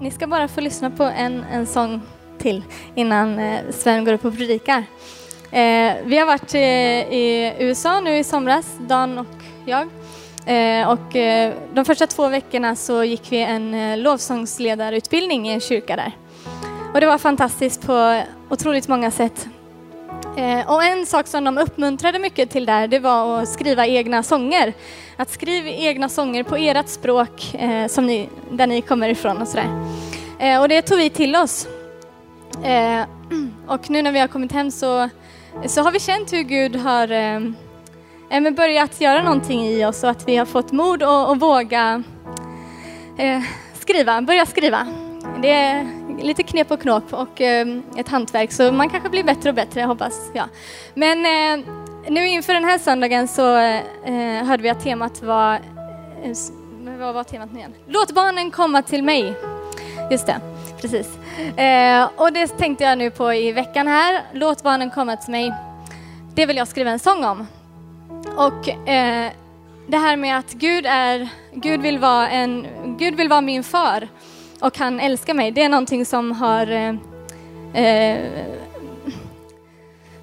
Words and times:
Ni 0.00 0.10
ska 0.10 0.26
bara 0.26 0.48
få 0.48 0.60
lyssna 0.60 0.90
på 0.90 1.04
en, 1.04 1.44
en 1.52 1.66
sång 1.66 2.00
till 2.38 2.62
innan 2.94 3.38
eh, 3.38 3.60
Sven 3.70 4.04
går 4.04 4.12
upp 4.12 4.24
och 4.24 4.36
predikar. 4.36 4.84
Eh, 5.50 5.94
vi 6.04 6.18
har 6.18 6.26
varit 6.26 6.54
eh, 6.54 6.60
i 7.14 7.54
USA 7.58 8.00
nu 8.00 8.18
i 8.18 8.24
somras, 8.24 8.76
Dan 8.78 9.18
och 9.18 9.26
jag. 9.64 9.88
Eh, 10.46 10.88
och 10.90 11.16
eh, 11.16 11.54
de 11.74 11.84
första 11.84 12.06
två 12.06 12.28
veckorna 12.28 12.76
så 12.76 13.04
gick 13.04 13.32
vi 13.32 13.42
en 13.42 13.74
eh, 13.74 13.98
lovsångsledarutbildning 13.98 15.48
i 15.48 15.52
en 15.52 15.60
kyrka 15.60 15.96
där. 15.96 16.12
Och 16.94 17.00
det 17.00 17.06
var 17.06 17.18
fantastiskt 17.18 17.86
på 17.86 18.22
otroligt 18.48 18.88
många 18.88 19.10
sätt. 19.10 19.48
Eh, 20.40 20.70
och 20.70 20.84
en 20.84 21.06
sak 21.06 21.26
som 21.26 21.44
de 21.44 21.58
uppmuntrade 21.58 22.18
mycket 22.18 22.50
till 22.50 22.66
där, 22.66 22.88
det 22.88 22.98
var 22.98 23.42
att 23.42 23.48
skriva 23.48 23.86
egna 23.86 24.22
sånger. 24.22 24.72
Att 25.16 25.30
skriva 25.30 25.68
egna 25.68 26.08
sånger 26.08 26.42
på 26.42 26.56
ert 26.56 26.88
språk 26.88 27.54
eh, 27.54 27.86
som 27.86 28.06
ni, 28.06 28.28
där 28.50 28.66
ni 28.66 28.82
kommer 28.82 29.08
ifrån 29.08 29.36
och 29.36 29.48
sådär. 29.48 29.84
Eh, 30.38 30.60
och 30.60 30.68
det 30.68 30.82
tog 30.82 30.98
vi 30.98 31.10
till 31.10 31.36
oss. 31.36 31.68
Eh, 32.64 33.02
och 33.66 33.90
nu 33.90 34.02
när 34.02 34.12
vi 34.12 34.18
har 34.18 34.28
kommit 34.28 34.52
hem 34.52 34.70
så, 34.70 35.08
så 35.66 35.82
har 35.82 35.92
vi 35.92 36.00
känt 36.00 36.32
hur 36.32 36.42
Gud 36.42 36.76
har 36.76 37.10
eh, 37.10 37.40
eh, 38.30 38.50
börjat 38.50 39.00
göra 39.00 39.22
någonting 39.22 39.66
i 39.66 39.84
oss 39.84 40.04
och 40.04 40.10
att 40.10 40.28
vi 40.28 40.36
har 40.36 40.46
fått 40.46 40.72
mod 40.72 41.02
och, 41.02 41.30
och 41.30 41.40
våga 41.40 42.02
skriva, 43.74 44.22
börja 44.22 44.46
skriva. 44.46 45.09
Det 45.42 45.50
är 45.50 45.86
lite 46.22 46.42
knep 46.42 46.70
och 46.70 46.80
knåp 46.80 47.12
och 47.12 47.40
eh, 47.40 47.66
ett 47.96 48.08
hantverk 48.08 48.52
så 48.52 48.72
man 48.72 48.90
kanske 48.90 49.08
blir 49.08 49.24
bättre 49.24 49.48
och 49.48 49.54
bättre, 49.54 49.82
hoppas 49.82 50.30
jag. 50.34 50.48
Men 50.94 51.18
eh, 51.18 51.66
nu 52.08 52.26
inför 52.26 52.54
den 52.54 52.64
här 52.64 52.78
söndagen 52.78 53.28
så 53.28 53.56
eh, 53.56 54.44
hörde 54.44 54.62
vi 54.62 54.68
att 54.68 54.82
temat 54.82 55.22
var, 55.22 55.58
vad 56.98 57.14
var 57.14 57.24
temat 57.24 57.52
nu 57.52 57.58
igen? 57.58 57.74
Låt 57.86 58.12
barnen 58.12 58.50
komma 58.50 58.82
till 58.82 59.02
mig. 59.02 59.34
Just 60.10 60.26
det, 60.26 60.40
precis. 60.80 61.18
Och 62.16 62.32
det 62.32 62.46
tänkte 62.46 62.84
jag 62.84 62.98
nu 62.98 63.10
på 63.10 63.34
i 63.34 63.52
veckan 63.52 63.86
här. 63.86 64.22
Låt 64.32 64.62
barnen 64.62 64.90
komma 64.90 65.16
till 65.16 65.30
mig. 65.30 65.54
Det 66.34 66.46
vill 66.46 66.56
jag 66.56 66.68
skriva 66.68 66.90
en 66.90 66.98
sång 66.98 67.24
om. 67.24 67.46
Och 68.36 68.68
det 69.86 69.96
här 69.96 70.16
med 70.16 70.38
att 70.38 70.52
Gud 70.52 70.86
är, 70.86 71.28
Gud 71.52 71.80
vill 71.80 71.98
vara 71.98 72.28
en, 72.28 72.66
Gud 72.98 73.14
vill 73.14 73.28
vara 73.28 73.40
min 73.40 73.64
far 73.64 74.08
och 74.60 74.78
han 74.78 75.00
älskar 75.00 75.34
mig. 75.34 75.50
Det 75.50 75.62
är 75.62 75.68
någonting 75.68 76.06
som 76.06 76.32
har 76.32 76.66
eh, 76.70 76.94
eh 77.84 78.18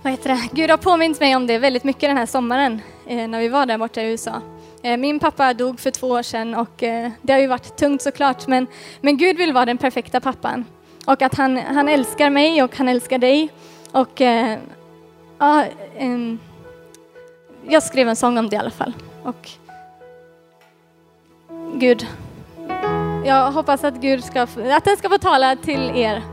vad 0.02 0.12
heter 0.12 0.30
det? 0.30 0.50
Gud 0.52 0.70
har 0.70 0.78
påmint 0.78 1.20
mig 1.20 1.36
om 1.36 1.48
det 1.48 1.58
väldigt 1.58 1.84
mycket 1.84 2.02
den 2.02 2.18
här 2.18 2.26
sommaren 2.26 2.82
eh, 3.08 3.28
när 3.28 3.40
vi 3.40 3.48
var 3.48 3.66
där 3.66 3.78
borta 3.78 4.02
i 4.02 4.06
USA. 4.06 4.42
Eh, 4.84 4.98
min 4.98 5.20
pappa 5.20 5.54
dog 5.54 5.80
för 5.80 5.92
två 5.92 6.08
år 6.08 6.24
sedan 6.24 6.56
och 6.56 6.84
eh, 6.84 7.12
det 7.22 7.34
har 7.34 7.40
ju 7.40 7.48
varit 7.48 7.78
tungt 7.78 8.02
såklart 8.02 8.48
men, 8.48 8.68
men 9.02 9.18
Gud 9.18 9.38
vill 9.38 9.54
vara 9.54 9.66
den 9.66 9.78
perfekta 9.78 10.20
pappan. 10.20 10.66
Och 11.06 11.22
att 11.22 11.36
han, 11.36 11.58
han 11.58 11.90
älskar 11.90 12.30
mig 12.30 12.64
och 12.64 12.78
han 12.78 12.88
älskar 12.88 13.18
dig. 13.18 13.50
Och 13.92 14.22
eh, 14.22 14.60
ja, 15.38 15.66
jag 17.68 17.84
skrev 17.84 18.10
en 18.10 18.16
sång 18.16 18.38
om 18.38 18.50
det 18.50 18.56
i 18.56 18.60
alla 18.60 18.70
fall. 18.70 18.94
Och 19.24 19.50
Gud 21.74 22.08
jag 23.28 23.52
hoppas 23.52 23.84
att, 23.84 23.94
Gud 23.94 24.24
ska, 24.24 24.42
att 24.42 24.86
den 24.86 24.98
ska 24.98 25.10
få 25.10 25.18
tala 25.18 25.56
till 25.56 25.92
er. 25.96 26.24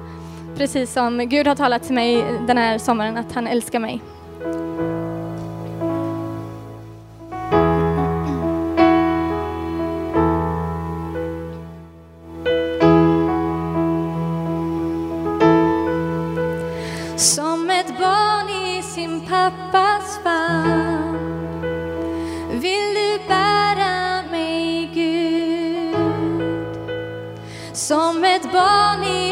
Precis 0.57 0.93
som 0.93 1.29
Gud 1.29 1.47
har 1.47 1.55
talat 1.55 1.83
till 1.83 1.95
mig 1.95 2.25
den 2.47 2.59
här 2.59 2.79
sommaren, 2.79 3.17
att 3.17 3.33
han 3.33 3.47
älskar 3.47 3.79
mig. 3.79 4.03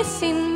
Barn 0.02 0.04
i 0.04 0.04
sin 0.04 0.52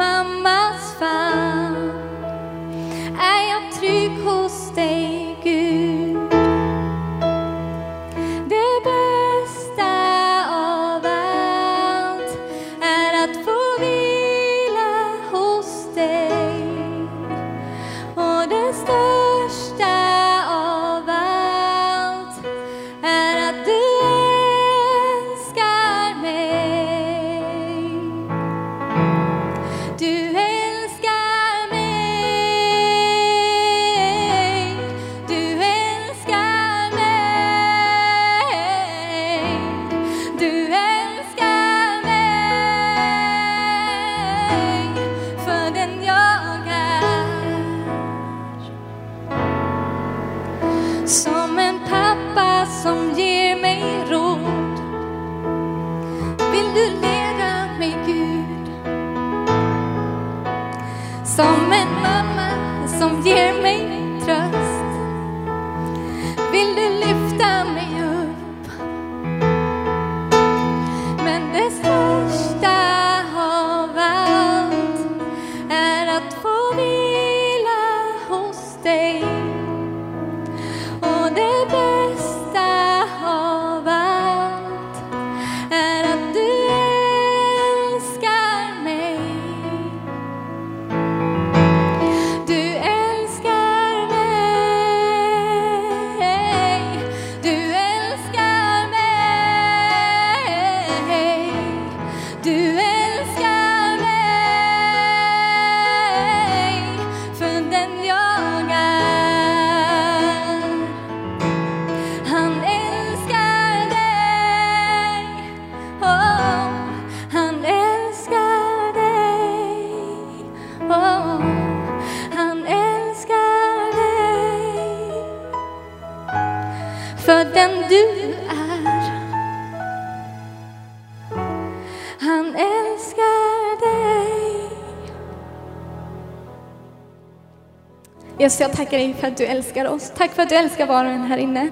Jesus, 138.46 138.60
jag 138.60 138.72
tackar 138.72 138.98
dig 138.98 139.14
för 139.14 139.26
att 139.26 139.36
du 139.36 139.44
älskar 139.44 139.88
oss. 139.88 140.12
Tack 140.16 140.32
för 140.32 140.42
att 140.42 140.48
du 140.48 140.54
älskar 140.54 140.86
var 140.86 141.04
och 141.04 141.10
en 141.10 141.20
här 141.20 141.38
inne. 141.38 141.70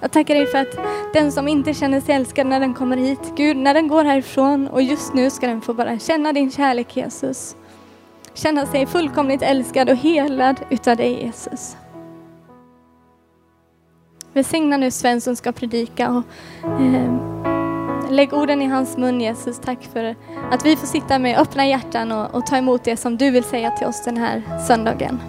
Jag 0.00 0.12
tackar 0.12 0.34
dig 0.34 0.46
för 0.46 0.58
att 0.58 0.78
den 1.12 1.32
som 1.32 1.48
inte 1.48 1.74
känner 1.74 2.00
sig 2.00 2.14
älskad 2.14 2.46
när 2.46 2.60
den 2.60 2.74
kommer 2.74 2.96
hit, 2.96 3.32
Gud, 3.36 3.56
när 3.56 3.74
den 3.74 3.88
går 3.88 4.04
härifrån 4.04 4.68
och 4.68 4.82
just 4.82 5.14
nu 5.14 5.30
ska 5.30 5.46
den 5.46 5.60
få 5.60 5.74
bara 5.74 5.98
känna 5.98 6.32
din 6.32 6.50
kärlek 6.50 6.96
Jesus. 6.96 7.56
Känna 8.34 8.66
sig 8.66 8.86
fullkomligt 8.86 9.42
älskad 9.42 9.90
och 9.90 9.96
helad 9.96 10.60
utav 10.70 10.96
dig 10.96 11.24
Jesus. 11.24 11.76
Välsigna 14.32 14.76
nu 14.76 14.90
Sven 14.90 15.20
som 15.20 15.36
ska 15.36 15.52
predika 15.52 16.10
och 16.10 16.24
eh, 16.80 17.14
lägg 18.10 18.34
orden 18.34 18.62
i 18.62 18.66
hans 18.66 18.96
mun 18.96 19.20
Jesus. 19.20 19.58
Tack 19.58 19.88
för 19.92 20.16
att 20.50 20.66
vi 20.66 20.76
får 20.76 20.86
sitta 20.86 21.18
med 21.18 21.38
öppna 21.38 21.66
hjärtan 21.66 22.12
och, 22.12 22.34
och 22.34 22.46
ta 22.46 22.56
emot 22.56 22.84
det 22.84 22.96
som 22.96 23.16
du 23.16 23.30
vill 23.30 23.44
säga 23.44 23.70
till 23.70 23.86
oss 23.86 24.04
den 24.04 24.16
här 24.16 24.42
söndagen. 24.66 25.20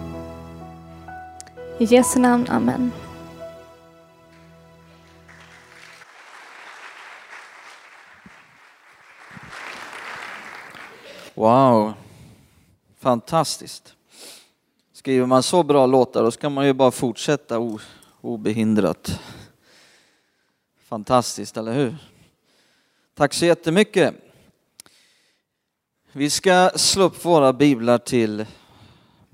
I 1.78 1.84
Jesu 1.84 2.20
namn, 2.20 2.46
Amen. 2.48 2.92
Wow, 11.34 11.92
fantastiskt. 12.98 13.94
Skriver 14.92 15.26
man 15.26 15.42
så 15.42 15.62
bra 15.62 15.86
låtar 15.86 16.22
då 16.22 16.30
ska 16.30 16.50
man 16.50 16.66
ju 16.66 16.72
bara 16.72 16.90
fortsätta 16.90 17.78
obehindrat. 18.20 19.20
Fantastiskt, 20.84 21.56
eller 21.56 21.72
hur? 21.72 21.96
Tack 23.14 23.34
så 23.34 23.46
jättemycket. 23.46 24.14
Vi 26.12 26.30
ska 26.30 26.70
slå 26.74 27.04
upp 27.04 27.24
våra 27.24 27.52
biblar 27.52 27.98
till 27.98 28.46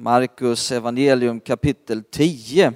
Markus 0.00 0.72
evangelium 0.72 1.40
kapitel 1.40 2.02
10. 2.02 2.72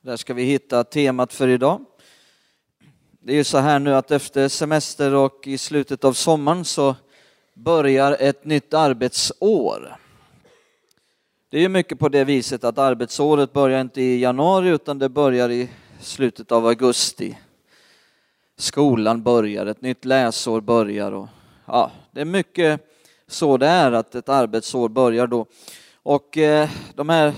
Där 0.00 0.16
ska 0.16 0.34
vi 0.34 0.42
hitta 0.42 0.84
temat 0.84 1.32
för 1.32 1.48
idag. 1.48 1.84
Det 3.20 3.32
är 3.32 3.36
ju 3.36 3.44
så 3.44 3.58
här 3.58 3.78
nu 3.78 3.94
att 3.94 4.10
efter 4.10 4.48
semester 4.48 5.14
och 5.14 5.46
i 5.46 5.58
slutet 5.58 6.04
av 6.04 6.12
sommaren 6.12 6.64
så 6.64 6.96
börjar 7.54 8.16
ett 8.20 8.44
nytt 8.44 8.74
arbetsår. 8.74 9.96
Det 11.48 11.56
är 11.56 11.62
ju 11.62 11.68
mycket 11.68 11.98
på 11.98 12.08
det 12.08 12.24
viset 12.24 12.64
att 12.64 12.78
arbetsåret 12.78 13.52
börjar 13.52 13.80
inte 13.80 14.02
i 14.02 14.20
januari 14.20 14.68
utan 14.68 14.98
det 14.98 15.08
börjar 15.08 15.50
i 15.50 15.68
slutet 16.00 16.52
av 16.52 16.66
augusti. 16.66 17.38
Skolan 18.56 19.22
börjar, 19.22 19.66
ett 19.66 19.82
nytt 19.82 20.04
läsår 20.04 20.60
börjar 20.60 21.12
och 21.12 21.28
ja, 21.66 21.90
det 22.12 22.20
är 22.20 22.24
mycket 22.24 22.89
så 23.30 23.56
det 23.56 23.66
är 23.66 23.92
att 23.92 24.14
ett 24.14 24.28
arbetsår 24.28 24.88
börjar 24.88 25.26
då. 25.26 25.46
Och 26.02 26.38
eh, 26.38 26.68
de 26.94 27.08
här 27.08 27.32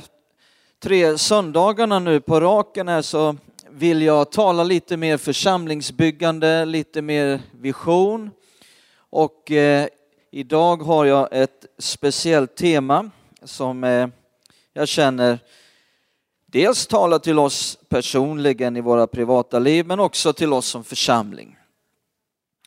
tre 0.80 1.18
söndagarna 1.18 1.98
nu 1.98 2.20
på 2.20 2.40
raken 2.40 2.88
här 2.88 3.02
så 3.02 3.36
vill 3.70 4.02
jag 4.02 4.32
tala 4.32 4.64
lite 4.64 4.96
mer 4.96 5.16
församlingsbyggande, 5.16 6.64
lite 6.64 7.02
mer 7.02 7.40
vision. 7.60 8.30
Och 8.94 9.50
eh, 9.50 9.88
idag 10.30 10.82
har 10.82 11.04
jag 11.04 11.28
ett 11.32 11.66
speciellt 11.78 12.56
tema 12.56 13.10
som 13.44 13.84
eh, 13.84 14.08
jag 14.72 14.88
känner 14.88 15.38
dels 16.46 16.86
talar 16.86 17.18
till 17.18 17.38
oss 17.38 17.78
personligen 17.88 18.76
i 18.76 18.80
våra 18.80 19.06
privata 19.06 19.58
liv 19.58 19.86
men 19.86 20.00
också 20.00 20.32
till 20.32 20.52
oss 20.52 20.66
som 20.66 20.84
församling. 20.84 21.56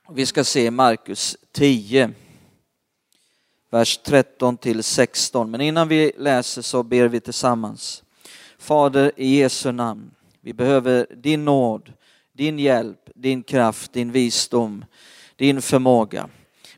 Vi 0.10 0.26
ska 0.26 0.44
se 0.44 0.72
Markus 0.72 1.38
10, 1.52 2.12
vers 3.76 3.98
13 3.98 4.58
till 4.58 4.84
16. 4.84 5.52
Men 5.52 5.62
innan 5.62 5.88
vi 5.88 6.12
läser 6.18 6.62
så 6.62 6.84
ber 6.84 7.08
vi 7.08 7.20
tillsammans. 7.20 8.04
Fader 8.58 9.12
i 9.16 9.36
Jesu 9.36 9.72
namn, 9.72 10.12
vi 10.42 10.54
behöver 10.54 11.08
din 11.16 11.46
nåd, 11.46 11.94
din 12.34 12.60
hjälp, 12.60 13.10
din 13.16 13.44
kraft, 13.44 13.94
din 13.94 14.12
visdom, 14.12 14.86
din 15.36 15.62
förmåga. 15.62 16.30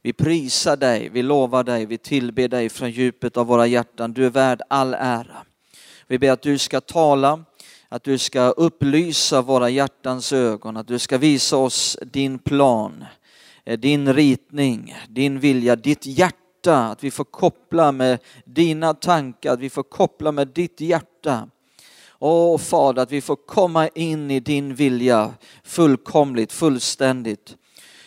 Vi 0.02 0.14
prisar 0.14 0.78
dig, 0.78 1.10
vi 1.10 1.24
lovar 1.24 1.64
dig, 1.64 1.86
vi 1.86 1.98
tillber 1.98 2.48
dig 2.48 2.70
från 2.70 2.92
djupet 2.92 3.38
av 3.38 3.48
våra 3.48 3.68
hjärtan. 3.68 4.14
Du 4.14 4.26
är 4.26 4.30
värd 4.30 4.62
all 4.70 4.94
ära. 4.94 5.38
Vi 6.08 6.20
ber 6.20 6.32
att 6.32 6.42
du 6.42 6.58
ska 6.58 6.82
tala, 6.82 7.44
att 7.90 8.04
du 8.04 8.18
ska 8.18 8.42
upplysa 8.50 9.42
våra 9.42 9.70
hjärtans 9.70 10.34
ögon, 10.34 10.78
att 10.78 10.88
du 10.88 11.00
ska 11.00 11.18
visa 11.18 11.58
oss 11.58 11.98
din 12.02 12.40
plan, 12.40 13.06
eh, 13.66 13.80
din 13.80 14.14
ritning, 14.14 14.96
din 15.10 15.40
vilja, 15.40 15.76
ditt 15.76 16.06
hjärta, 16.06 16.47
att 16.75 17.04
vi 17.04 17.12
får 17.12 17.24
koppla 17.24 17.92
med 17.92 18.19
dina 18.46 18.94
tankar, 18.94 19.54
att 19.54 19.60
vi 19.60 19.69
får 19.69 19.84
koppla 19.84 20.31
med 20.31 20.48
ditt 20.48 20.81
hjärta. 20.81 21.50
Åh 22.19 22.58
Fader, 22.58 23.02
att 23.02 23.12
vi 23.12 23.22
får 23.22 23.36
komma 23.36 23.88
in 23.88 24.31
i 24.31 24.40
din 24.40 24.75
vilja 24.75 25.34
fullkomligt, 25.64 26.52
fullständigt. 26.52 27.56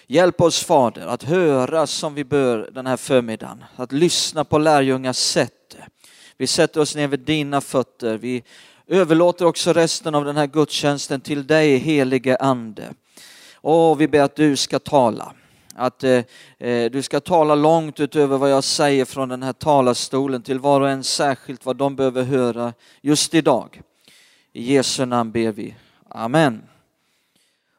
Hjälp 0.07 0.41
oss 0.41 0.65
Fader 0.65 1.07
att 1.07 1.23
höra 1.23 1.87
som 1.87 2.15
vi 2.15 2.25
bör 2.25 2.71
den 2.73 2.87
här 2.87 2.97
förmiddagen, 2.97 3.65
att 3.77 3.93
lyssna 3.93 4.45
på 4.45 4.59
lärjungars 4.59 5.17
sätt. 5.17 5.77
Vi 6.37 6.47
sätter 6.47 6.81
oss 6.81 6.97
ner 6.97 7.09
vid 7.09 7.21
dina 7.21 7.61
fötter. 7.61 8.19
Vi 8.19 8.43
överlåter 8.87 9.45
också 9.45 9.73
resten 9.73 10.15
av 10.15 10.25
den 10.25 10.37
här 10.37 10.47
gudstjänsten 10.47 11.21
till 11.21 11.47
dig 11.47 11.77
helige 11.77 12.37
Ande. 12.37 12.95
Och 13.55 14.01
vi 14.01 14.09
ber 14.09 14.21
att 14.21 14.37
du 14.37 14.57
ska 14.57 14.79
tala. 14.79 15.35
Att 15.81 16.05
eh, 16.05 16.25
eh, 16.59 16.91
du 16.91 17.03
ska 17.03 17.21
tala 17.21 17.55
långt 17.55 18.01
utöver 18.01 18.39
vad 18.39 18.51
jag 18.51 18.65
säger 18.65 19.05
från 19.05 19.29
den 19.29 19.43
här 19.43 19.53
talarstolen 19.53 20.43
till 20.43 20.59
var 20.59 20.81
och 20.81 20.91
en 20.91 21.05
särskilt 21.05 21.67
vad 21.67 21.77
de 21.77 21.97
behöver 21.97 22.23
höra 22.23 22.73
just 23.01 23.35
idag. 23.35 23.83
I 24.53 24.75
Jesu 24.75 25.05
namn 25.05 25.33
ber 25.33 25.53
vi. 25.53 25.75
Amen. 26.09 26.63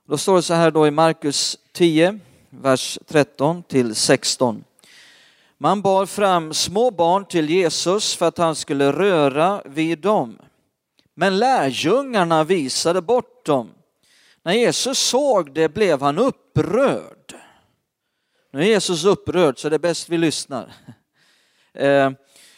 Då 0.07 0.17
står 0.17 0.35
det 0.35 0.41
så 0.41 0.53
här 0.53 0.71
då 0.71 0.87
i 0.87 0.91
Markus 0.91 1.57
10, 1.71 2.19
vers 2.49 2.99
13 3.07 3.63
till 3.63 3.95
16. 3.95 4.63
Man 5.57 5.81
bar 5.81 6.05
fram 6.05 6.53
små 6.53 6.91
barn 6.91 7.25
till 7.25 7.49
Jesus 7.49 8.15
för 8.15 8.27
att 8.27 8.37
han 8.37 8.55
skulle 8.55 8.91
röra 8.91 9.61
vid 9.65 9.99
dem. 9.99 10.37
Men 11.13 11.39
lärjungarna 11.39 12.43
visade 12.43 13.01
bort 13.01 13.45
dem. 13.45 13.69
När 14.43 14.53
Jesus 14.53 14.99
såg 14.99 15.53
det 15.53 15.69
blev 15.69 16.01
han 16.01 16.17
upprörd. 16.17 17.20
Nu 18.53 18.61
är 18.61 18.65
Jesus 18.65 19.05
upprörd 19.05 19.59
så 19.59 19.69
det 19.69 19.75
är 19.75 19.79
bäst 19.79 20.09
vi 20.09 20.17
lyssnar. 20.17 20.73
Eh, 21.73 22.11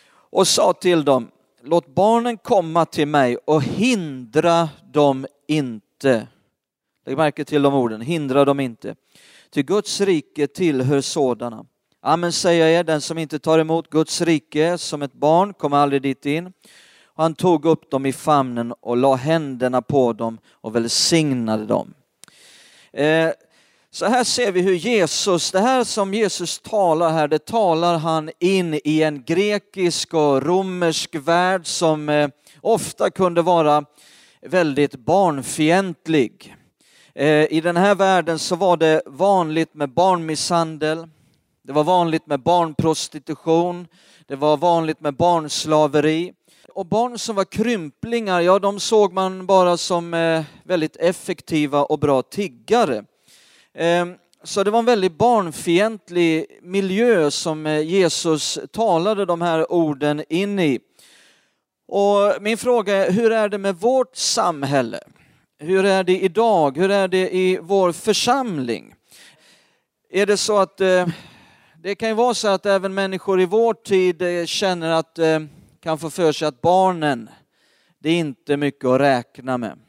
och 0.10 0.48
sa 0.48 0.74
till 0.74 1.06
dem, 1.06 1.31
låt 1.62 1.88
barnen 1.88 2.38
komma 2.38 2.86
till 2.86 3.07
mig 3.07 3.38
och 3.38 3.63
hindra 3.63 4.69
dem 4.94 5.28
inte. 5.48 6.28
Lägg 7.06 7.18
märke 7.18 7.45
till 7.45 7.62
de 7.62 7.74
orden, 7.74 8.01
hindra 8.01 8.45
dem 8.45 8.60
inte. 8.60 8.95
Till 9.50 9.66
Guds 9.66 10.01
rike 10.01 10.48
tillhör 10.48 11.01
sådana. 11.01 11.66
Amen 12.01 12.31
säger 12.31 12.68
jag 12.68 12.80
er, 12.80 12.84
den 12.84 13.01
som 13.01 13.18
inte 13.18 13.40
tar 13.40 13.60
emot 13.60 13.90
Guds 13.90 14.22
rike 14.22 14.78
som 14.78 15.01
ett 15.01 15.13
barn 15.13 15.54
kommer 15.54 15.78
aldrig 15.78 16.01
dit 16.01 16.25
in. 16.25 16.54
Han 17.16 17.36
tog 17.36 17.66
upp 17.66 17.92
dem 17.92 18.06
i 18.06 18.13
famnen 18.13 18.72
och 18.72 18.98
la 18.98 19.16
händerna 19.16 19.81
på 19.81 20.13
dem 20.13 20.38
och 20.51 20.75
välsignade 20.75 21.66
dem. 21.66 21.94
Eh, 22.94 23.30
så 23.94 24.06
här 24.06 24.24
ser 24.24 24.51
vi 24.51 24.62
hur 24.62 24.74
Jesus, 24.74 25.51
det 25.51 25.60
här 25.60 25.84
som 25.84 26.14
Jesus 26.14 26.59
talar 26.59 27.12
här, 27.12 27.28
det 27.28 27.45
talar 27.45 27.97
han 27.97 28.30
in 28.40 28.80
i 28.83 29.02
en 29.02 29.23
grekisk 29.23 30.14
och 30.14 30.44
romersk 30.44 31.16
värld 31.16 31.68
som 31.68 32.09
eh, 32.09 32.30
ofta 32.62 33.09
kunde 33.09 33.42
vara 33.42 33.85
väldigt 34.42 34.95
barnfientlig. 34.95 36.56
Eh, 37.16 37.54
I 37.54 37.62
den 37.62 37.78
här 37.78 37.95
världen 37.95 38.40
så 38.40 38.56
var 38.56 38.78
det 38.78 39.02
vanligt 39.06 39.73
med 39.73 39.90
barnmisshandel, 39.90 41.07
det 41.64 41.73
var 41.73 41.83
vanligt 41.83 42.28
med 42.28 42.44
barnprostitution, 42.44 43.88
det 44.28 44.35
var 44.35 44.57
vanligt 44.57 45.02
med 45.02 45.16
barnslaveri. 45.16 46.33
Och 46.73 46.85
barn 46.85 47.18
som 47.18 47.35
var 47.35 47.45
krymplingar, 47.45 48.42
ja 48.42 48.59
de 48.59 48.80
såg 48.80 49.14
man 49.14 49.45
bara 49.45 49.78
som 49.78 50.14
eh, 50.14 50.44
väldigt 50.64 50.95
effektiva 50.95 51.83
och 51.83 52.00
bra 52.00 52.21
tiggare. 52.21 53.04
Ehm, 53.75 54.15
så 54.44 54.63
det 54.63 54.71
var 54.71 54.80
en 54.80 54.85
väldigt 54.85 55.18
barnfientlig 55.18 56.59
miljö 56.61 57.31
som 57.31 57.65
eh, 57.65 57.81
Jesus 57.81 58.59
talade 58.71 59.25
de 59.25 59.42
här 59.42 59.71
orden 59.71 60.23
in 60.30 60.59
i. 60.59 60.80
Och 61.87 62.42
min 62.42 62.57
fråga 62.57 62.95
är, 62.95 63.11
hur 63.11 63.31
är 63.31 63.49
det 63.49 63.57
med 63.57 63.75
vårt 63.75 64.15
samhälle? 64.15 64.99
Hur 65.59 65.85
är 65.85 66.03
det 66.03 66.19
idag? 66.19 66.77
Hur 66.77 66.92
är 66.92 67.07
det 67.07 67.35
i 67.35 67.59
vår 67.61 67.92
församling? 67.92 68.95
Är 70.09 70.25
det 70.25 70.37
så 70.37 70.57
att 70.57 70.81
eh, 70.81 71.07
det 71.83 71.95
kan 71.95 72.09
ju 72.09 72.15
vara 72.15 72.33
så 72.33 72.47
att 72.47 72.65
även 72.65 72.94
människor 72.94 73.42
i 73.42 73.45
vår 73.45 73.73
tid 73.73 74.21
eh, 74.21 74.45
känner 74.45 74.89
att 74.89 75.19
kan 75.80 75.97
få 75.97 76.09
för 76.09 76.31
sig 76.31 76.47
att 76.47 76.61
barnen, 76.61 77.30
det 77.99 78.09
är 78.09 78.19
inte 78.19 78.57
mycket 78.57 78.85
att 78.85 79.01
räkna 79.01 79.57
med 79.57 79.80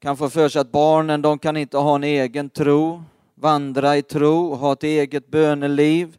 kan 0.00 0.16
få 0.16 0.30
för 0.30 0.48
sig 0.48 0.60
att 0.60 0.72
barnen 0.72 1.22
de 1.22 1.38
kan 1.38 1.56
inte 1.56 1.76
ha 1.76 1.94
en 1.94 2.04
egen 2.04 2.50
tro, 2.50 3.02
vandra 3.34 3.96
i 3.96 4.02
tro, 4.02 4.54
ha 4.54 4.72
ett 4.72 4.82
eget 4.82 5.30
böneliv. 5.30 6.16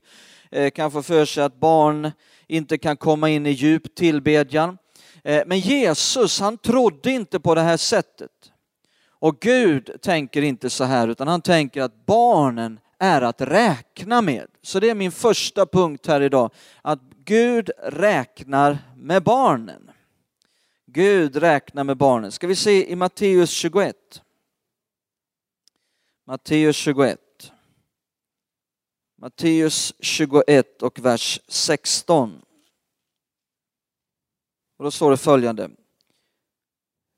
Eh, 0.51 0.69
kan 0.69 0.91
få 0.91 1.03
för 1.03 1.25
sig 1.25 1.43
att 1.43 1.59
barn 1.59 2.11
inte 2.47 2.77
kan 2.77 2.97
komma 2.97 3.29
in 3.29 3.45
i 3.45 3.50
djup 3.50 3.95
tillbedjan. 3.95 4.77
Eh, 5.23 5.43
men 5.45 5.59
Jesus 5.59 6.39
han 6.39 6.57
trodde 6.57 7.11
inte 7.11 7.39
på 7.39 7.55
det 7.55 7.61
här 7.61 7.77
sättet. 7.77 8.31
Och 9.09 9.39
Gud 9.39 9.91
tänker 10.01 10.41
inte 10.41 10.69
så 10.69 10.83
här 10.83 11.07
utan 11.07 11.27
han 11.27 11.41
tänker 11.41 11.81
att 11.81 12.05
barnen 12.05 12.79
är 13.00 13.21
att 13.21 13.41
räkna 13.41 14.21
med. 14.21 14.47
Så 14.61 14.79
det 14.79 14.89
är 14.89 14.95
min 14.95 15.11
första 15.11 15.65
punkt 15.65 16.07
här 16.07 16.21
idag, 16.21 16.51
att 16.81 17.00
Gud 17.25 17.69
räknar 17.83 18.77
med 18.95 19.23
barnen. 19.23 19.90
Gud 20.93 21.36
räknar 21.36 21.83
med 21.83 21.98
barnen. 21.98 22.31
Ska 22.31 22.48
vi 22.48 22.55
se 22.55 22.91
i 22.91 22.95
Matteus 22.95 23.50
21. 23.50 24.21
Matteus 26.27 26.75
21. 26.75 27.19
Matteus 29.17 29.93
21 30.00 30.81
och 30.81 31.00
vers 31.00 31.39
16. 31.48 32.41
Och 34.77 34.83
då 34.83 34.91
står 34.91 35.12
det 35.12 35.17
följande. 35.17 35.69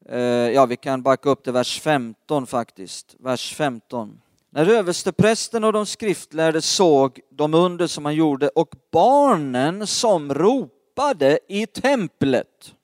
Eh, 0.06 0.20
ja, 0.28 0.66
vi 0.66 0.78
kan 0.78 1.02
backa 1.02 1.30
upp 1.30 1.44
till 1.44 1.54
vers 1.54 1.82
15 1.82 2.48
faktiskt. 2.48 3.16
Vers 3.20 3.56
15. 3.56 4.22
När 4.50 4.70
översteprästen 4.70 5.64
och 5.64 5.74
de 5.74 5.86
skriftlärde 5.86 6.62
såg 6.62 7.20
de 7.30 7.54
under 7.54 7.88
som 7.88 8.06
han 8.06 8.16
gjorde 8.16 8.50
och 8.50 8.76
barnen 8.92 9.88
som 9.88 10.34
ropade 10.34 11.40
i 11.48 11.66
templet. 11.68 12.76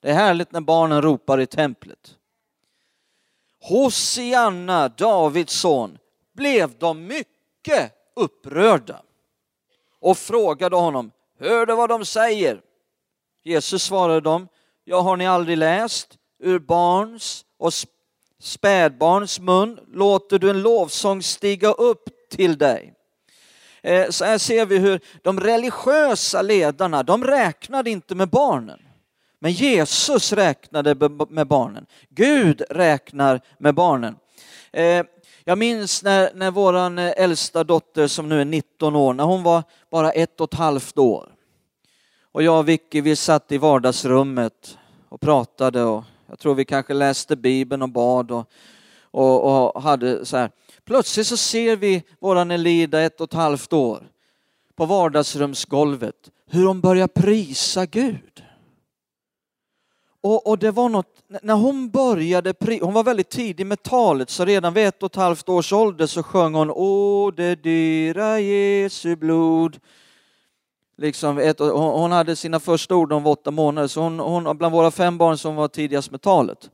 Det 0.00 0.10
är 0.10 0.14
härligt 0.14 0.52
när 0.52 0.60
barnen 0.60 1.02
ropar 1.02 1.40
i 1.40 1.46
templet. 1.46 2.16
Hosianna, 3.60 4.88
Davids 4.88 5.52
son, 5.52 5.98
blev 6.32 6.78
de 6.78 7.06
mycket 7.06 7.92
upprörda 8.16 9.02
och 10.00 10.18
frågade 10.18 10.76
honom, 10.76 11.10
hör 11.38 11.66
du 11.66 11.74
vad 11.74 11.88
de 11.88 12.04
säger? 12.04 12.60
Jesus 13.42 13.82
svarade 13.82 14.20
dem, 14.20 14.48
jag 14.84 15.02
har 15.02 15.16
ni 15.16 15.26
aldrig 15.26 15.58
läst 15.58 16.18
ur 16.38 16.58
barns 16.58 17.44
och 17.58 17.72
spädbarns 18.40 19.40
mun 19.40 19.80
låter 19.92 20.38
du 20.38 20.50
en 20.50 20.62
lovsång 20.62 21.22
stiga 21.22 21.72
upp 21.72 22.08
till 22.30 22.58
dig. 22.58 22.94
Eh, 23.82 24.10
så 24.10 24.24
här 24.24 24.38
ser 24.38 24.66
vi 24.66 24.78
hur 24.78 25.00
de 25.22 25.40
religiösa 25.40 26.42
ledarna, 26.42 27.02
de 27.02 27.24
räknade 27.24 27.90
inte 27.90 28.14
med 28.14 28.28
barnen. 28.28 28.80
Men 29.42 29.52
Jesus 29.52 30.32
räknade 30.32 31.08
med 31.28 31.46
barnen. 31.46 31.86
Gud 32.08 32.62
räknar 32.70 33.40
med 33.58 33.74
barnen. 33.74 34.16
Eh, 34.72 35.04
jag 35.44 35.58
minns 35.58 36.02
när, 36.02 36.30
när 36.34 36.50
vår 36.50 36.98
eh, 36.98 37.12
äldsta 37.16 37.64
dotter 37.64 38.06
som 38.06 38.28
nu 38.28 38.40
är 38.40 38.44
19 38.44 38.96
år, 38.96 39.14
när 39.14 39.24
hon 39.24 39.42
var 39.42 39.62
bara 39.90 40.10
ett 40.10 40.40
och 40.40 40.52
ett 40.52 40.58
halvt 40.58 40.98
år. 40.98 41.34
Och 42.32 42.42
jag 42.42 42.58
och 42.58 42.68
Vicky, 42.68 43.00
vi 43.00 43.16
satt 43.16 43.52
i 43.52 43.58
vardagsrummet 43.58 44.78
och 45.08 45.20
pratade 45.20 45.82
och 45.82 46.04
jag 46.28 46.38
tror 46.38 46.54
vi 46.54 46.64
kanske 46.64 46.94
läste 46.94 47.36
Bibeln 47.36 47.82
och 47.82 47.88
bad 47.88 48.30
och, 48.30 48.50
och, 49.10 49.74
och 49.74 49.82
hade 49.82 50.26
så 50.26 50.36
här. 50.36 50.50
Plötsligt 50.84 51.26
så 51.26 51.36
ser 51.36 51.76
vi 51.76 52.02
våran 52.20 52.50
Elida, 52.50 53.00
ett 53.00 53.20
och 53.20 53.28
ett 53.28 53.34
halvt 53.34 53.72
år, 53.72 54.10
på 54.76 54.86
vardagsrumsgolvet, 54.86 56.30
hur 56.46 56.66
hon 56.66 56.80
börjar 56.80 57.06
prisa 57.06 57.86
Gud. 57.86 58.42
Och, 60.22 60.46
och, 60.46 60.58
det 60.58 60.70
var 60.70 60.88
något, 60.88 61.22
när 61.42 61.54
hon 61.54 61.90
började, 61.90 62.54
hon 62.80 62.94
var 62.94 63.04
väldigt 63.04 63.30
tidig 63.30 63.66
med 63.66 63.82
talet, 63.82 64.30
så 64.30 64.44
redan 64.44 64.74
vid 64.74 64.86
ett 64.86 65.02
och 65.02 65.10
ett 65.10 65.16
halvt 65.16 65.48
års 65.48 65.72
ålder 65.72 66.06
så 66.06 66.22
sjöng 66.22 66.54
hon 66.54 66.70
Åh, 66.70 67.32
det 67.34 67.54
dyra 67.54 68.40
Jesu 68.40 69.16
blod 69.16 69.80
liksom 71.00 71.38
ett, 71.38 71.58
hon 71.58 72.12
hade 72.12 72.36
sina 72.36 72.60
första 72.60 72.96
ord 72.96 73.12
om 73.12 73.26
åtta 73.26 73.50
månader, 73.50 73.88
så 73.88 74.00
hon, 74.00 74.18
hon 74.18 74.56
bland 74.56 74.74
våra 74.74 74.90
fem 74.90 75.18
barn 75.18 75.38
som 75.38 75.54
var 75.54 75.68
tidigast 75.68 76.10
med 76.10 76.20
talet. 76.20 76.70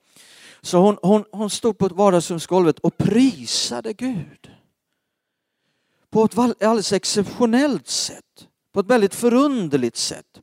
Så 0.60 0.78
hon, 0.78 0.98
hon, 1.02 1.24
hon 1.32 1.50
stod 1.50 1.78
på 1.78 1.88
vardagsrumsgolvet 1.88 2.78
och 2.78 2.96
prisade 2.96 3.92
Gud. 3.92 4.50
På 6.10 6.24
ett 6.24 6.38
alldeles 6.38 6.92
exceptionellt 6.92 7.88
sätt, 7.88 8.48
på 8.72 8.80
ett 8.80 8.86
väldigt 8.86 9.14
förunderligt 9.14 9.96
sätt. 9.96 10.40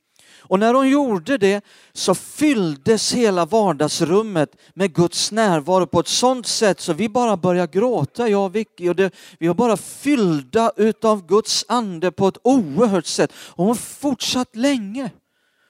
Och 0.54 0.60
när 0.60 0.74
hon 0.74 0.90
gjorde 0.90 1.38
det 1.38 1.66
så 1.94 2.16
fylldes 2.16 3.14
hela 3.14 3.46
vardagsrummet 3.46 4.56
med 4.74 4.94
Guds 4.94 5.32
närvaro 5.32 5.88
på 5.88 6.00
ett 6.00 6.08
sådant 6.08 6.48
sätt 6.48 6.80
så 6.80 6.94
vi 6.94 7.10
bara 7.10 7.38
började 7.38 7.80
gråta, 7.80 8.30
jag 8.30 8.46
och 8.46 8.56
Vicky. 8.56 8.90
Och 8.90 8.96
det, 8.96 9.14
vi 9.40 9.48
var 9.48 9.56
bara 9.56 9.78
fyllda 9.78 10.72
utav 10.76 11.28
Guds 11.28 11.66
ande 11.68 12.12
på 12.12 12.28
ett 12.28 12.38
oerhört 12.44 13.06
sätt. 13.06 13.34
Och 13.36 13.66
hon 13.66 13.76
fortsatt 13.76 14.56
länge. 14.56 15.10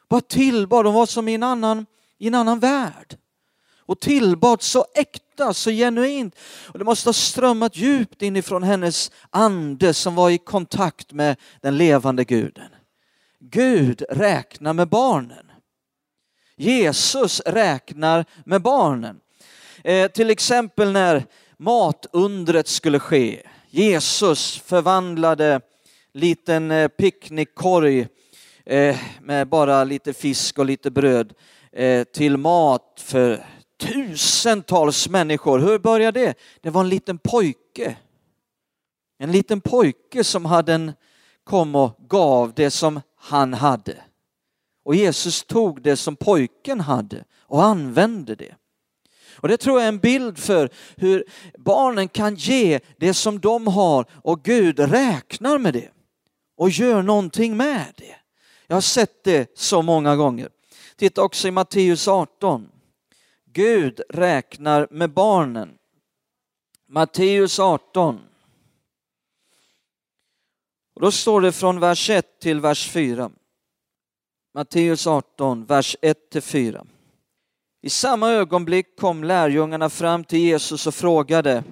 Bara 0.10 0.22
tillbad, 0.22 0.86
hon 0.86 0.96
var 0.96 1.06
som 1.06 1.28
i 1.28 1.34
en 1.34 1.44
annan, 1.44 1.86
i 2.20 2.28
en 2.28 2.36
annan 2.36 2.60
värld. 2.60 3.18
Och 3.86 4.00
tillbad 4.00 4.62
så 4.62 4.86
äkta, 4.96 5.54
så 5.54 5.72
genuint. 5.72 6.36
Och 6.68 6.80
det 6.80 6.86
måste 6.86 7.08
ha 7.10 7.14
strömmat 7.14 7.78
djupt 7.78 8.22
inifrån 8.22 8.64
hennes 8.64 9.12
ande 9.30 9.94
som 9.94 10.16
var 10.16 10.30
i 10.30 10.38
kontakt 10.38 11.12
med 11.12 11.36
den 11.62 11.78
levande 11.78 12.26
guden. 12.26 12.70
Gud 13.50 14.04
räknar 14.10 14.74
med 14.74 14.88
barnen. 14.90 15.52
Jesus 16.56 17.40
räknar 17.40 18.26
med 18.46 18.62
barnen. 18.62 19.20
Eh, 19.84 20.12
till 20.12 20.30
exempel 20.30 20.92
när 20.92 21.26
matundret 21.58 22.68
skulle 22.68 23.00
ske. 23.00 23.48
Jesus 23.70 24.58
förvandlade 24.58 25.62
liten 26.14 26.72
eh, 26.72 26.88
picknickkorg 26.88 28.08
eh, 28.66 28.98
med 29.22 29.48
bara 29.48 29.84
lite 29.84 30.14
fisk 30.14 30.60
och 30.60 30.66
lite 30.66 30.92
bröd 30.92 31.34
eh, 31.72 32.04
till 32.04 32.38
mat 32.38 33.04
för 33.06 33.46
tusentals 33.80 35.10
människor. 35.10 35.60
Hur 35.60 35.80
började 35.80 36.20
det? 36.20 36.34
Det 36.62 36.70
var 36.70 36.82
en 36.82 36.90
liten 36.90 37.18
pojke. 37.18 37.96
En 39.20 39.32
liten 39.32 39.62
pojke 39.62 40.24
som 40.24 40.46
hade 40.46 40.74
en, 40.74 40.92
kom 41.44 41.76
och 41.76 41.96
gav 42.08 42.54
det 42.56 42.72
som 42.72 43.02
han 43.24 43.54
hade. 43.54 43.98
Och 44.86 44.96
Jesus 44.96 45.44
tog 45.44 45.82
det 45.82 45.98
som 45.98 46.16
pojken 46.16 46.80
hade 46.80 47.24
och 47.40 47.64
använde 47.64 48.36
det. 48.36 48.56
Och 49.36 49.48
det 49.48 49.58
tror 49.58 49.78
jag 49.78 49.84
är 49.84 49.90
en 49.90 50.00
bild 50.00 50.38
för 50.38 50.70
hur 50.98 51.24
barnen 51.58 52.08
kan 52.08 52.36
ge 52.36 52.80
det 52.98 53.14
som 53.14 53.40
de 53.40 53.68
har 53.68 54.06
och 54.12 54.44
Gud 54.44 54.80
räknar 54.80 55.58
med 55.58 55.74
det 55.74 55.90
och 56.58 56.70
gör 56.70 57.02
någonting 57.02 57.58
med 57.58 57.94
det. 57.98 58.16
Jag 58.68 58.76
har 58.76 58.82
sett 58.82 59.24
det 59.24 59.52
så 59.58 59.82
många 59.82 60.16
gånger. 60.16 60.50
Titta 60.96 61.22
också 61.22 61.48
i 61.48 61.52
Matteus 61.52 62.08
18. 62.08 62.70
Gud 63.46 64.02
räknar 64.10 64.88
med 64.92 65.14
barnen. 65.14 65.70
Matteus 66.90 67.60
18. 67.60 68.20
Och 70.94 71.02
då 71.02 71.12
står 71.12 71.42
det 71.42 71.52
från 71.52 71.80
vers 71.80 72.10
1 72.10 72.40
till 72.40 72.60
vers 72.60 72.90
4. 72.90 73.32
Matteus 74.54 75.08
18, 75.08 75.66
vers 75.66 75.96
1 76.02 76.30
till 76.30 76.42
4. 76.42 76.86
I 77.82 77.90
samma 77.90 78.30
ögonblick 78.32 79.00
kom 79.00 79.24
lärjungarna 79.24 79.90
fram 79.90 80.24
till 80.24 80.40
Jesus 80.40 80.88
och 80.88 80.94
frågade 80.94 81.64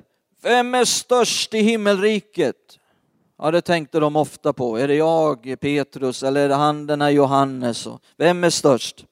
Vem 0.41 0.75
är 0.75 0.85
störst 0.85 1.53
i 1.53 1.61
himmelriket? 1.61 2.79
Ja, 3.37 3.51
det 3.51 3.61
tänkte 3.61 3.99
de 3.99 4.15
ofta 4.15 4.53
på. 4.53 4.77
Är 4.77 4.87
det 4.87 4.95
jag, 4.95 5.55
Petrus, 5.59 6.23
eller 6.23 6.45
är 6.45 6.49
det 6.49 6.55
han 6.55 6.87
den 6.87 7.01
här 7.01 7.09
Johannes? 7.09 7.87
Vem 8.17 8.43
är 8.43 8.49
störst? 8.49 9.05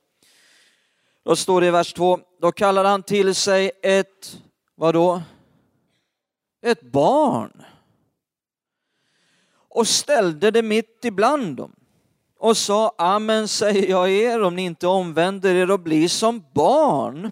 Då 1.26 1.36
står 1.36 1.62
det 1.62 1.68
i 1.68 1.72
vers 1.72 1.94
2, 1.94 2.20
då 2.42 2.52
kallar 2.52 2.86
han 2.86 3.04
till 3.04 3.36
sig 3.36 3.72
ett, 3.84 4.38
vadå? 4.76 5.22
Ett 6.62 6.82
barn 6.82 7.64
och 9.80 9.88
ställde 9.88 10.52
det 10.52 10.62
mitt 10.62 11.06
ibland 11.06 11.56
dem 11.56 11.76
och 12.38 12.58
sa, 12.58 12.96
amen 12.98 13.48
säger 13.48 13.90
jag 13.90 14.10
er, 14.12 14.42
om 14.42 14.56
ni 14.56 14.62
inte 14.62 14.88
omvänder 14.88 15.56
er 15.56 15.72
och 15.72 15.80
blir 15.80 16.08
som 16.08 16.44
barn 16.54 17.32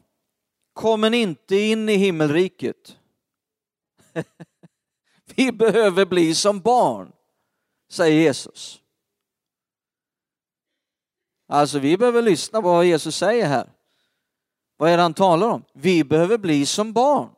kommer 0.73 1.09
ni 1.09 1.17
inte 1.17 1.55
in 1.55 1.89
i 1.89 1.95
himmelriket. 1.95 2.97
Vi 5.35 5.51
behöver 5.51 6.05
bli 6.05 6.35
som 6.35 6.59
barn, 6.59 7.11
säger 7.91 8.21
Jesus. 8.21 8.81
Alltså 11.47 11.79
vi 11.79 11.97
behöver 11.97 12.21
lyssna 12.21 12.61
på 12.61 12.67
vad 12.67 12.85
Jesus 12.85 13.15
säger 13.15 13.47
här. 13.47 13.69
Vad 14.77 14.91
är 14.91 14.97
det 14.97 15.03
han 15.03 15.13
talar 15.13 15.47
om? 15.47 15.63
Vi 15.73 16.03
behöver 16.03 16.37
bli 16.37 16.65
som 16.65 16.93
barn. 16.93 17.29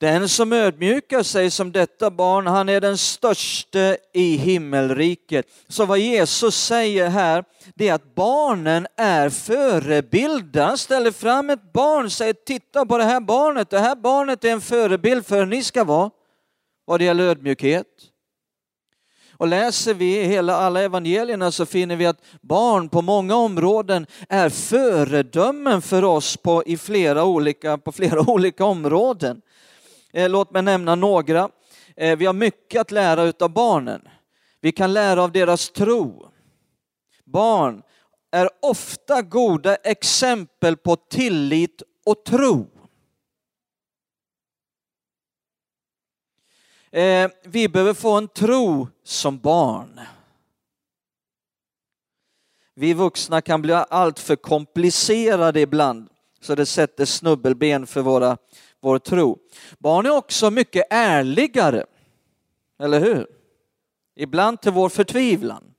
Den 0.00 0.28
som 0.28 0.52
ödmjukar 0.52 1.22
sig 1.22 1.50
som 1.50 1.72
detta 1.72 2.10
barn, 2.10 2.46
han 2.46 2.68
är 2.68 2.80
den 2.80 2.98
störste 2.98 3.98
i 4.14 4.36
himmelriket. 4.36 5.46
Så 5.68 5.86
vad 5.86 5.98
Jesus 5.98 6.56
säger 6.56 7.08
här, 7.08 7.44
det 7.74 7.88
är 7.88 7.94
att 7.94 8.14
barnen 8.14 8.86
är 8.96 9.30
förebilder. 9.30 10.64
Han 10.64 10.78
ställer 10.78 11.10
fram 11.10 11.50
ett 11.50 11.72
barn 11.72 12.04
och 12.04 12.12
säger, 12.12 12.32
titta 12.32 12.86
på 12.86 12.98
det 12.98 13.04
här 13.04 13.20
barnet, 13.20 13.70
det 13.70 13.78
här 13.78 13.96
barnet 13.96 14.44
är 14.44 14.50
en 14.52 14.60
förebild 14.60 15.26
för 15.26 15.38
hur 15.38 15.46
ni 15.46 15.62
ska 15.62 15.84
vara 15.84 16.10
vad 16.86 17.00
det 17.00 17.04
gäller 17.04 17.24
ödmjukhet. 17.24 17.86
Och 19.38 19.48
läser 19.48 19.94
vi 19.94 20.22
hela 20.22 20.56
alla 20.56 20.82
evangelierna 20.82 21.52
så 21.52 21.66
finner 21.66 21.96
vi 21.96 22.06
att 22.06 22.22
barn 22.40 22.88
på 22.88 23.02
många 23.02 23.36
områden 23.36 24.06
är 24.28 24.48
föredömen 24.48 25.82
för 25.82 26.04
oss 26.04 26.36
på, 26.36 26.62
i 26.66 26.76
flera 26.76 27.24
olika, 27.24 27.78
på 27.78 27.92
flera 27.92 28.20
olika 28.30 28.64
områden. 28.64 29.42
Eh, 30.12 30.28
låt 30.28 30.50
mig 30.50 30.62
nämna 30.62 30.94
några. 30.94 31.50
Eh, 31.96 32.18
vi 32.18 32.26
har 32.26 32.32
mycket 32.32 32.80
att 32.80 32.90
lära 32.90 33.32
av 33.40 33.50
barnen. 33.50 34.08
Vi 34.60 34.72
kan 34.72 34.92
lära 34.92 35.22
av 35.22 35.32
deras 35.32 35.70
tro. 35.70 36.30
Barn 37.24 37.82
är 38.30 38.48
ofta 38.62 39.22
goda 39.22 39.76
exempel 39.76 40.76
på 40.76 40.96
tillit 40.96 41.82
och 42.06 42.24
tro. 42.24 42.66
Eh, 46.90 47.30
vi 47.44 47.68
behöver 47.68 47.94
få 47.94 48.12
en 48.12 48.28
tro 48.28 48.88
som 49.04 49.38
barn. 49.38 50.00
Vi 52.74 52.94
vuxna 52.94 53.40
kan 53.40 53.62
bli 53.62 53.72
alltför 53.72 54.36
komplicerade 54.36 55.60
ibland 55.60 56.08
så 56.40 56.54
det 56.54 56.66
sätter 56.66 57.04
snubbelben 57.04 57.86
för 57.86 58.00
våra, 58.00 58.36
vår 58.80 58.98
tro. 58.98 59.38
Barn 59.78 60.06
är 60.06 60.10
också 60.10 60.50
mycket 60.50 60.86
ärligare, 60.90 61.86
eller 62.78 63.00
hur? 63.00 63.26
Ibland 64.16 64.60
till 64.60 64.72
vår 64.72 64.88
förtvivlan. 64.88 65.74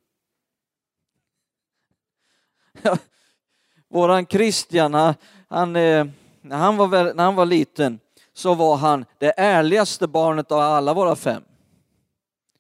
Våran 3.89 4.25
Christian, 4.25 4.94
han, 4.94 5.13
han, 5.48 5.75
eh, 5.75 6.08
när, 6.41 6.58
han 6.58 6.77
var, 6.77 7.13
när 7.13 7.24
han 7.24 7.36
var 7.36 7.46
liten 7.46 8.00
så 8.34 8.53
var 8.53 8.75
han 8.75 9.06
det 9.18 9.34
ärligaste 9.38 10.08
barnet 10.08 10.51
av 10.51 10.60
alla 10.60 10.94
våra 10.94 11.15
fem. 11.15 11.44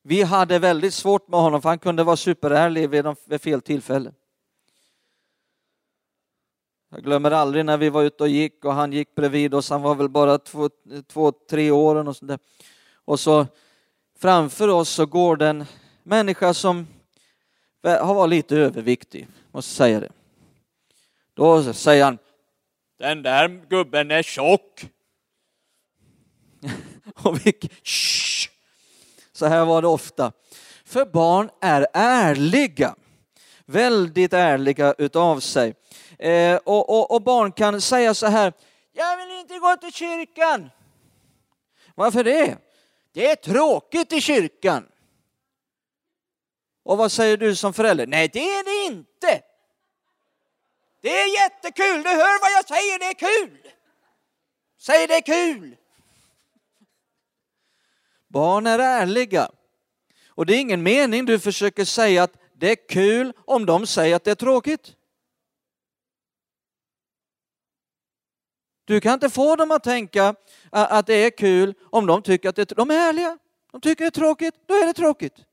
Vi 0.03 0.23
hade 0.23 0.59
väldigt 0.59 0.93
svårt 0.93 1.27
med 1.27 1.39
honom 1.39 1.61
för 1.61 1.69
han 1.69 1.79
kunde 1.79 2.03
vara 2.03 2.15
superärlig 2.15 2.89
vid, 2.89 3.05
vid 3.25 3.41
fel 3.41 3.61
tillfälle. 3.61 4.11
Jag 6.91 7.03
glömmer 7.03 7.31
aldrig 7.31 7.65
när 7.65 7.77
vi 7.77 7.89
var 7.89 8.03
ute 8.03 8.23
och 8.23 8.29
gick 8.29 8.65
och 8.65 8.73
han 8.73 8.93
gick 8.93 9.15
bredvid 9.15 9.53
oss, 9.53 9.69
han 9.69 9.81
var 9.81 9.95
väl 9.95 10.09
bara 10.09 10.37
två, 10.37 10.69
två 11.07 11.31
tre 11.31 11.71
år 11.71 11.95
och 11.95 12.17
sånt 12.17 12.29
där. 12.29 12.39
Och 13.05 13.19
så 13.19 13.47
framför 14.19 14.67
oss 14.67 14.89
så 14.89 15.05
går 15.05 15.35
det 15.37 15.47
en 15.47 15.65
människa 16.03 16.53
som 16.53 16.87
har 17.83 18.13
varit 18.13 18.29
lite 18.29 18.57
överviktig, 18.57 19.27
måste 19.51 19.71
säga 19.71 19.99
det. 19.99 20.11
Då 21.33 21.73
säger 21.73 22.03
han, 22.03 22.17
den 22.99 23.23
där 23.23 23.65
gubben 23.69 24.11
är 24.11 24.23
tjock. 24.23 24.85
och 27.15 27.45
vi, 27.45 27.53
Så 29.31 29.45
här 29.45 29.65
var 29.65 29.81
det 29.81 29.87
ofta. 29.87 30.31
För 30.85 31.05
barn 31.05 31.49
är 31.61 31.87
ärliga, 31.93 32.95
väldigt 33.65 34.33
ärliga 34.33 34.95
utav 34.97 35.39
sig. 35.39 35.75
Eh, 36.19 36.55
och, 36.55 36.89
och, 36.89 37.11
och, 37.11 37.21
barn 37.21 37.51
kan 37.51 37.81
säga 37.81 38.13
så 38.13 38.27
här, 38.27 38.53
jag 38.91 39.17
vill 39.17 39.39
inte 39.39 39.59
gå 39.59 39.77
till 39.77 39.93
kyrkan. 39.93 40.69
Varför 41.95 42.23
det? 42.23 42.57
Det 43.13 43.31
är 43.31 43.35
tråkigt 43.35 44.13
i 44.13 44.21
kyrkan. 44.21 44.87
Och 46.83 46.97
vad 46.97 47.11
säger 47.11 47.37
du 47.37 47.55
som 47.55 47.73
förälder? 47.73 48.07
Nej, 48.07 48.29
det 48.33 48.39
är 48.39 48.63
det 48.63 48.93
inte. 48.93 49.41
Det 51.01 51.09
är 51.09 51.43
jättekul, 51.43 52.03
du 52.03 52.09
hör 52.09 52.41
vad 52.41 52.51
jag 52.51 52.67
säger, 52.67 52.99
det 52.99 53.05
är 53.05 53.13
kul. 53.13 53.71
Säg 54.77 55.07
det 55.07 55.15
är 55.15 55.21
kul. 55.21 55.75
Barn 58.27 58.67
är 58.67 58.79
ärliga. 58.79 59.51
Och 60.27 60.45
det 60.45 60.55
är 60.55 60.59
ingen 60.59 60.83
mening 60.83 61.25
du 61.25 61.39
försöker 61.39 61.85
säga 61.85 62.23
att 62.23 62.33
det 62.53 62.71
är 62.71 62.87
kul 62.89 63.33
om 63.45 63.65
de 63.65 63.87
säger 63.87 64.15
att 64.15 64.23
det 64.23 64.31
är 64.31 64.35
tråkigt. 64.35 64.95
Du 68.89 68.99
kan 69.01 69.13
inte 69.13 69.29
få 69.29 69.55
dem 69.55 69.71
att 69.71 69.83
tänka 69.83 70.35
att 70.71 71.07
det 71.07 71.13
är 71.13 71.29
kul 71.29 71.73
om 71.83 72.05
de 72.05 72.21
tycker 72.21 72.49
att 72.49 72.55
det 72.55 72.71
är, 72.71 72.75
de 72.75 72.91
är 72.91 73.09
ärliga. 73.09 73.37
De 73.71 73.81
tycker 73.81 74.03
det 74.03 74.07
är 74.07 74.11
tråkigt, 74.11 74.55
då 74.65 74.73
är 74.73 74.85
det 74.85 74.93
tråkigt. 74.93 75.45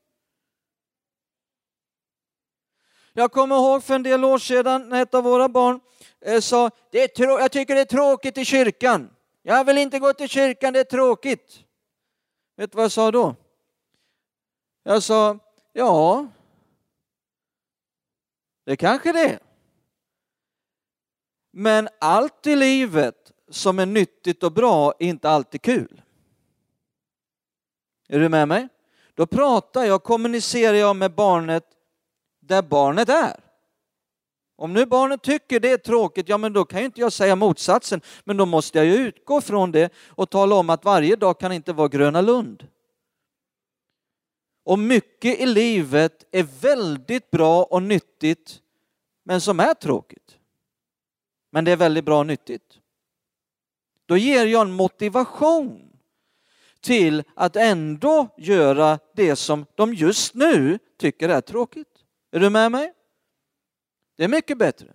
Jag 3.13 3.31
kommer 3.31 3.55
ihåg 3.55 3.83
för 3.83 3.95
en 3.95 4.03
del 4.03 4.23
år 4.23 4.37
sedan 4.37 4.89
när 4.89 5.01
ett 5.01 5.13
av 5.13 5.23
våra 5.23 5.49
barn 5.49 5.79
eh, 6.21 6.39
sa, 6.39 6.71
det 6.91 7.19
är 7.19 7.39
jag 7.39 7.51
tycker 7.51 7.75
det 7.75 7.81
är 7.81 7.85
tråkigt 7.85 8.37
i 8.37 8.45
kyrkan. 8.45 9.09
Jag 9.41 9.65
vill 9.65 9.77
inte 9.77 9.99
gå 9.99 10.13
till 10.13 10.29
kyrkan, 10.29 10.73
det 10.73 10.79
är 10.79 10.83
tråkigt. 10.83 11.59
Vet 12.55 12.71
du 12.71 12.75
vad 12.75 12.83
jag 12.83 12.91
sa 12.91 13.11
då? 13.11 13.35
Jag 14.83 15.03
sa, 15.03 15.39
ja, 15.73 16.27
det 18.65 18.75
kanske 18.75 19.11
det 19.11 19.25
är. 19.29 19.39
Men 21.51 21.89
allt 21.99 22.47
i 22.47 22.55
livet 22.55 23.16
som 23.49 23.79
är 23.79 23.85
nyttigt 23.85 24.43
och 24.43 24.51
bra 24.51 24.93
är 24.99 25.07
inte 25.07 25.29
alltid 25.29 25.61
kul. 25.61 26.01
Är 28.07 28.19
du 28.19 28.29
med 28.29 28.47
mig? 28.47 28.67
Då 29.13 29.25
pratar 29.25 29.85
jag, 29.85 30.03
kommunicerar 30.03 30.77
jag 30.77 30.95
med 30.95 31.15
barnet 31.15 31.65
där 32.39 32.61
barnet 32.61 33.09
är. 33.09 33.39
Om 34.55 34.73
nu 34.73 34.85
barnet 34.85 35.21
tycker 35.21 35.59
det 35.59 35.71
är 35.71 35.77
tråkigt, 35.77 36.29
ja 36.29 36.37
men 36.37 36.53
då 36.53 36.65
kan 36.65 36.79
ju 36.79 36.85
inte 36.85 37.01
jag 37.01 37.13
säga 37.13 37.35
motsatsen. 37.35 38.01
Men 38.23 38.37
då 38.37 38.45
måste 38.45 38.77
jag 38.77 38.85
ju 38.85 38.93
utgå 38.95 39.41
från 39.41 39.71
det 39.71 39.93
och 40.07 40.29
tala 40.29 40.55
om 40.55 40.69
att 40.69 40.85
varje 40.85 41.15
dag 41.15 41.39
kan 41.39 41.51
inte 41.51 41.73
vara 41.73 41.87
Gröna 41.87 42.21
Lund. 42.21 42.67
Och 44.65 44.79
mycket 44.79 45.39
i 45.39 45.45
livet 45.45 46.25
är 46.31 46.43
väldigt 46.43 47.31
bra 47.31 47.63
och 47.63 47.83
nyttigt, 47.83 48.61
men 49.23 49.41
som 49.41 49.59
är 49.59 49.73
tråkigt. 49.73 50.37
Men 51.51 51.65
det 51.65 51.71
är 51.71 51.77
väldigt 51.77 52.05
bra 52.05 52.19
och 52.19 52.27
nyttigt. 52.27 52.79
Då 54.07 54.17
ger 54.17 54.45
jag 54.45 54.61
en 54.61 54.71
motivation 54.71 55.87
till 56.81 57.23
att 57.35 57.55
ändå 57.55 58.27
göra 58.37 58.99
det 59.15 59.35
som 59.35 59.65
de 59.75 59.93
just 59.93 60.33
nu 60.33 60.79
tycker 60.97 61.29
är 61.29 61.41
tråkigt. 61.41 61.87
Är 62.31 62.39
du 62.39 62.49
med 62.49 62.71
mig? 62.71 62.93
Det 64.17 64.23
är 64.23 64.27
mycket 64.27 64.57
bättre. 64.57 64.93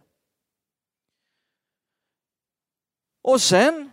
Och 3.22 3.40
sen 3.40 3.90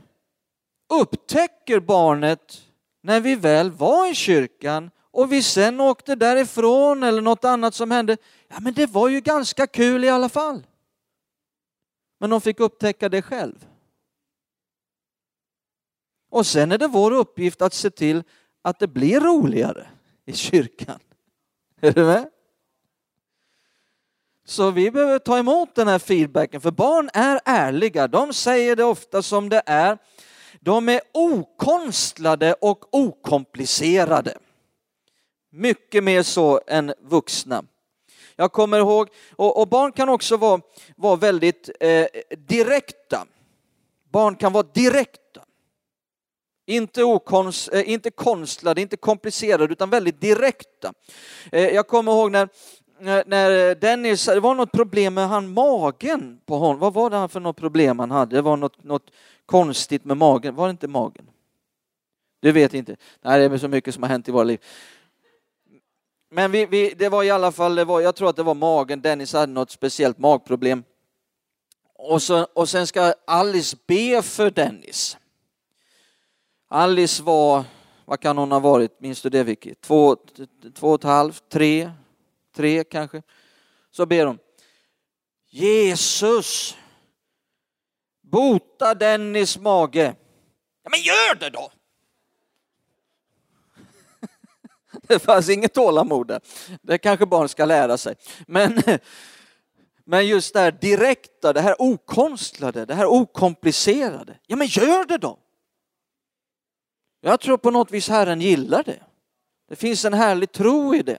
upptäcker 0.89 1.79
barnet 1.79 2.61
när 3.01 3.19
vi 3.19 3.35
väl 3.35 3.71
var 3.71 4.11
i 4.11 4.15
kyrkan 4.15 4.91
och 5.11 5.31
vi 5.31 5.43
sen 5.43 5.79
åkte 5.79 6.15
därifrån 6.15 7.03
eller 7.03 7.21
något 7.21 7.45
annat 7.45 7.75
som 7.75 7.91
hände. 7.91 8.17
Ja, 8.47 8.59
men 8.59 8.73
det 8.73 8.85
var 8.85 9.09
ju 9.09 9.21
ganska 9.21 9.67
kul 9.67 10.03
i 10.03 10.09
alla 10.09 10.29
fall. 10.29 10.67
Men 12.19 12.29
de 12.29 12.41
fick 12.41 12.59
upptäcka 12.59 13.09
det 13.09 13.21
själv. 13.21 13.65
Och 16.29 16.45
sen 16.45 16.71
är 16.71 16.77
det 16.77 16.87
vår 16.87 17.11
uppgift 17.11 17.61
att 17.61 17.73
se 17.73 17.89
till 17.89 18.23
att 18.61 18.79
det 18.79 18.87
blir 18.87 19.19
roligare 19.19 19.87
i 20.25 20.33
kyrkan. 20.33 20.99
Är 21.81 21.91
du 21.91 22.05
med? 22.05 22.29
Så 24.45 24.71
vi 24.71 24.91
behöver 24.91 25.19
ta 25.19 25.37
emot 25.37 25.75
den 25.75 25.87
här 25.87 25.99
feedbacken, 25.99 26.61
för 26.61 26.71
barn 26.71 27.09
är 27.13 27.39
ärliga. 27.45 28.07
De 28.07 28.33
säger 28.33 28.75
det 28.75 28.83
ofta 28.83 29.21
som 29.21 29.49
det 29.49 29.61
är. 29.65 29.97
De 30.59 30.89
är 30.89 31.01
okonstlade 31.13 32.53
och 32.53 32.95
okomplicerade. 32.95 34.37
Mycket 35.51 36.03
mer 36.03 36.23
så 36.23 36.61
än 36.67 36.93
vuxna. 37.01 37.63
Jag 38.35 38.51
kommer 38.51 38.79
ihåg, 38.79 39.09
och, 39.35 39.61
och 39.61 39.67
barn 39.67 39.91
kan 39.91 40.09
också 40.09 40.37
vara, 40.37 40.61
vara 40.95 41.15
väldigt 41.15 41.69
eh, 41.79 42.05
direkta. 42.37 43.25
Barn 44.11 44.35
kan 44.35 44.53
vara 44.53 44.67
direkta. 44.73 45.18
Inte, 46.69 47.03
okonst, 47.03 47.73
eh, 47.73 47.89
inte 47.89 48.11
konstlade, 48.11 48.81
inte 48.81 48.97
komplicerade, 48.97 49.73
utan 49.73 49.89
väldigt 49.89 50.21
direkta. 50.21 50.93
Eh, 51.51 51.67
jag 51.67 51.87
kommer 51.87 52.11
ihåg 52.11 52.31
när 52.31 52.49
när 53.01 53.75
Dennis, 53.75 54.25
det 54.25 54.39
var 54.39 54.55
något 54.55 54.71
problem 54.71 55.13
med 55.13 55.29
han 55.29 55.53
magen 55.53 56.39
på 56.45 56.57
honom. 56.57 56.79
Vad 56.79 56.93
var 56.93 57.09
det 57.09 57.27
för 57.27 57.39
något 57.39 57.57
problem 57.57 57.99
han 57.99 58.11
hade? 58.11 58.35
Det 58.35 58.41
var 58.41 58.57
något, 58.57 58.83
något 58.83 59.11
konstigt 59.45 60.05
med 60.05 60.17
magen. 60.17 60.55
Var 60.55 60.67
det 60.67 60.71
inte 60.71 60.87
magen? 60.87 61.29
Du 62.41 62.51
vet 62.51 62.73
inte. 62.73 62.95
Nej, 63.21 63.49
det 63.49 63.55
är 63.55 63.57
så 63.57 63.67
mycket 63.67 63.93
som 63.93 64.03
har 64.03 64.09
hänt 64.09 64.27
i 64.27 64.31
våra 64.31 64.43
liv. 64.43 64.59
Men 66.31 66.51
vi, 66.51 66.65
vi, 66.65 66.93
det 66.97 67.09
var 67.09 67.23
i 67.23 67.29
alla 67.29 67.51
fall, 67.51 67.75
det 67.75 67.85
var, 67.85 68.01
jag 68.01 68.15
tror 68.15 68.29
att 68.29 68.35
det 68.35 68.43
var 68.43 68.55
magen. 68.55 69.01
Dennis 69.01 69.33
hade 69.33 69.53
något 69.53 69.71
speciellt 69.71 70.17
magproblem. 70.17 70.83
Och, 71.95 72.21
så, 72.21 72.47
och 72.53 72.69
sen 72.69 72.87
ska 72.87 73.13
Alice 73.27 73.77
be 73.87 74.21
för 74.21 74.51
Dennis. 74.51 75.17
Alice 76.71 77.23
var, 77.23 77.63
vad 78.05 78.19
kan 78.19 78.37
hon 78.37 78.51
ha 78.51 78.59
varit, 78.59 78.99
minns 78.99 79.21
du 79.21 79.29
det 79.29 79.43
Vicky? 79.43 79.73
Två, 79.75 80.15
två 80.75 80.87
och 80.87 80.99
ett 80.99 81.03
halvt, 81.03 81.49
tre, 81.49 81.91
tre 82.55 82.83
kanske. 82.83 83.21
Så 83.91 84.05
ber 84.05 84.25
hon 84.25 84.39
Jesus, 85.49 86.77
bota 88.21 88.95
Dennis 88.95 89.57
mage. 89.57 90.15
Ja, 90.83 90.89
men 90.89 90.99
gör 90.99 91.35
det 91.35 91.49
då! 91.49 91.71
Det 95.01 95.19
fanns 95.19 95.49
inget 95.49 95.73
tålamod 95.73 96.27
där. 96.27 96.41
Det 96.81 96.97
kanske 96.97 97.25
barn 97.25 97.49
ska 97.49 97.65
lära 97.65 97.97
sig. 97.97 98.15
Men, 98.47 98.81
men 100.05 100.27
just 100.27 100.53
det 100.53 100.59
här 100.59 100.71
direkta, 100.71 101.53
det 101.53 101.61
här 101.61 101.75
okonstlade, 101.79 102.85
det 102.85 102.95
här 102.95 103.05
okomplicerade. 103.05 104.39
Ja 104.47 104.55
men 104.55 104.67
gör 104.67 105.05
det 105.05 105.17
då! 105.17 105.39
Jag 107.21 107.39
tror 107.39 107.57
på 107.57 107.71
något 107.71 107.91
vis 107.91 108.09
Herren 108.09 108.41
gillar 108.41 108.83
det. 108.83 108.99
Det 109.69 109.75
finns 109.75 110.05
en 110.05 110.13
härlig 110.13 110.51
tro 110.51 110.95
i 110.95 111.01
det. 111.01 111.17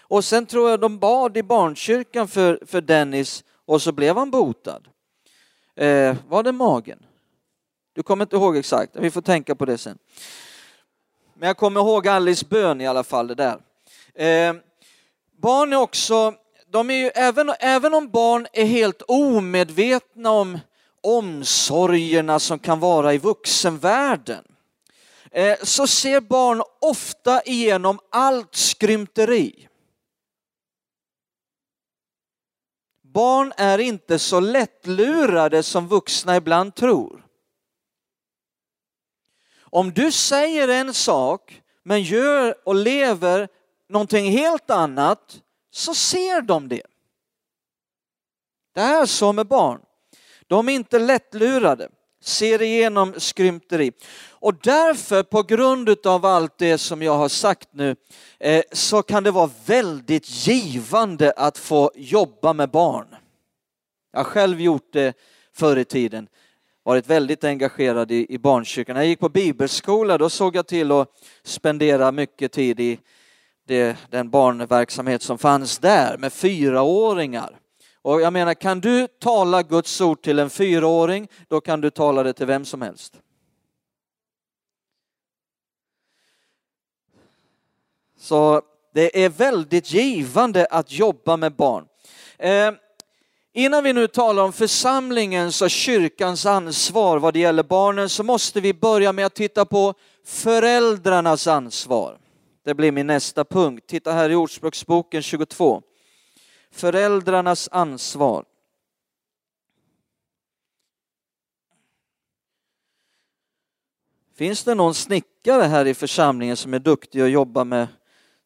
Och 0.00 0.24
sen 0.24 0.46
tror 0.46 0.70
jag 0.70 0.80
de 0.80 0.98
bad 0.98 1.36
i 1.36 1.42
barnkyrkan 1.42 2.28
för, 2.28 2.60
för 2.66 2.80
Dennis 2.80 3.44
och 3.66 3.82
så 3.82 3.92
blev 3.92 4.16
han 4.16 4.30
botad. 4.30 4.88
Eh, 5.76 6.16
var 6.28 6.42
det 6.42 6.52
magen? 6.52 6.98
Du 7.92 8.02
kommer 8.02 8.24
inte 8.24 8.36
ihåg 8.36 8.56
exakt, 8.56 8.96
vi 8.96 9.10
får 9.10 9.22
tänka 9.22 9.54
på 9.54 9.64
det 9.64 9.78
sen. 9.78 9.98
Men 11.34 11.46
jag 11.46 11.56
kommer 11.56 11.80
ihåg 11.80 12.08
Alice 12.08 12.46
bön 12.48 12.80
i 12.80 12.86
alla 12.86 13.04
fall, 13.04 13.26
det 13.26 13.34
där. 13.34 13.58
Eh, 14.14 14.54
barn 15.36 15.72
är 15.72 15.76
också, 15.76 16.34
de 16.66 16.90
är 16.90 16.94
ju, 16.94 17.10
även, 17.14 17.52
även 17.60 17.94
om 17.94 18.10
barn 18.10 18.46
är 18.52 18.64
helt 18.64 19.02
omedvetna 19.08 20.30
om 20.30 20.58
omsorgerna 21.00 22.38
som 22.38 22.58
kan 22.58 22.80
vara 22.80 23.14
i 23.14 23.18
vuxenvärlden, 23.18 24.44
Eh, 25.38 25.58
så 25.62 25.86
ser 25.86 26.20
barn 26.20 26.62
ofta 26.80 27.42
igenom 27.42 27.98
allt 28.10 28.54
skrymteri. 28.54 29.68
Barn 33.02 33.52
är 33.56 33.78
inte 33.78 34.18
så 34.18 34.40
lättlurade 34.40 35.62
som 35.62 35.88
vuxna 35.88 36.36
ibland 36.36 36.74
tror. 36.74 37.26
Om 39.60 39.92
du 39.92 40.12
säger 40.12 40.68
en 40.68 40.94
sak 40.94 41.62
men 41.82 42.02
gör 42.02 42.68
och 42.68 42.74
lever 42.74 43.48
någonting 43.88 44.30
helt 44.30 44.70
annat 44.70 45.42
så 45.70 45.94
ser 45.94 46.40
de 46.40 46.68
det. 46.68 46.86
Det 48.72 48.80
är 48.80 49.06
så 49.06 49.32
med 49.32 49.46
barn. 49.46 49.80
De 50.46 50.68
är 50.68 50.72
inte 50.72 50.98
lättlurade, 50.98 51.88
ser 52.20 52.62
igenom 52.62 53.14
skrymteri. 53.20 53.92
Och 54.40 54.54
därför, 54.62 55.22
på 55.22 55.42
grund 55.42 56.06
av 56.06 56.26
allt 56.26 56.58
det 56.58 56.78
som 56.78 57.02
jag 57.02 57.16
har 57.16 57.28
sagt 57.28 57.68
nu, 57.72 57.96
eh, 58.40 58.62
så 58.72 59.02
kan 59.02 59.22
det 59.22 59.30
vara 59.30 59.50
väldigt 59.66 60.46
givande 60.46 61.32
att 61.36 61.58
få 61.58 61.90
jobba 61.94 62.52
med 62.52 62.70
barn. 62.70 63.06
Jag 64.12 64.18
har 64.18 64.24
själv 64.24 64.60
gjort 64.60 64.92
det 64.92 65.14
förr 65.54 65.76
i 65.76 65.84
tiden 65.84 66.28
varit 66.88 67.10
väldigt 67.10 67.44
engagerad 67.44 68.12
i, 68.12 68.26
i 68.28 68.38
barnkyrkan. 68.38 68.94
När 68.94 69.00
jag 69.00 69.08
gick 69.08 69.20
på 69.20 69.28
bibelskola 69.28 70.18
då 70.18 70.30
såg 70.30 70.56
jag 70.56 70.66
till 70.66 70.92
att 70.92 71.08
spendera 71.42 72.12
mycket 72.12 72.52
tid 72.52 72.80
i 72.80 72.98
det, 73.66 73.96
den 74.10 74.30
barnverksamhet 74.30 75.22
som 75.22 75.38
fanns 75.38 75.78
där 75.78 76.18
med 76.18 76.32
fyraåringar. 76.32 77.58
Och 78.02 78.20
jag 78.20 78.32
menar, 78.32 78.54
kan 78.54 78.80
du 78.80 79.06
tala 79.06 79.62
Guds 79.62 80.00
ord 80.00 80.22
till 80.22 80.38
en 80.38 80.50
fyraåring, 80.50 81.28
då 81.48 81.60
kan 81.60 81.80
du 81.80 81.90
tala 81.90 82.22
det 82.22 82.32
till 82.32 82.46
vem 82.46 82.64
som 82.64 82.82
helst. 82.82 83.20
Så 88.18 88.62
det 88.94 89.24
är 89.24 89.28
väldigt 89.28 89.92
givande 89.92 90.66
att 90.66 90.92
jobba 90.92 91.36
med 91.36 91.56
barn. 91.56 91.84
Eh, 92.38 92.72
Innan 93.52 93.84
vi 93.84 93.92
nu 93.92 94.06
talar 94.06 94.42
om 94.42 94.52
församlingens 94.52 95.62
och 95.62 95.70
kyrkans 95.70 96.46
ansvar 96.46 97.18
vad 97.18 97.34
det 97.34 97.38
gäller 97.38 97.62
barnen 97.62 98.08
så 98.08 98.22
måste 98.22 98.60
vi 98.60 98.74
börja 98.74 99.12
med 99.12 99.26
att 99.26 99.34
titta 99.34 99.64
på 99.64 99.94
föräldrarnas 100.24 101.46
ansvar. 101.46 102.18
Det 102.64 102.74
blir 102.74 102.92
min 102.92 103.06
nästa 103.06 103.44
punkt. 103.44 103.86
Titta 103.86 104.12
här 104.12 104.30
i 104.30 104.34
Ordspråksboken 104.34 105.22
22. 105.22 105.82
Föräldrarnas 106.70 107.68
ansvar. 107.72 108.44
Finns 114.36 114.64
det 114.64 114.74
någon 114.74 114.94
snickare 114.94 115.62
här 115.62 115.86
i 115.86 115.94
församlingen 115.94 116.56
som 116.56 116.74
är 116.74 116.78
duktig 116.78 117.22
och 117.22 117.28
jobbar 117.28 117.64
med, 117.64 117.86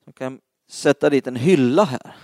som 0.04 0.12
kan 0.12 0.40
sätta 0.68 1.10
dit 1.10 1.26
en 1.26 1.36
hylla 1.36 1.84
här? 1.84 2.16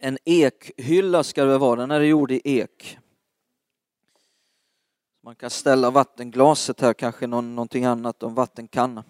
en 0.00 0.18
ekhylla 0.24 1.24
ska 1.24 1.44
det 1.44 1.58
vara, 1.58 1.80
den 1.80 1.90
är 1.90 2.00
gjord 2.00 2.30
i 2.30 2.40
ek. 2.44 2.98
Man 5.22 5.36
kan 5.36 5.50
ställa 5.50 5.90
vattenglaset 5.90 6.80
här, 6.80 6.94
kanske 6.94 7.26
någon, 7.26 7.54
någonting 7.54 7.84
annat, 7.84 8.22
en 8.22 8.34
vattenkanna. 8.34 9.04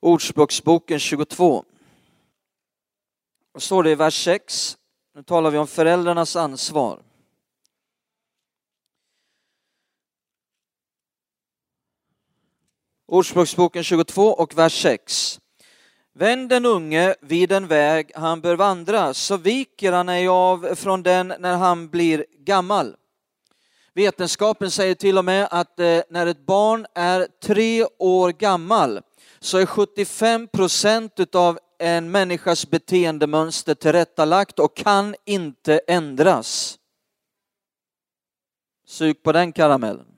Ordspråksboken 0.00 0.98
22. 0.98 1.64
Och 3.52 3.62
står 3.62 3.82
det 3.82 3.90
i 3.90 3.94
vers 3.94 4.24
6, 4.24 4.78
nu 5.14 5.22
talar 5.22 5.50
vi 5.50 5.58
om 5.58 5.66
föräldrarnas 5.66 6.36
ansvar. 6.36 7.02
Ordspråksboken 13.08 13.84
22 13.84 14.22
och 14.22 14.58
vers 14.58 14.82
6. 14.82 15.40
Vänd 16.14 16.48
den 16.48 16.66
unge 16.66 17.14
vid 17.20 17.48
den 17.48 17.66
väg 17.66 18.12
han 18.14 18.40
bör 18.40 18.56
vandra, 18.56 19.14
så 19.14 19.36
viker 19.36 19.92
han 19.92 20.08
ej 20.08 20.28
av 20.28 20.74
från 20.74 21.02
den 21.02 21.34
när 21.38 21.56
han 21.56 21.88
blir 21.88 22.26
gammal. 22.38 22.96
Vetenskapen 23.94 24.70
säger 24.70 24.94
till 24.94 25.18
och 25.18 25.24
med 25.24 25.48
att 25.50 25.80
eh, 25.80 26.00
när 26.10 26.26
ett 26.26 26.46
barn 26.46 26.86
är 26.94 27.28
tre 27.42 27.84
år 27.98 28.30
gammal 28.30 29.00
så 29.40 29.58
är 29.58 29.66
75 29.66 30.48
procent 30.48 31.34
av 31.34 31.58
en 31.78 32.10
människas 32.10 32.70
beteendemönster 32.70 33.74
tillrättalagt 33.74 34.58
och 34.58 34.76
kan 34.76 35.14
inte 35.24 35.80
ändras. 35.86 36.78
Sug 38.86 39.22
på 39.22 39.32
den 39.32 39.52
karamellen. 39.52 40.15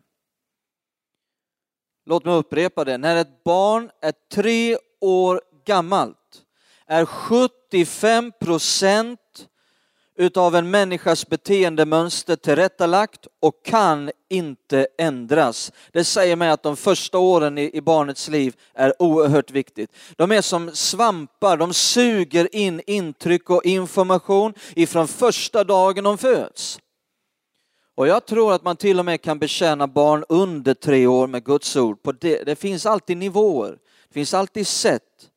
Låt 2.08 2.24
mig 2.24 2.34
upprepa 2.34 2.84
det. 2.84 2.98
När 2.98 3.16
ett 3.16 3.44
barn 3.44 3.90
är 4.02 4.12
tre 4.32 4.78
år 5.00 5.40
gammalt 5.66 6.16
är 6.86 7.04
75 7.04 8.32
procent 8.40 9.20
utav 10.16 10.56
en 10.56 10.70
människas 10.70 11.28
beteendemönster 11.28 12.36
tillrättalagt 12.36 13.26
och 13.40 13.64
kan 13.64 14.10
inte 14.30 14.86
ändras. 14.98 15.72
Det 15.92 16.04
säger 16.04 16.36
mig 16.36 16.50
att 16.50 16.62
de 16.62 16.76
första 16.76 17.18
åren 17.18 17.58
i 17.58 17.80
barnets 17.80 18.28
liv 18.28 18.56
är 18.74 19.02
oerhört 19.02 19.50
viktigt. 19.50 19.92
De 20.16 20.32
är 20.32 20.42
som 20.42 20.70
svampar, 20.74 21.56
de 21.56 21.74
suger 21.74 22.54
in 22.54 22.80
intryck 22.86 23.50
och 23.50 23.64
information 23.64 24.54
ifrån 24.74 25.08
första 25.08 25.64
dagen 25.64 26.04
de 26.04 26.18
föds. 26.18 26.80
Och 27.98 28.08
jag 28.08 28.26
tror 28.26 28.52
att 28.52 28.62
man 28.62 28.76
till 28.76 28.98
och 28.98 29.04
med 29.04 29.22
kan 29.22 29.38
betjäna 29.38 29.87
barn 29.87 30.24
under 30.28 30.74
tre 30.74 31.06
år 31.06 31.26
med 31.26 31.44
Guds 31.44 31.76
ord. 31.76 32.02
På 32.02 32.12
det, 32.12 32.44
det 32.44 32.56
finns 32.56 32.87
alltid 32.87 33.16
nivåer, 33.16 33.78
det 34.08 34.14
finns 34.14 34.34
alltid 34.34 34.66
sätt. 34.66 35.30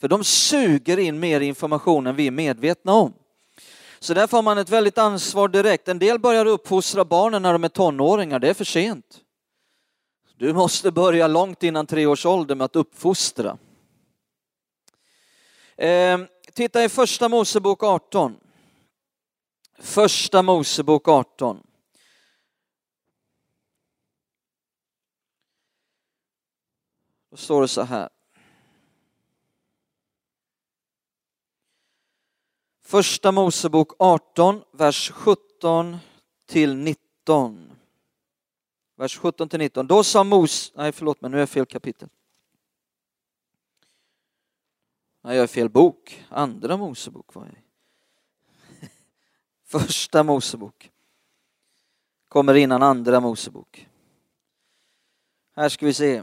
För 0.00 0.08
de 0.08 0.24
suger 0.24 0.98
in 0.98 1.20
mer 1.20 1.40
information 1.40 2.06
än 2.06 2.16
vi 2.16 2.26
är 2.26 2.30
medvetna 2.30 2.92
om. 2.92 3.12
Så 3.98 4.14
därför 4.14 4.36
har 4.36 4.42
man 4.42 4.58
ett 4.58 4.70
väldigt 4.70 4.98
ansvar 4.98 5.48
direkt. 5.48 5.88
En 5.88 5.98
del 5.98 6.18
börjar 6.18 6.46
uppfostra 6.46 7.04
barnen 7.04 7.42
när 7.42 7.52
de 7.52 7.64
är 7.64 7.68
tonåringar, 7.68 8.38
det 8.38 8.48
är 8.48 8.54
för 8.54 8.64
sent. 8.64 9.20
Du 10.36 10.52
måste 10.52 10.90
börja 10.90 11.26
långt 11.26 11.62
innan 11.62 11.86
tre 11.86 12.06
års 12.06 12.26
ålder 12.26 12.54
med 12.54 12.64
att 12.64 12.76
uppfostra. 12.76 13.58
Eh, 15.76 16.18
titta 16.52 16.84
i 16.84 16.88
första 16.88 17.28
Mosebok 17.28 17.82
18. 17.82 18.36
Första 19.78 20.42
Mosebok 20.42 21.08
18. 21.08 21.66
Då 27.30 27.36
står 27.36 27.62
det 27.62 27.68
så 27.68 27.82
här. 27.82 28.08
Första 32.82 33.32
Mosebok 33.32 33.92
18, 33.98 34.64
vers 34.70 35.10
17 35.10 35.96
till 36.46 36.76
19. 36.76 37.72
Vers 38.96 39.18
17 39.18 39.48
till 39.48 39.58
19. 39.58 39.86
Då 39.86 40.04
sa 40.04 40.24
Mos... 40.24 40.72
Nej, 40.74 40.92
förlåt 40.92 41.20
mig, 41.20 41.30
nu 41.30 41.36
är 41.36 41.40
jag 41.40 41.48
fel 41.48 41.66
kapitel. 41.66 42.08
Nej, 45.20 45.36
jag 45.36 45.42
är 45.42 45.46
fel 45.46 45.70
bok. 45.70 46.24
Andra 46.28 46.76
Mosebok 46.76 47.34
var 47.34 47.44
jag 47.44 47.54
i. 47.54 47.63
Första 49.80 50.22
Mosebok. 50.22 50.90
Kommer 52.28 52.54
innan 52.54 52.82
andra 52.82 53.20
Mosebok. 53.20 53.88
Här 55.56 55.68
ska 55.68 55.86
vi 55.86 55.94
se. 55.94 56.22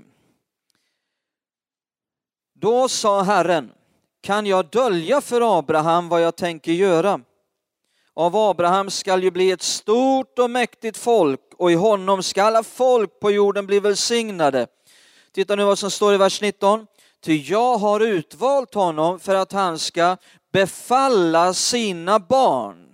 Då 2.53 2.89
sa 2.89 3.21
Herren 3.21 3.71
kan 4.21 4.45
jag 4.45 4.65
dölja 4.65 5.21
för 5.21 5.59
Abraham 5.59 6.09
vad 6.09 6.21
jag 6.21 6.35
tänker 6.35 6.71
göra? 6.71 7.21
Av 8.13 8.35
Abraham 8.35 8.89
skall 8.89 9.23
ju 9.23 9.31
bli 9.31 9.51
ett 9.51 9.61
stort 9.61 10.39
och 10.39 10.49
mäktigt 10.49 10.97
folk 10.97 11.53
och 11.57 11.71
i 11.71 11.75
honom 11.75 12.23
skall 12.23 12.47
alla 12.47 12.63
folk 12.63 13.19
på 13.19 13.31
jorden 13.31 13.65
bli 13.67 13.79
välsignade. 13.79 14.67
Titta 15.31 15.55
nu 15.55 15.63
vad 15.63 15.79
som 15.79 15.91
står 15.91 16.13
i 16.13 16.17
vers 16.17 16.41
19. 16.41 16.87
Ty 17.21 17.35
jag 17.35 17.77
har 17.77 17.99
utvalt 17.99 18.73
honom 18.73 19.19
för 19.19 19.35
att 19.35 19.51
han 19.51 19.79
ska 19.79 20.17
befalla 20.51 21.53
sina 21.53 22.19
barn 22.19 22.90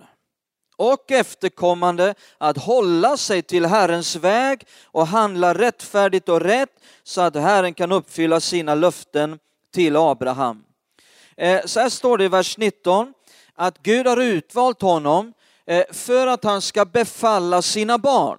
och 0.78 1.10
efterkommande 1.10 2.14
att 2.38 2.56
hålla 2.56 3.16
sig 3.16 3.42
till 3.42 3.66
Herrens 3.66 4.16
väg 4.16 4.66
och 4.84 5.06
handla 5.06 5.54
rättfärdigt 5.54 6.28
och 6.28 6.40
rätt 6.40 6.70
så 7.02 7.20
att 7.20 7.34
Herren 7.34 7.74
kan 7.74 7.92
uppfylla 7.92 8.40
sina 8.40 8.74
löften 8.74 9.38
till 9.74 9.96
Abraham. 9.96 10.64
Eh, 11.36 11.64
så 11.64 11.80
här 11.80 11.88
står 11.88 12.18
det 12.18 12.24
i 12.24 12.28
vers 12.28 12.58
19 12.58 13.14
att 13.54 13.78
Gud 13.82 14.06
har 14.06 14.16
utvalt 14.16 14.82
honom 14.82 15.32
eh, 15.66 15.84
för 15.92 16.26
att 16.26 16.44
han 16.44 16.62
ska 16.62 16.84
befalla 16.84 17.62
sina 17.62 17.98
barn 17.98 18.38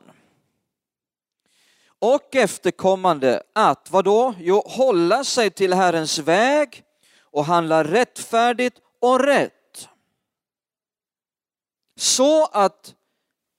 och 2.00 2.36
efterkommande 2.36 3.44
att, 3.56 3.92
vadå? 3.92 4.34
Jo, 4.40 4.64
hålla 4.66 5.24
sig 5.24 5.50
till 5.50 5.74
Herrens 5.74 6.20
väg 6.20 6.84
och 7.22 7.46
handla 7.46 7.84
rättfärdigt 7.84 8.78
och 9.02 9.20
rätt. 9.20 9.54
Så 12.00 12.46
att 12.46 12.94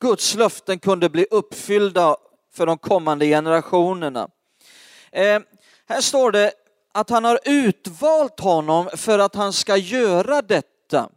Guds 0.03 0.35
löften 0.35 0.79
kunde 0.79 1.09
bli 1.09 1.26
uppfyllda 1.31 2.16
för 2.55 2.66
de 2.66 2.79
kommande 2.79 3.26
generationerna. 3.26 4.29
Eh, 5.12 5.40
här 5.88 6.00
står 6.00 6.33
det 6.33 6.53
att 6.94 7.11
han 7.11 7.24
har 7.24 7.38
utvalt 7.44 8.40
honom 8.40 8.88
för 8.96 9.18
att 9.18 9.35
han 9.35 9.53
ska 9.53 9.76
göra 9.76 10.42
detta. 10.42 11.11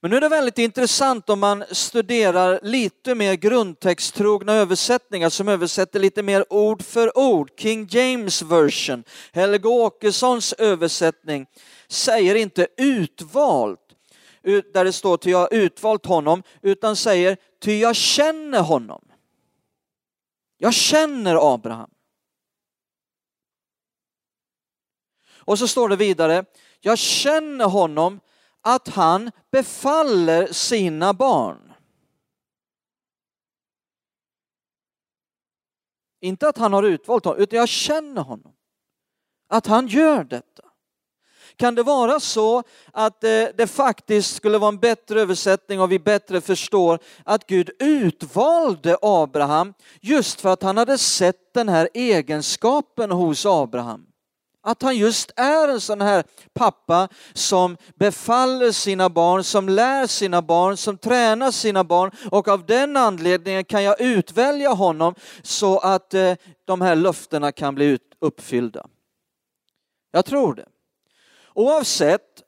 Men 0.00 0.10
nu 0.10 0.16
är 0.16 0.20
det 0.20 0.28
väldigt 0.28 0.58
intressant 0.58 1.30
om 1.30 1.40
man 1.40 1.64
studerar 1.70 2.60
lite 2.62 3.14
mer 3.14 3.34
grundtexttrogna 3.34 4.54
översättningar 4.54 5.30
som 5.30 5.48
översätter 5.48 6.00
lite 6.00 6.22
mer 6.22 6.52
ord 6.52 6.82
för 6.82 7.18
ord. 7.18 7.50
King 7.58 7.88
James 7.90 8.42
version, 8.42 9.04
Helge 9.32 9.68
Åkessons 9.68 10.52
översättning 10.52 11.46
säger 11.88 12.34
inte 12.34 12.66
utvalt, 12.76 13.87
där 14.42 14.84
det 14.84 14.92
står 14.92 15.16
till 15.16 15.32
jag 15.32 15.38
har 15.38 15.54
utvalt 15.54 16.06
honom, 16.06 16.42
utan 16.62 16.96
säger 16.96 17.36
ty 17.60 17.78
jag 17.78 17.96
känner 17.96 18.62
honom. 18.62 19.04
Jag 20.56 20.74
känner 20.74 21.54
Abraham. 21.54 21.90
Och 25.48 25.58
så 25.58 25.68
står 25.68 25.88
det 25.88 25.96
vidare, 25.96 26.44
jag 26.80 26.98
känner 26.98 27.64
honom 27.64 28.20
att 28.60 28.88
han 28.88 29.30
befaller 29.50 30.52
sina 30.52 31.14
barn. 31.14 31.72
Inte 36.20 36.48
att 36.48 36.58
han 36.58 36.72
har 36.72 36.82
utvalt 36.82 37.24
honom, 37.24 37.42
utan 37.42 37.58
jag 37.58 37.68
känner 37.68 38.22
honom. 38.22 38.54
Att 39.48 39.66
han 39.66 39.86
gör 39.86 40.24
detta. 40.24 40.67
Kan 41.58 41.74
det 41.74 41.82
vara 41.82 42.20
så 42.20 42.62
att 42.92 43.24
eh, 43.24 43.44
det 43.56 43.70
faktiskt 43.70 44.36
skulle 44.36 44.58
vara 44.58 44.68
en 44.68 44.78
bättre 44.78 45.20
översättning 45.20 45.80
och 45.80 45.92
vi 45.92 45.98
bättre 45.98 46.40
förstår 46.40 46.98
att 47.24 47.46
Gud 47.46 47.70
utvalde 47.78 48.96
Abraham 49.02 49.74
just 50.00 50.40
för 50.40 50.48
att 50.48 50.62
han 50.62 50.76
hade 50.76 50.98
sett 50.98 51.54
den 51.54 51.68
här 51.68 51.88
egenskapen 51.94 53.10
hos 53.10 53.46
Abraham? 53.46 54.06
Att 54.62 54.82
han 54.82 54.96
just 54.96 55.32
är 55.36 55.68
en 55.68 55.80
sån 55.80 56.00
här 56.00 56.24
pappa 56.54 57.08
som 57.32 57.76
befaller 57.94 58.72
sina 58.72 59.08
barn, 59.08 59.44
som 59.44 59.68
lär 59.68 60.06
sina 60.06 60.42
barn, 60.42 60.76
som 60.76 60.98
tränar 60.98 61.50
sina 61.50 61.84
barn 61.84 62.10
och 62.30 62.48
av 62.48 62.66
den 62.66 62.96
anledningen 62.96 63.64
kan 63.64 63.84
jag 63.84 64.00
utvälja 64.00 64.70
honom 64.70 65.14
så 65.42 65.78
att 65.78 66.14
eh, 66.14 66.34
de 66.64 66.80
här 66.80 66.96
löftena 66.96 67.52
kan 67.52 67.74
bli 67.74 67.98
uppfyllda. 68.20 68.86
Jag 70.12 70.24
tror 70.24 70.54
det. 70.54 70.66
Oavsett 71.58 72.42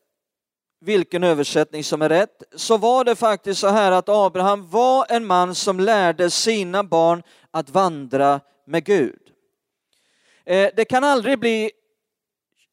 vilken 0.80 1.24
översättning 1.24 1.84
som 1.84 2.02
är 2.02 2.08
rätt 2.08 2.42
så 2.56 2.76
var 2.76 3.04
det 3.04 3.16
faktiskt 3.16 3.60
så 3.60 3.68
här 3.68 3.92
att 3.92 4.08
Abraham 4.08 4.70
var 4.70 5.06
en 5.08 5.26
man 5.26 5.54
som 5.54 5.80
lärde 5.80 6.30
sina 6.30 6.84
barn 6.84 7.22
att 7.50 7.70
vandra 7.70 8.40
med 8.66 8.84
Gud. 8.84 9.20
Eh, 10.44 10.70
det 10.76 10.84
kan 10.84 11.04
aldrig 11.04 11.38
bli 11.38 11.70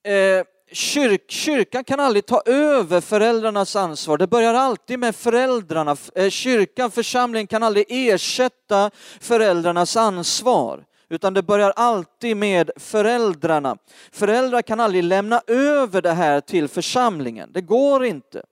eh, 0.03 0.45
kyrk, 0.71 1.31
kyrkan 1.31 1.83
kan 1.83 1.99
aldrig 1.99 2.25
ta 2.25 2.41
över 2.45 3.01
föräldrarnas 3.01 3.75
ansvar. 3.75 4.17
Det 4.17 4.27
börjar 4.27 4.53
alltid 4.53 4.99
med 4.99 5.15
föräldrarna. 5.15 5.97
Eh, 6.15 6.29
kyrkan, 6.29 6.91
församlingen 6.91 7.47
kan 7.47 7.63
aldrig 7.63 7.85
ersätta 7.89 8.91
föräldrarnas 9.19 9.97
ansvar 9.97 10.85
utan 11.09 11.33
det 11.33 11.43
börjar 11.43 11.73
alltid 11.75 12.37
med 12.37 12.71
föräldrarna. 12.75 13.77
Föräldrar 14.11 14.61
kan 14.61 14.79
aldrig 14.79 15.03
lämna 15.03 15.41
över 15.47 16.01
det 16.01 16.13
här 16.13 16.41
till 16.41 16.67
församlingen, 16.67 17.51
det 17.51 17.61
går 17.61 18.05
inte. 18.05 18.43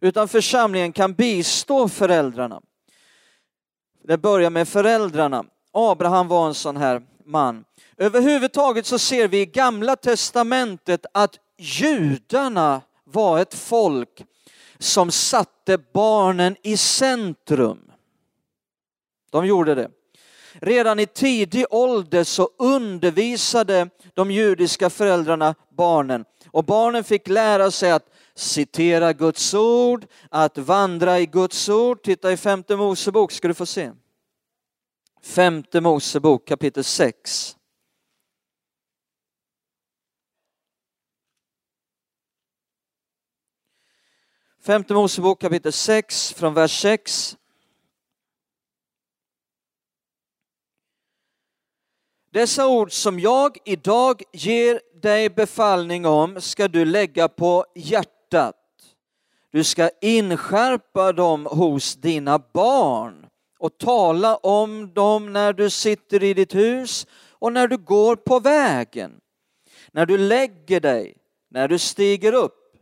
Utan 0.00 0.28
församlingen 0.28 0.92
kan 0.92 1.14
bistå 1.14 1.88
föräldrarna. 1.88 2.60
Det 4.04 4.18
börjar 4.18 4.50
med 4.50 4.68
föräldrarna. 4.68 5.44
Abraham 5.72 6.28
var 6.28 6.46
en 6.46 6.54
sån 6.54 6.76
här 6.76 7.02
man. 7.24 7.64
Överhuvudtaget 7.96 8.86
så 8.86 8.98
ser 8.98 9.28
vi 9.28 9.40
i 9.40 9.46
gamla 9.46 9.96
testamentet 9.96 11.06
att 11.14 11.38
judarna 11.58 12.80
var 13.04 13.38
ett 13.38 13.54
folk 13.54 14.24
som 14.78 15.10
satte 15.10 15.78
barnen 15.78 16.56
i 16.62 16.76
centrum. 16.76 17.90
De 19.30 19.46
gjorde 19.46 19.74
det. 19.74 19.90
Redan 20.62 20.98
i 20.98 21.06
tidig 21.06 21.64
ålder 21.70 22.24
så 22.24 22.50
undervisade 22.58 23.90
de 24.14 24.30
judiska 24.30 24.90
föräldrarna 24.90 25.54
barnen 25.68 26.24
och 26.46 26.64
barnen 26.64 27.04
fick 27.04 27.28
lära 27.28 27.70
sig 27.70 27.90
att 27.90 28.10
citera 28.34 29.12
Guds 29.12 29.54
ord, 29.54 30.06
att 30.30 30.58
vandra 30.58 31.20
i 31.20 31.26
Guds 31.26 31.68
ord. 31.68 32.02
Titta 32.02 32.32
i 32.32 32.36
femte 32.36 32.76
Mosebok 32.76 33.32
ska 33.32 33.48
du 33.48 33.54
få 33.54 33.66
se. 33.66 33.92
Femte 35.22 35.80
Mosebok 35.80 36.48
kapitel 36.48 36.84
6. 36.84 37.56
Femte 44.62 44.94
Mosebok 44.94 45.40
kapitel 45.40 45.72
6 45.72 46.32
från 46.32 46.54
vers 46.54 46.80
6. 46.80 47.36
Dessa 52.32 52.68
ord 52.68 52.92
som 52.92 53.20
jag 53.20 53.56
idag 53.64 54.22
ger 54.32 54.80
dig 55.02 55.28
befallning 55.28 56.06
om 56.06 56.40
ska 56.40 56.68
du 56.68 56.84
lägga 56.84 57.28
på 57.28 57.64
hjärtat. 57.74 58.56
Du 59.52 59.64
ska 59.64 59.90
inskärpa 60.00 61.12
dem 61.12 61.46
hos 61.46 61.94
dina 61.94 62.38
barn 62.52 63.26
och 63.58 63.78
tala 63.78 64.36
om 64.36 64.94
dem 64.94 65.32
när 65.32 65.52
du 65.52 65.70
sitter 65.70 66.22
i 66.22 66.34
ditt 66.34 66.54
hus 66.54 67.06
och 67.30 67.52
när 67.52 67.68
du 67.68 67.76
går 67.76 68.16
på 68.16 68.40
vägen, 68.40 69.20
när 69.92 70.06
du 70.06 70.18
lägger 70.18 70.80
dig, 70.80 71.16
när 71.48 71.68
du 71.68 71.78
stiger 71.78 72.32
upp. 72.32 72.76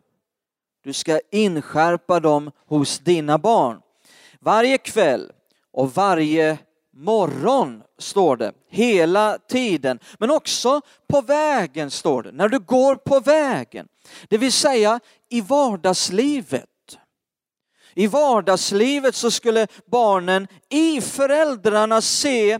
Du 0.85 0.93
ska 0.93 1.21
inskärpa 1.33 2.21
dem 2.21 2.51
hos 2.67 2.99
dina 2.99 3.39
barn. 3.39 3.81
Varje 4.41 4.79
kväll 4.79 5.33
och 5.73 5.95
varje 5.95 6.59
morgon 6.99 7.83
står 7.99 8.37
det, 8.37 8.53
hela 8.71 9.39
tiden. 9.49 9.99
Men 10.19 10.31
också 10.31 10.81
på 11.09 11.21
vägen 11.21 11.91
står 11.91 12.23
det, 12.23 12.33
när 12.33 12.49
du 12.49 12.59
går 12.59 12.95
på 12.95 13.21
vägen. 13.21 13.89
Det 14.29 14.39
vill 14.39 14.53
säga 14.53 15.01
i 15.29 15.41
vardagslivet. 15.41 16.65
I 17.95 18.07
vardagslivet 18.07 19.15
så 19.15 19.31
skulle 19.31 19.67
barnen 19.87 20.49
i 20.69 21.01
föräldrarna 21.01 22.01
se 22.01 22.59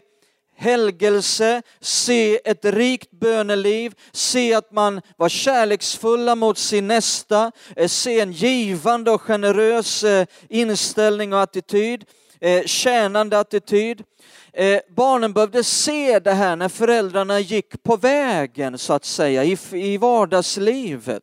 helgelse, 0.57 1.63
se 1.81 2.41
ett 2.51 2.65
rikt 2.65 3.11
böneliv, 3.11 3.95
se 4.13 4.55
att 4.55 4.73
man 4.73 5.01
var 5.17 5.29
kärleksfulla 5.29 6.35
mot 6.35 6.59
sin 6.59 6.87
nästa, 6.87 7.53
eh, 7.77 7.89
se 7.89 8.21
en 8.21 8.33
givande 8.33 9.11
och 9.11 9.23
generös 9.23 10.05
eh, 10.05 10.27
inställning 10.49 11.33
och 11.33 11.41
attityd, 11.43 12.05
eh, 12.41 12.65
tjänande 12.65 13.39
attityd. 13.39 14.05
Eh, 14.53 14.81
barnen 14.89 15.33
behövde 15.33 15.65
se 15.65 16.19
det 16.19 16.33
här 16.33 16.57
när 16.57 16.69
föräldrarna 16.69 17.41
gick 17.41 17.83
på 17.83 17.97
vägen 17.97 18.79
så 18.79 18.93
att 18.93 19.05
säga 19.05 19.45
i 19.73 19.99
vardagslivet. 19.99 21.23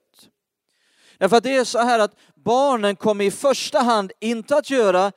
Därför 1.17 1.37
att 1.37 1.43
det 1.43 1.55
är 1.55 1.63
så 1.63 1.79
här 1.79 1.99
att 1.99 2.15
barnen 2.35 2.95
kommer 2.95 3.25
i 3.25 3.31
första 3.31 3.79
hand 3.79 4.11
inte 4.19 4.57
att 4.57 4.69
göra 4.69 5.11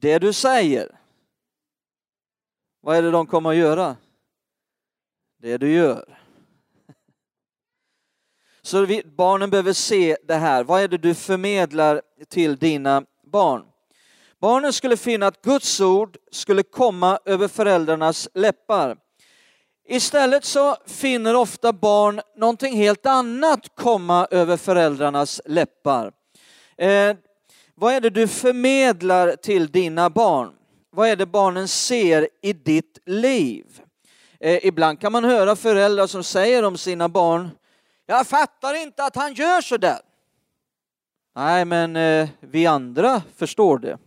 det 0.00 0.18
du 0.18 0.32
säger. 0.32 0.98
Vad 2.80 2.96
är 2.96 3.02
det 3.02 3.10
de 3.10 3.26
kommer 3.26 3.50
att 3.50 3.56
göra? 3.56 3.96
Det 5.38 5.58
du 5.58 5.72
gör. 5.72 6.18
Så 8.62 8.84
vi, 8.84 9.02
barnen 9.04 9.50
behöver 9.50 9.72
se 9.72 10.16
det 10.24 10.34
här. 10.34 10.64
Vad 10.64 10.82
är 10.82 10.88
det 10.88 10.98
du 10.98 11.14
förmedlar 11.14 12.02
till 12.28 12.56
dina 12.56 13.04
barn? 13.32 13.64
Barnen 14.40 14.72
skulle 14.72 14.96
finna 14.96 15.26
att 15.26 15.42
Guds 15.42 15.80
ord 15.80 16.16
skulle 16.30 16.62
komma 16.62 17.18
över 17.24 17.48
föräldrarnas 17.48 18.28
läppar. 18.34 18.96
Istället 19.88 20.44
så 20.44 20.76
finner 20.86 21.36
ofta 21.36 21.72
barn 21.72 22.20
någonting 22.36 22.76
helt 22.76 23.06
annat 23.06 23.60
komma 23.74 24.28
över 24.30 24.56
föräldrarnas 24.56 25.40
läppar. 25.44 26.12
Eh, 26.76 27.16
vad 27.74 27.94
är 27.94 28.00
det 28.00 28.10
du 28.10 28.28
förmedlar 28.28 29.36
till 29.36 29.66
dina 29.66 30.10
barn? 30.10 30.52
Vad 30.90 31.08
är 31.08 31.16
det 31.16 31.26
barnen 31.26 31.68
ser 31.68 32.28
i 32.42 32.52
ditt 32.52 32.98
liv? 33.06 33.80
Eh, 34.40 34.66
ibland 34.66 35.00
kan 35.00 35.12
man 35.12 35.24
höra 35.24 35.56
föräldrar 35.56 36.06
som 36.06 36.24
säger 36.24 36.62
om 36.62 36.78
sina 36.78 37.08
barn, 37.08 37.50
jag 38.06 38.26
fattar 38.26 38.82
inte 38.82 39.04
att 39.04 39.16
han 39.16 39.34
gör 39.34 39.60
så 39.60 39.76
där. 39.76 39.98
Nej, 41.36 41.64
men 41.64 41.96
eh, 41.96 42.28
vi 42.40 42.66
andra 42.66 43.22
förstår 43.36 43.78
det. 43.78 43.98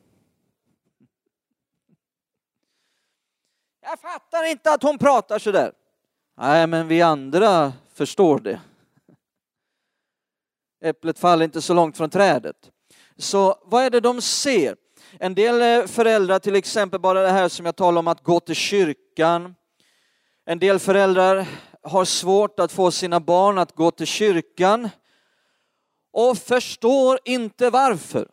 Jag 3.89 3.99
fattar 3.99 4.43
inte 4.43 4.71
att 4.73 4.84
hon 4.84 4.97
pratar 4.97 5.39
så 5.39 5.52
där. 5.52 5.73
Nej, 6.38 6.67
men 6.67 6.88
vi 6.88 7.02
andra 7.02 7.73
förstår 7.93 8.39
det. 8.39 8.62
Äpplet 10.82 11.19
faller 11.19 11.45
inte 11.45 11.62
så 11.62 11.73
långt 11.73 11.97
från 11.97 12.10
trädet. 12.10 12.56
Så 13.17 13.56
vad 13.65 13.84
är 13.84 13.89
det 13.89 13.99
de 13.99 14.21
ser? 14.21 14.75
En 15.19 15.36
del 15.36 15.88
föräldrar, 15.88 16.39
till 16.39 16.56
exempel 16.56 16.99
bara 16.99 17.21
det 17.21 17.30
här 17.30 17.49
som 17.49 17.65
jag 17.65 17.75
talar 17.75 17.99
om 17.99 18.08
att 18.08 18.23
gå 18.23 18.39
till 18.39 18.56
kyrkan. 18.56 19.56
En 20.45 20.60
del 20.60 20.80
föräldrar 20.80 21.47
har 21.82 22.06
svårt 22.06 22.60
att 22.60 22.71
få 22.71 22.91
sina 22.91 23.19
barn 23.19 23.58
att 23.58 23.75
gå 23.75 23.91
till 23.91 24.08
kyrkan 24.08 24.89
och 26.12 26.38
förstår 26.38 27.19
inte 27.25 27.69
varför. 27.69 28.28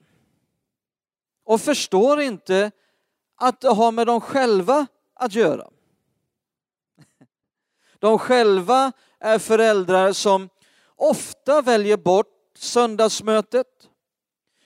Och 1.45 1.61
förstår 1.61 2.21
inte 2.21 2.71
att 3.37 3.61
det 3.61 3.69
har 3.69 3.93
med 3.93 4.07
dem 4.07 4.21
själva 4.21 4.87
att 5.17 5.35
göra. 5.35 5.69
De 7.99 8.19
själva 8.19 8.93
är 9.21 9.39
föräldrar 9.39 10.13
som 10.13 10.49
ofta 10.97 11.63
väljer 11.63 11.97
bort 11.97 12.27
söndagsmötet. 12.59 13.67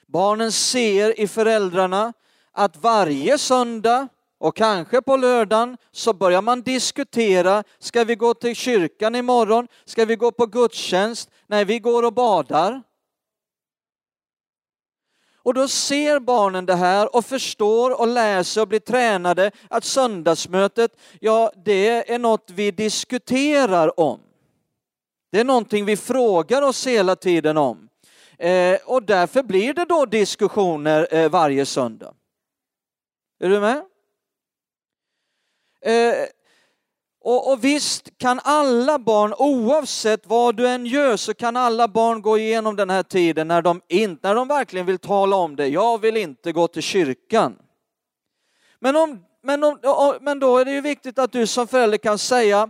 Barnen 0.06 0.52
ser 0.52 1.20
i 1.20 1.28
föräldrarna 1.28 2.12
att 2.52 2.76
varje 2.76 3.38
söndag 3.38 4.08
och 4.38 4.56
kanske 4.56 5.02
på 5.02 5.16
lördagen 5.16 5.76
så 5.92 6.12
börjar 6.12 6.42
man 6.42 6.62
diskutera, 6.62 7.64
ska 7.78 8.04
vi 8.04 8.14
gå 8.14 8.34
till 8.34 8.56
kyrkan 8.56 9.14
imorgon? 9.14 9.68
Ska 9.84 10.04
vi 10.04 10.16
gå 10.16 10.32
på 10.32 10.46
gudstjänst? 10.46 11.30
Nej, 11.46 11.64
vi 11.64 11.78
går 11.78 12.02
och 12.02 12.12
badar. 12.12 12.82
Och 15.42 15.54
då 15.54 15.68
ser 15.68 16.18
barnen 16.18 16.66
det 16.66 16.74
här 16.74 17.16
och 17.16 17.24
förstår 17.24 18.00
och 18.00 18.08
läser 18.08 18.60
och 18.60 18.68
blir 18.68 18.80
tränade 18.80 19.50
att 19.68 19.84
söndagsmötet, 19.84 20.96
ja 21.20 21.52
det 21.64 22.12
är 22.12 22.18
något 22.18 22.50
vi 22.50 22.70
diskuterar 22.70 24.00
om. 24.00 24.20
Det 25.32 25.40
är 25.40 25.44
någonting 25.44 25.84
vi 25.84 25.96
frågar 25.96 26.62
oss 26.62 26.86
hela 26.86 27.16
tiden 27.16 27.56
om. 27.56 27.88
Eh, 28.38 28.78
och 28.84 29.02
därför 29.02 29.42
blir 29.42 29.74
det 29.74 29.84
då 29.84 30.06
diskussioner 30.06 31.14
eh, 31.14 31.30
varje 31.30 31.66
söndag. 31.66 32.14
Är 33.40 33.48
du 33.48 33.60
med? 33.60 33.84
Eh, 35.82 36.26
och, 37.22 37.52
och, 37.52 37.64
visst 37.64 38.18
kan 38.18 38.40
alla 38.44 38.98
barn, 38.98 39.34
oavsett 39.38 40.26
vad 40.26 40.56
du 40.56 40.68
än 40.68 40.86
gör, 40.86 41.16
så 41.16 41.34
kan 41.34 41.56
alla 41.56 41.88
barn 41.88 42.22
gå 42.22 42.38
igenom 42.38 42.76
den 42.76 42.90
här 42.90 43.02
tiden 43.02 43.48
när 43.48 43.62
de, 43.62 43.80
inte, 43.88 44.28
när 44.28 44.34
de 44.34 44.48
verkligen 44.48 44.86
vill 44.86 44.98
tala 44.98 45.36
om 45.36 45.56
det. 45.56 45.66
Jag 45.66 46.00
vill 46.00 46.16
inte 46.16 46.52
gå 46.52 46.68
till 46.68 46.82
kyrkan. 46.82 47.56
Men, 48.78 48.96
om, 48.96 49.24
men, 49.42 49.64
om, 49.64 50.18
men 50.20 50.38
då 50.38 50.58
är 50.58 50.64
det 50.64 50.70
ju 50.70 50.80
viktigt 50.80 51.18
att 51.18 51.32
du 51.32 51.46
som 51.46 51.66
förälder 51.66 51.98
kan 51.98 52.18
säga, 52.18 52.68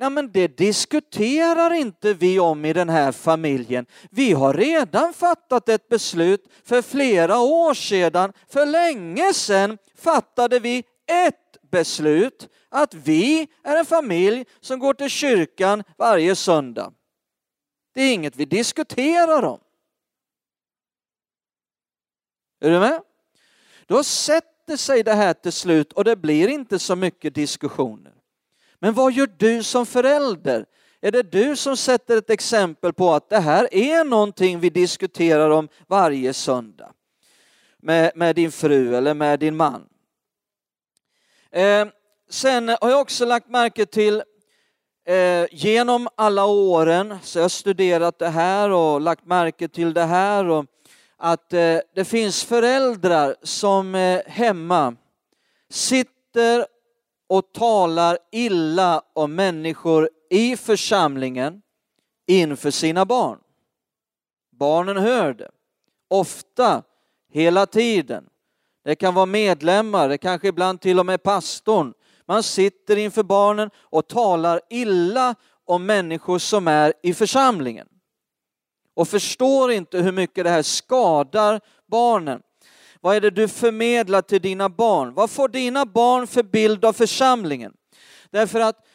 Nej 0.00 0.10
men 0.10 0.32
det 0.32 0.56
diskuterar 0.56 1.74
inte 1.74 2.14
vi 2.14 2.40
om 2.40 2.64
i 2.64 2.72
den 2.72 2.88
här 2.88 3.12
familjen. 3.12 3.86
Vi 4.10 4.32
har 4.32 4.54
redan 4.54 5.12
fattat 5.12 5.68
ett 5.68 5.88
beslut 5.88 6.44
för 6.64 6.82
flera 6.82 7.38
år 7.38 7.74
sedan. 7.74 8.32
För 8.48 8.66
länge 8.66 9.34
sedan 9.34 9.78
fattade 9.96 10.58
vi 10.58 10.84
ett 11.26 11.47
beslut 11.70 12.48
att 12.68 12.94
vi 12.94 13.48
är 13.62 13.76
en 13.76 13.86
familj 13.86 14.44
som 14.60 14.78
går 14.78 14.94
till 14.94 15.10
kyrkan 15.10 15.84
varje 15.96 16.36
söndag. 16.36 16.92
Det 17.94 18.02
är 18.02 18.14
inget 18.14 18.36
vi 18.36 18.44
diskuterar 18.44 19.42
om. 19.42 19.60
Är 22.60 22.70
du 22.70 22.78
med? 22.78 23.02
Då 23.86 24.04
sätter 24.04 24.76
sig 24.76 25.02
det 25.02 25.14
här 25.14 25.34
till 25.34 25.52
slut 25.52 25.92
och 25.92 26.04
det 26.04 26.16
blir 26.16 26.48
inte 26.48 26.78
så 26.78 26.96
mycket 26.96 27.34
diskussioner. 27.34 28.12
Men 28.78 28.94
vad 28.94 29.12
gör 29.12 29.30
du 29.36 29.62
som 29.62 29.86
förälder? 29.86 30.66
Är 31.00 31.12
det 31.12 31.22
du 31.22 31.56
som 31.56 31.76
sätter 31.76 32.16
ett 32.16 32.30
exempel 32.30 32.92
på 32.92 33.12
att 33.12 33.28
det 33.28 33.38
här 33.38 33.74
är 33.74 34.04
någonting 34.04 34.60
vi 34.60 34.70
diskuterar 34.70 35.50
om 35.50 35.68
varje 35.86 36.32
söndag? 36.32 36.92
Med, 37.76 38.12
med 38.14 38.36
din 38.36 38.52
fru 38.52 38.96
eller 38.96 39.14
med 39.14 39.40
din 39.40 39.56
man. 39.56 39.88
Eh, 41.52 41.88
sen 42.30 42.68
har 42.68 42.90
jag 42.90 43.00
också 43.00 43.24
lagt 43.24 43.48
märke 43.48 43.86
till 43.86 44.22
eh, 45.06 45.46
genom 45.50 46.08
alla 46.14 46.44
åren, 46.44 47.18
så 47.22 47.38
jag 47.38 47.44
har 47.44 47.48
studerat 47.48 48.18
det 48.18 48.28
här 48.28 48.70
och 48.70 49.00
lagt 49.00 49.26
märke 49.26 49.68
till 49.68 49.94
det 49.94 50.04
här 50.04 50.48
och 50.48 50.66
att 51.16 51.52
eh, 51.52 51.78
det 51.94 52.04
finns 52.04 52.44
föräldrar 52.44 53.36
som 53.42 53.94
hemma 54.26 54.96
sitter 55.70 56.66
och 57.28 57.52
talar 57.52 58.18
illa 58.32 59.02
om 59.12 59.34
människor 59.34 60.10
i 60.30 60.56
församlingen 60.56 61.62
inför 62.26 62.70
sina 62.70 63.04
barn. 63.04 63.38
Barnen 64.50 64.96
hör 64.96 65.32
det, 65.34 65.50
ofta, 66.08 66.82
hela 67.32 67.66
tiden. 67.66 68.24
Det 68.88 68.96
kan 68.96 69.14
vara 69.14 69.26
medlemmar, 69.26 70.08
det 70.08 70.18
kanske 70.18 70.48
ibland 70.48 70.80
till 70.80 70.98
och 70.98 71.06
med 71.06 71.22
pastorn. 71.22 71.94
Man 72.26 72.42
sitter 72.42 72.96
inför 72.96 73.22
barnen 73.22 73.70
och 73.76 74.08
talar 74.08 74.60
illa 74.70 75.34
om 75.64 75.86
människor 75.86 76.38
som 76.38 76.68
är 76.68 76.92
i 77.02 77.14
församlingen 77.14 77.88
och 78.94 79.08
förstår 79.08 79.72
inte 79.72 79.98
hur 79.98 80.12
mycket 80.12 80.44
det 80.44 80.50
här 80.50 80.62
skadar 80.62 81.60
barnen. 81.86 82.42
Vad 83.00 83.16
är 83.16 83.20
det 83.20 83.30
du 83.30 83.48
förmedlar 83.48 84.22
till 84.22 84.42
dina 84.42 84.68
barn? 84.68 85.14
Vad 85.14 85.30
får 85.30 85.48
dina 85.48 85.86
barn 85.86 86.26
för 86.26 86.42
bild 86.42 86.84
av 86.84 86.92
församlingen? 86.92 87.72
Därför 88.30 88.60
att 88.60 88.86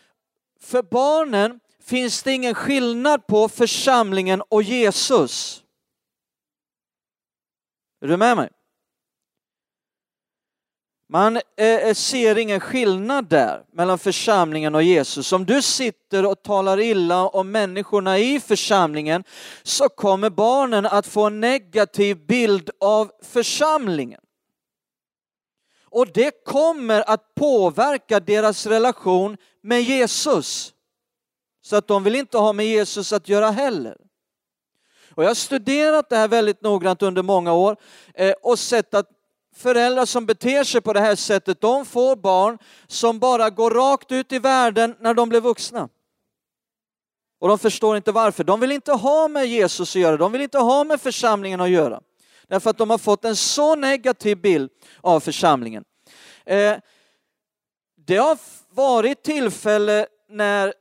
för 0.62 0.84
barnen 0.84 1.60
finns 1.84 2.24
det 2.24 2.34
ingen 2.34 2.56
skillnad 2.56 3.28
på 3.28 3.50
församlingen 3.50 4.42
och 4.50 4.64
Jesus. 4.64 5.64
Är 8.02 8.08
du 8.08 8.18
med 8.18 8.38
mig? 8.38 8.50
Man 11.14 11.36
eh, 11.36 11.68
eh, 11.68 11.94
ser 11.94 12.38
ingen 12.38 12.60
skillnad 12.60 13.30
där 13.30 13.64
mellan 13.74 14.00
församlingen 14.00 14.76
och 14.76 14.84
Jesus. 14.84 15.34
Om 15.34 15.46
du 15.46 15.62
sitter 15.62 16.26
och 16.26 16.44
talar 16.44 16.80
illa 16.80 17.28
om 17.28 17.52
människorna 17.52 18.18
i 18.18 18.40
församlingen 18.40 19.24
så 19.64 19.90
kommer 19.90 20.30
barnen 20.30 20.86
att 20.86 21.08
få 21.08 21.26
en 21.26 21.40
negativ 21.40 22.26
bild 22.26 22.70
av 22.80 23.12
församlingen. 23.24 24.22
Och 25.86 26.08
det 26.14 26.46
kommer 26.46 27.10
att 27.10 27.36
påverka 27.36 28.20
deras 28.20 28.66
relation 28.66 29.38
med 29.62 29.82
Jesus. 29.82 30.74
Så 31.62 31.76
att 31.76 31.88
de 31.88 32.04
vill 32.04 32.16
inte 32.16 32.38
ha 32.38 32.54
med 32.54 32.66
Jesus 32.66 33.14
att 33.14 33.30
göra 33.30 33.52
heller. 33.52 33.98
Och 35.16 35.24
jag 35.24 35.30
har 35.30 35.36
studerat 35.36 36.10
det 36.10 36.18
här 36.18 36.28
väldigt 36.28 36.62
noggrant 36.62 37.02
under 37.02 37.22
många 37.22 37.54
år 37.54 37.78
eh, 38.14 38.34
och 38.42 38.60
sett 38.60 38.94
att 38.94 39.10
föräldrar 39.56 40.06
som 40.06 40.26
beter 40.26 40.64
sig 40.64 40.82
på 40.82 40.94
det 40.94 41.00
här 41.00 41.16
sättet, 41.16 41.62
de 41.62 41.86
får 41.86 42.16
barn 42.16 42.58
som 42.88 43.20
bara 43.20 43.50
går 43.50 43.72
rakt 43.72 44.12
ut 44.12 44.32
i 44.32 44.40
världen 44.40 44.96
när 45.00 45.14
de 45.14 45.30
blir 45.30 45.42
vuxna. 45.42 45.90
Och 47.40 47.48
de 47.48 47.60
förstår 47.60 47.98
inte 47.98 48.12
varför. 48.12 48.44
De 48.44 48.60
vill 48.60 48.72
inte 48.72 48.92
ha 48.92 49.28
med 49.28 49.46
Jesus 49.48 49.96
att 49.96 50.02
göra, 50.02 50.18
de 50.18 50.32
vill 50.32 50.42
inte 50.42 50.58
ha 50.58 50.84
med 50.84 51.02
församlingen 51.02 51.62
att 51.62 51.70
göra. 51.70 52.02
Därför 52.48 52.70
att 52.70 52.78
de 52.78 52.90
har 52.90 52.98
fått 52.98 53.26
en 53.26 53.36
så 53.36 53.76
negativ 53.76 54.42
bild 54.42 54.70
av 55.02 55.20
församlingen. 55.20 55.84
Eh, 56.46 56.76
det 58.06 58.18
har 58.18 58.38
varit 58.70 59.24
tillfälle 59.24 60.08
när 60.30 60.74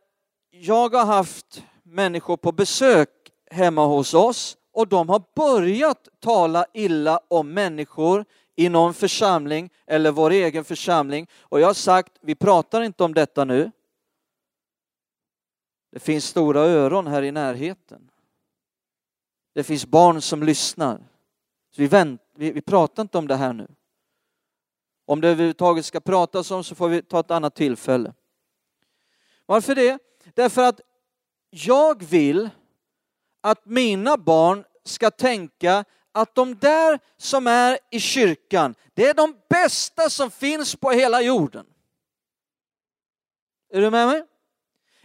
jag 0.51 0.95
har 0.95 1.05
haft 1.05 1.63
människor 1.83 2.37
på 2.37 2.53
besök 2.53 3.09
hemma 3.51 3.87
hos 3.87 4.15
oss 4.15 4.57
och 4.73 4.88
de 4.88 5.09
har 5.09 5.23
börjat 5.37 6.09
tala 6.21 6.67
illa 6.75 7.21
om 7.29 7.55
människor 7.55 8.25
i 8.57 8.69
någon 8.69 8.94
församling 8.94 9.71
eller 9.87 10.11
vår 10.11 10.31
egen 10.31 10.65
församling. 10.65 11.27
Och 11.40 11.61
jag 11.61 11.67
har 11.67 11.75
sagt, 11.75 12.13
vi 12.21 12.35
pratar 12.35 12.83
inte 12.83 13.05
om 13.05 13.15
detta 13.15 13.44
nu. 13.44 13.71
Det 15.92 16.00
finns 16.00 16.25
stora 16.25 16.61
öron 16.61 17.07
här 17.07 17.23
i 17.23 17.33
närheten. 17.33 18.11
Det 19.53 19.65
finns 19.65 19.87
barn 19.87 20.21
som 20.21 20.42
lyssnar. 20.42 20.96
Så 21.71 21.83
vi, 21.83 21.87
vänt, 21.87 22.23
vi, 22.35 22.53
vi 22.53 22.63
pratar 22.63 23.03
inte 23.03 23.19
om 23.19 23.29
det 23.29 23.37
här 23.37 23.53
nu. 23.53 23.69
Om 25.05 25.21
det 25.21 25.29
överhuvudtaget 25.29 25.85
ska 25.85 26.00
pratas 26.00 26.50
om 26.50 26.65
så 26.65 26.75
får 26.75 26.88
vi 26.88 27.03
ta 27.03 27.21
ett 27.21 27.31
annat 27.31 27.55
tillfälle. 27.55 28.15
Varför 29.46 29.75
det? 29.75 29.98
Därför 30.35 30.63
att 30.63 30.81
jag 31.50 32.03
vill 32.03 32.50
att 33.40 33.67
mina 33.67 34.17
barn 34.17 34.65
ska 34.85 35.11
tänka 35.11 35.85
att 36.13 36.35
de 36.35 36.54
där 36.58 37.00
som 37.17 37.46
är 37.46 37.79
i 37.90 38.00
kyrkan, 38.00 38.75
det 38.94 39.08
är 39.08 39.15
de 39.15 39.37
bästa 39.48 40.10
som 40.10 40.31
finns 40.31 40.77
på 40.77 40.90
hela 40.90 41.23
jorden. 41.23 41.67
Är 43.73 43.81
du 43.81 43.90
med 43.90 44.06
mig? 44.06 44.25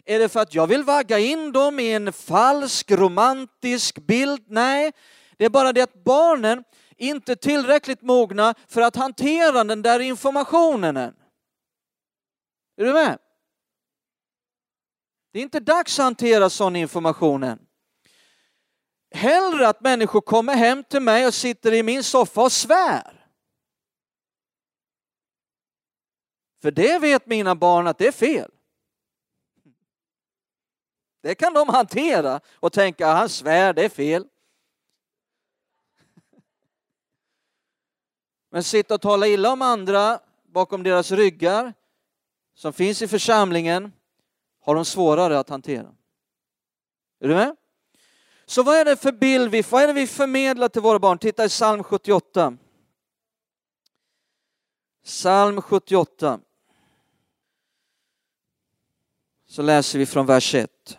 Är 0.05 0.19
det 0.19 0.29
för 0.29 0.39
att 0.39 0.53
jag 0.53 0.67
vill 0.67 0.83
vagga 0.83 1.19
in 1.19 1.51
dem 1.51 1.79
i 1.79 1.93
en 1.93 2.13
falsk 2.13 2.91
romantisk 2.91 3.97
bild? 3.99 4.43
Nej, 4.47 4.91
Det 5.37 5.45
är 5.45 5.49
bara 5.49 5.73
det 5.73 5.81
att 5.81 6.03
barnen 6.03 6.63
inte 6.97 7.31
är 7.31 7.35
tillräckligt 7.35 8.01
mogna 8.01 8.53
för 8.67 8.81
att 8.81 8.95
hantera 8.95 9.63
den 9.63 9.81
där 9.81 9.99
informationen 9.99 10.97
än. 10.97 11.15
Är 12.77 12.85
du 12.85 12.93
med? 12.93 13.19
Det 15.31 15.39
är 15.39 15.43
inte 15.43 15.59
dags 15.59 15.99
att 15.99 16.03
hantera 16.03 16.49
sån 16.49 16.75
information 16.75 17.43
än. 17.43 17.66
Hellre 19.11 19.67
att 19.67 19.81
människor 19.81 20.21
kommer 20.21 20.55
hem 20.55 20.83
till 20.83 21.01
mig 21.01 21.27
och 21.27 21.33
sitter 21.33 21.73
i 21.73 21.83
min 21.83 22.03
soffa 22.03 22.41
och 22.41 22.51
svär. 22.51 23.27
För 26.61 26.71
det 26.71 26.99
vet 26.99 27.25
mina 27.25 27.55
barn 27.55 27.87
att 27.87 27.97
det 27.97 28.07
är 28.07 28.11
fel. 28.11 28.51
Det 31.21 31.35
kan 31.35 31.53
de 31.53 31.69
hantera 31.69 32.39
och 32.53 32.73
tänka, 32.73 33.07
han 33.07 33.29
svär, 33.29 33.73
det 33.73 33.85
är 33.85 33.89
fel. 33.89 34.27
Men 38.49 38.63
sitta 38.63 38.95
och 38.95 39.01
tala 39.01 39.27
illa 39.27 39.51
om 39.51 39.61
andra 39.61 40.19
bakom 40.43 40.83
deras 40.83 41.11
ryggar 41.11 41.73
som 42.53 42.73
finns 42.73 43.01
i 43.01 43.07
församlingen 43.07 43.91
har 44.59 44.75
de 44.75 44.85
svårare 44.85 45.39
att 45.39 45.49
hantera. 45.49 45.95
Är 47.19 47.27
du 47.27 47.35
med? 47.35 47.55
Så 48.49 48.63
vad 48.63 48.75
är 48.75 48.85
det 48.85 48.95
för 48.95 49.11
bild 49.11 49.51
vi, 49.51 49.61
vad 49.61 49.83
är 49.83 49.87
det 49.87 49.93
vi 49.93 50.07
förmedlar 50.07 50.69
till 50.69 50.81
våra 50.81 50.99
barn? 50.99 51.17
Titta 51.17 51.45
i 51.45 51.49
psalm 51.49 51.83
78. 51.83 52.57
Psalm 55.03 55.61
78. 55.61 56.39
Så 59.47 59.61
läser 59.61 59.99
vi 59.99 60.05
från 60.05 60.25
vers 60.25 60.55
1. 60.55 60.97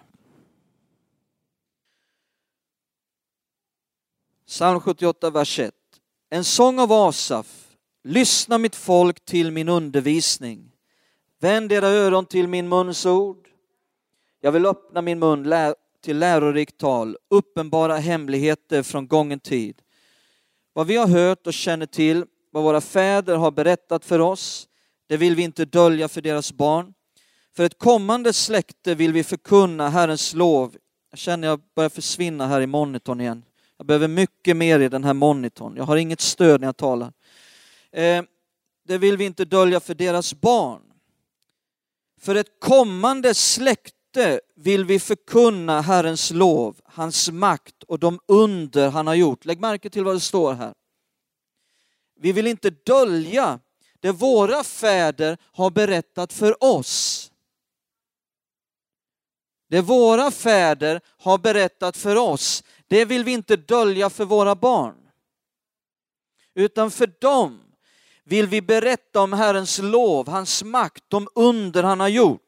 Psalm 4.46 4.80
78, 4.80 5.30
vers 5.30 5.59
1. 5.59 5.74
En 6.30 6.44
sång 6.44 6.78
av 6.78 6.92
Asaf. 6.92 7.76
Lyssna 8.05 8.59
mitt 8.59 8.76
folk 8.76 9.24
till 9.24 9.51
min 9.51 9.68
undervisning. 9.68 10.72
Vänd 11.38 11.72
era 11.72 11.88
öron 11.88 12.26
till 12.26 12.49
min 12.49 12.68
muns 12.68 13.07
ord. 13.07 13.49
Jag 14.40 14.53
vill 14.53 14.66
öppna 14.66 15.03
min 15.03 15.18
mun 15.18 15.42
till 16.09 16.18
lärorikt 16.18 16.78
tal, 16.78 17.16
uppenbara 17.30 17.96
hemligheter 17.96 18.82
från 18.82 19.09
gången 19.09 19.40
tid. 19.40 19.82
Vad 20.72 20.86
vi 20.86 20.96
har 20.96 21.06
hört 21.06 21.46
och 21.46 21.54
känner 21.54 21.86
till, 21.86 22.24
vad 22.52 22.62
våra 22.62 22.80
fäder 22.80 23.36
har 23.36 23.50
berättat 23.50 24.04
för 24.04 24.18
oss, 24.18 24.68
det 25.09 25.16
vill 25.16 25.34
vi 25.34 25.42
inte 25.42 25.64
dölja 25.64 26.09
för 26.09 26.20
deras 26.20 26.52
barn. 26.52 26.94
För 27.56 27.64
ett 27.64 27.78
kommande 27.78 28.32
släkte 28.32 28.94
vill 28.94 29.12
vi 29.12 29.24
förkunna 29.24 29.88
Herrens 29.88 30.34
lov. 30.34 30.76
Jag 31.11 31.18
känner 31.18 31.48
jag 31.48 31.61
börjar 31.76 31.90
försvinna 31.90 32.46
här 32.46 32.61
i 32.61 32.66
monitorn 32.66 33.20
igen. 33.20 33.44
Jag 33.76 33.86
behöver 33.86 34.09
mycket 34.09 34.56
mer 34.56 34.80
i 34.80 34.88
den 34.88 35.04
här 35.04 35.14
monitorn. 35.14 35.76
Jag 35.76 35.84
har 35.84 35.96
inget 35.96 36.20
stöd 36.20 36.61
när 36.61 36.68
jag 36.68 36.76
talar. 36.76 37.12
Eh, 37.92 38.22
det 38.86 38.98
vill 38.98 39.16
vi 39.16 39.24
inte 39.24 39.44
dölja 39.44 39.80
för 39.80 39.94
deras 39.94 40.34
barn. 40.34 40.82
För 42.20 42.34
ett 42.34 42.61
kommande 42.61 43.34
släkte 43.34 43.97
vill 44.54 44.84
vi 44.84 44.98
förkunna 44.98 45.80
Herrens 45.80 46.30
lov, 46.30 46.80
hans 46.84 47.30
makt 47.30 47.82
och 47.82 47.98
de 47.98 48.20
under 48.26 48.90
han 48.90 49.06
har 49.06 49.14
gjort. 49.14 49.44
Lägg 49.44 49.61
märke 49.61 49.90
till 49.90 50.04
vad 50.04 50.16
det 50.16 50.20
står 50.20 50.54
här. 50.54 50.74
Vi 52.20 52.32
vill 52.32 52.46
inte 52.46 52.70
dölja 52.70 53.61
det 54.00 54.12
våra 54.12 54.64
fäder 54.64 55.38
har 55.42 55.70
berättat 55.70 56.32
för 56.32 56.64
oss. 56.64 57.30
Det 59.68 59.80
våra 59.80 60.30
fäder 60.30 61.00
har 61.18 61.38
berättat 61.38 61.96
för 61.96 62.16
oss, 62.16 62.64
det 62.86 63.04
vill 63.04 63.24
vi 63.24 63.32
inte 63.32 63.56
dölja 63.56 64.11
för 64.11 64.24
våra 64.24 64.54
barn. 64.54 64.94
Utan 66.54 66.90
för 66.90 67.12
dem 67.20 67.61
vill 68.24 68.46
vi 68.46 68.62
berätta 68.62 69.20
om 69.20 69.32
Herrens 69.32 69.78
lov, 69.78 70.28
hans 70.28 70.64
makt, 70.64 71.04
de 71.09 71.28
under 71.34 71.82
han 71.82 72.00
har 72.00 72.09
gjort. 72.09 72.47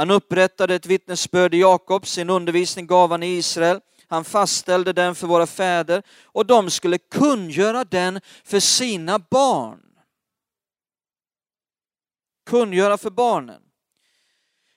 Han 0.00 0.10
upprättade 0.10 0.74
ett 0.74 0.86
vittnesbörd 0.86 1.54
i 1.54 1.60
Jakob, 1.60 2.06
sin 2.06 2.30
undervisning 2.30 2.86
gav 2.86 3.10
han 3.10 3.22
i 3.22 3.26
Israel. 3.26 3.80
Han 4.08 4.24
fastställde 4.24 4.92
den 4.92 5.14
för 5.14 5.26
våra 5.26 5.46
fäder 5.46 6.02
och 6.24 6.46
de 6.46 6.70
skulle 6.70 6.98
kungöra 6.98 7.84
den 7.84 8.20
för 8.44 8.60
sina 8.60 9.18
barn. 9.18 9.80
Kungöra 12.46 12.98
för 12.98 13.10
barnen. 13.10 13.62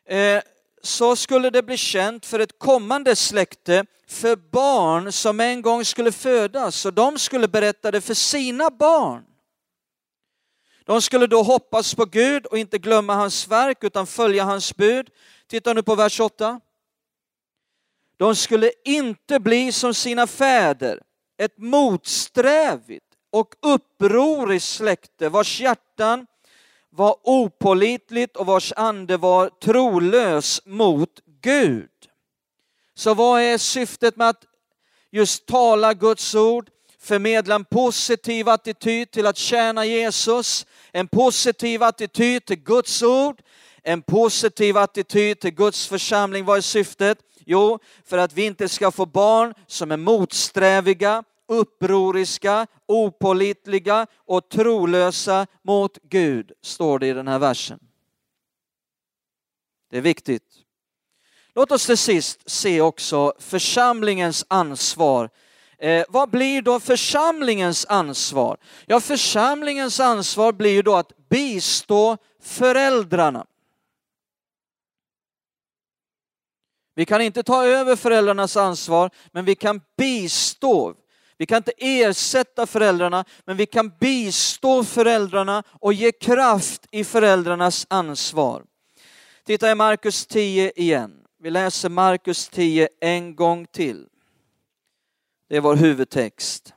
Eh, 0.09 0.41
så 0.81 1.15
skulle 1.15 1.49
det 1.49 1.63
bli 1.63 1.77
känt 1.77 2.25
för 2.25 2.39
ett 2.39 2.59
kommande 2.59 3.15
släkte, 3.15 3.85
för 4.07 4.35
barn 4.35 5.11
som 5.11 5.39
en 5.39 5.61
gång 5.61 5.85
skulle 5.85 6.11
födas 6.11 6.85
och 6.85 6.93
de 6.93 7.19
skulle 7.19 7.47
berätta 7.47 7.91
det 7.91 8.01
för 8.01 8.13
sina 8.13 8.69
barn. 8.69 9.23
De 10.85 11.01
skulle 11.01 11.27
då 11.27 11.43
hoppas 11.43 11.95
på 11.95 12.05
Gud 12.05 12.45
och 12.45 12.57
inte 12.57 12.77
glömma 12.77 13.15
hans 13.15 13.47
verk 13.47 13.83
utan 13.83 14.07
följa 14.07 14.43
hans 14.43 14.75
bud. 14.75 15.09
Titta 15.47 15.73
nu 15.73 15.83
på 15.83 15.95
vers 15.95 16.19
8. 16.19 16.59
De 18.17 18.35
skulle 18.35 18.71
inte 18.85 19.39
bli 19.39 19.71
som 19.71 19.93
sina 19.93 20.27
fäder, 20.27 21.01
ett 21.37 21.57
motsträvigt 21.57 23.05
och 23.31 23.55
upproriskt 23.61 24.69
släkte 24.69 25.29
vars 25.29 25.61
hjärtan 25.61 26.27
var 26.89 27.15
opålitligt 27.23 28.37
och 28.37 28.45
vars 28.45 28.73
ande 28.75 29.17
var 29.17 29.49
trolös 29.49 30.61
mot 30.65 31.09
Gud. 31.25 31.89
Så 32.95 33.13
vad 33.13 33.41
är 33.41 33.57
syftet 33.57 34.15
med 34.15 34.29
att 34.29 34.45
just 35.11 35.45
tala 35.45 35.93
Guds 35.93 36.35
ord, 36.35 36.69
förmedla 37.03 37.55
en 37.55 37.65
positiv 37.65 38.49
attityd 38.49 39.11
till 39.11 39.25
att 39.25 39.37
tjäna 39.37 39.85
Jesus, 39.85 40.65
en 40.91 41.07
positiv 41.07 41.83
attityd 41.83 42.45
till 42.45 42.63
Guds 42.63 43.03
ord, 43.03 43.41
en 43.83 44.01
positiv 44.01 44.77
attityd 44.77 45.39
till 45.39 45.51
Guds 45.51 45.87
församling. 45.87 46.45
Vad 46.45 46.57
är 46.57 46.61
syftet? 46.61 47.17
Jo, 47.45 47.79
för 48.05 48.17
att 48.17 48.33
vi 48.33 48.45
inte 48.45 48.69
ska 48.69 48.91
få 48.91 49.05
barn 49.05 49.53
som 49.67 49.91
är 49.91 49.97
motsträviga, 49.97 51.23
upproriska, 51.47 52.67
opålitliga 52.85 54.07
och 54.25 54.49
trolösa 54.49 55.47
mot 55.63 55.97
Gud, 56.03 56.51
står 56.61 56.99
det 56.99 57.07
i 57.07 57.13
den 57.13 57.27
här 57.27 57.39
versen. 57.39 57.79
Det 59.91 59.97
är 59.97 60.01
viktigt. 60.01 60.63
Låt 61.55 61.71
oss 61.71 61.85
till 61.85 61.97
sist 61.97 62.49
se 62.49 62.81
också 62.81 63.33
församlingens 63.39 64.45
ansvar. 64.47 65.29
Eh, 65.83 66.05
vad 66.09 66.29
blir 66.29 66.61
då 66.61 66.79
församlingens 66.79 67.85
ansvar? 67.89 68.57
Ja, 68.85 68.99
församlingens 68.99 69.99
ansvar 69.99 70.51
blir 70.51 70.83
då 70.83 70.95
att 70.95 71.29
bistå 71.29 72.17
föräldrarna. 72.41 73.45
Vi 76.95 77.05
kan 77.05 77.21
inte 77.21 77.43
ta 77.43 77.65
över 77.65 77.95
föräldrarnas 77.95 78.57
ansvar, 78.57 79.09
men 79.31 79.45
vi 79.45 79.55
kan 79.55 79.81
bistå. 79.97 80.93
Vi 81.37 81.45
kan 81.45 81.57
inte 81.57 81.73
ersätta 81.77 82.67
föräldrarna, 82.67 83.25
men 83.45 83.57
vi 83.57 83.65
kan 83.65 83.91
bistå 83.99 84.83
föräldrarna 84.83 85.63
och 85.69 85.93
ge 85.93 86.11
kraft 86.11 86.87
i 86.91 87.03
föräldrarnas 87.03 87.87
ansvar. 87.89 88.63
Titta 89.45 89.71
i 89.71 89.75
Markus 89.75 90.25
10 90.25 90.71
igen. 90.75 91.13
Vi 91.39 91.49
läser 91.49 91.89
Markus 91.89 92.49
10 92.49 92.89
en 93.01 93.35
gång 93.35 93.65
till. 93.65 94.07
Det 95.53 95.57
är 95.57 95.61
vår 95.61 95.75
huvudtext. 95.75 96.73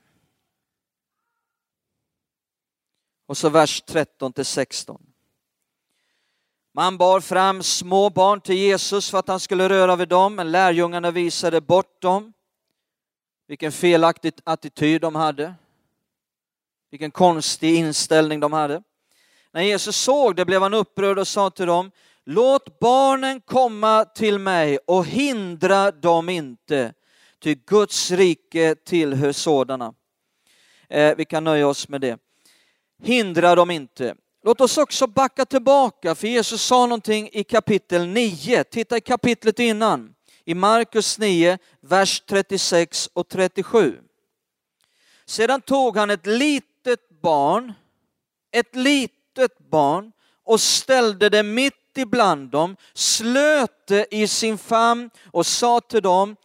Och 3.26 3.36
så 3.36 3.48
vers 3.48 3.82
13 3.86 4.32
till 4.32 4.44
16. 4.44 5.02
Man 6.74 6.98
bar 6.98 7.20
fram 7.20 7.62
små 7.62 8.10
barn 8.10 8.40
till 8.40 8.54
Jesus 8.54 9.10
för 9.10 9.18
att 9.18 9.28
han 9.28 9.40
skulle 9.40 9.68
röra 9.68 9.96
vid 9.96 10.08
dem, 10.08 10.34
men 10.34 10.52
lärjungarna 10.52 11.10
visade 11.10 11.60
bort 11.60 12.02
dem. 12.02 12.32
Vilken 13.46 13.72
felaktig 13.72 14.32
attityd 14.44 15.00
de 15.00 15.14
hade. 15.14 15.54
Vilken 16.90 17.10
konstig 17.10 17.76
inställning 17.76 18.40
de 18.40 18.52
hade. 18.52 18.82
När 19.52 19.62
Jesus 19.62 19.96
såg 19.96 20.36
det 20.36 20.44
blev 20.44 20.62
han 20.62 20.74
upprörd 20.74 21.18
och 21.18 21.28
sa 21.28 21.50
till 21.50 21.66
dem, 21.66 21.90
låt 22.24 22.78
barnen 22.78 23.40
komma 23.40 24.04
till 24.04 24.38
mig 24.38 24.78
och 24.86 25.06
hindra 25.06 25.90
dem 25.90 26.28
inte, 26.28 26.94
ty 27.43 27.55
Guds 27.55 28.11
rike 28.11 28.74
tillhör 28.74 29.32
sådana. 29.32 29.95
Eh, 30.89 31.16
vi 31.16 31.24
kan 31.24 31.45
nöja 31.45 31.68
oss 31.68 31.89
med 31.89 32.01
det. 32.01 32.18
Hindra 33.03 33.55
dem 33.55 33.70
inte. 33.70 34.14
Låt 34.45 34.61
oss 34.61 34.78
också 34.78 35.07
backa 35.07 35.45
tillbaka, 35.45 36.14
för 36.14 36.28
Jesus 36.28 36.62
sa 36.62 36.87
någonting 36.87 37.30
i 37.32 37.45
kapitel 37.45 38.07
9. 38.07 38.64
Titta 38.64 38.97
i 38.97 39.01
kapitlet 39.01 39.59
innan 39.59 40.14
i 40.45 40.55
Markus 40.55 41.18
9, 41.18 41.59
vers 41.80 42.22
36 42.26 43.11
och 43.12 43.28
37. 43.28 44.01
Sedan 45.26 45.61
tog 45.61 45.97
han 45.97 46.11
ett 46.11 46.26
litet 46.26 47.20
barn, 47.22 47.72
ett 48.53 48.74
litet 48.74 49.59
barn 49.70 50.12
och 50.45 50.61
ställde 50.61 51.28
det 51.28 51.43
mitt 51.43 51.74
ibland 51.99 52.51
dem, 52.51 52.76
slöt 52.95 53.87
det 53.87 54.07
i 54.11 54.28
sin 54.28 54.59
famn 54.59 55.11
och 55.32 55.47
sa 55.47 55.80
till 55.80 56.03
dem, 56.03 56.37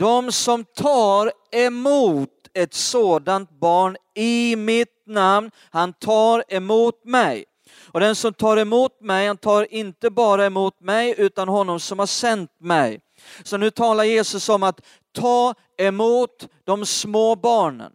de 0.00 0.32
som 0.32 0.64
tar 0.64 1.32
emot 1.52 2.28
ett 2.54 2.74
sådant 2.74 3.50
barn 3.60 3.96
i 4.14 4.56
mitt 4.56 5.06
namn, 5.06 5.50
han 5.70 5.92
tar 5.92 6.44
emot 6.48 7.04
mig. 7.04 7.44
Och 7.92 8.00
den 8.00 8.16
som 8.16 8.34
tar 8.34 8.56
emot 8.56 9.00
mig, 9.00 9.26
han 9.26 9.36
tar 9.36 9.74
inte 9.74 10.10
bara 10.10 10.46
emot 10.46 10.80
mig 10.80 11.14
utan 11.18 11.48
honom 11.48 11.80
som 11.80 11.98
har 11.98 12.06
sänt 12.06 12.50
mig. 12.60 13.00
Så 13.44 13.56
nu 13.56 13.70
talar 13.70 14.04
Jesus 14.04 14.48
om 14.48 14.62
att 14.62 14.80
ta 15.12 15.54
emot 15.78 16.48
de 16.64 16.86
små 16.86 17.36
barnen. 17.36 17.92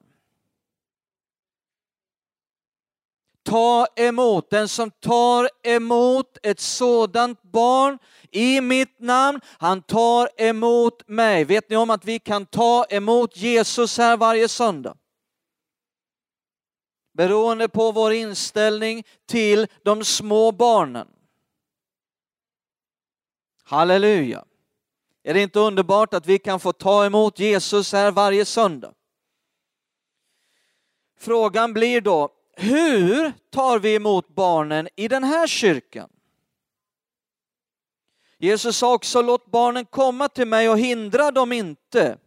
Ta 3.45 3.87
emot, 3.95 4.49
den 4.49 4.69
som 4.69 4.91
tar 4.91 5.49
emot 5.63 6.37
ett 6.43 6.59
sådant 6.59 7.43
barn 7.43 7.99
i 8.31 8.61
mitt 8.61 8.99
namn, 8.99 9.41
han 9.59 9.81
tar 9.81 10.29
emot 10.37 11.07
mig. 11.07 11.43
Vet 11.45 11.69
ni 11.69 11.75
om 11.75 11.89
att 11.89 12.05
vi 12.05 12.19
kan 12.19 12.45
ta 12.45 12.85
emot 12.89 13.37
Jesus 13.37 13.97
här 13.97 14.17
varje 14.17 14.47
söndag? 14.47 14.97
Beroende 17.13 17.67
på 17.67 17.91
vår 17.91 18.13
inställning 18.13 19.03
till 19.25 19.67
de 19.83 20.03
små 20.03 20.51
barnen. 20.51 21.07
Halleluja! 23.63 24.45
Är 25.23 25.33
det 25.33 25.41
inte 25.41 25.59
underbart 25.59 26.13
att 26.13 26.25
vi 26.25 26.39
kan 26.39 26.59
få 26.59 26.73
ta 26.73 27.05
emot 27.05 27.39
Jesus 27.39 27.93
här 27.93 28.11
varje 28.11 28.45
söndag? 28.45 28.93
Frågan 31.17 31.73
blir 31.73 32.01
då, 32.01 32.29
hur 32.55 33.33
tar 33.51 33.79
vi 33.79 33.95
emot 33.95 34.27
barnen 34.27 34.87
i 34.95 35.07
den 35.07 35.23
här 35.23 35.47
kyrkan? 35.47 36.09
Jesus 38.37 38.77
sa 38.77 38.93
också, 38.93 39.21
låt 39.21 39.51
barnen 39.51 39.85
komma 39.85 40.29
till 40.29 40.47
mig 40.47 40.69
och 40.69 40.79
hindra 40.79 41.31
dem 41.31 41.51
inte. 41.51 42.17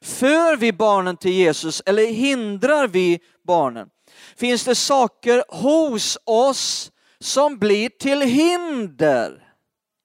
För 0.00 0.56
vi 0.56 0.72
barnen 0.72 1.16
till 1.16 1.32
Jesus 1.32 1.82
eller 1.86 2.06
hindrar 2.06 2.88
vi 2.88 3.20
barnen? 3.42 3.90
Finns 4.36 4.64
det 4.64 4.74
saker 4.74 5.44
hos 5.48 6.18
oss 6.24 6.92
som 7.20 7.58
blir 7.58 7.88
till 7.88 8.20
hinder 8.20 9.54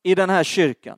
i 0.04 0.16
den 0.16 0.30
här 0.30 0.44
kyrkan? 0.44 0.98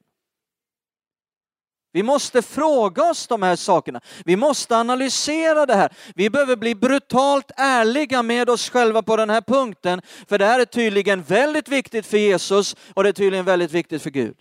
Vi 1.96 2.04
måste 2.04 2.42
fråga 2.42 3.04
oss 3.04 3.28
de 3.28 3.44
här 3.44 3.56
sakerna. 3.56 4.02
Vi 4.26 4.36
måste 4.36 4.78
analysera 4.78 5.66
det 5.66 5.76
här. 5.76 5.94
Vi 6.16 6.30
behöver 6.30 6.56
bli 6.56 6.76
brutalt 6.76 7.52
ärliga 7.58 8.24
med 8.24 8.50
oss 8.50 8.70
själva 8.70 9.02
på 9.02 9.16
den 9.16 9.30
här 9.30 9.42
punkten. 9.42 10.02
För 10.28 10.38
det 10.38 10.46
här 10.46 10.60
är 10.60 10.66
tydligen 10.66 11.24
väldigt 11.24 11.68
viktigt 11.68 12.06
för 12.06 12.18
Jesus 12.18 12.76
och 12.94 13.04
det 13.04 13.10
är 13.10 13.14
tydligen 13.14 13.46
väldigt 13.46 13.72
viktigt 13.72 14.02
för 14.02 14.10
Gud 14.10 14.38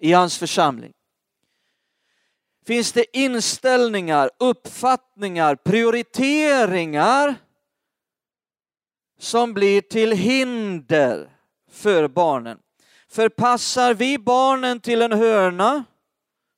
i 0.00 0.12
hans 0.12 0.38
församling. 0.38 0.92
Finns 2.66 2.92
det 2.92 3.16
inställningar, 3.16 4.30
uppfattningar, 4.38 5.54
prioriteringar 5.54 7.34
som 9.18 9.54
blir 9.54 9.80
till 9.80 10.12
hinder 10.12 11.30
för 11.72 12.08
barnen? 12.08 12.58
Förpassar 13.08 13.94
vi 13.94 14.18
barnen 14.18 14.80
till 14.80 15.02
en 15.02 15.12
hörna 15.12 15.84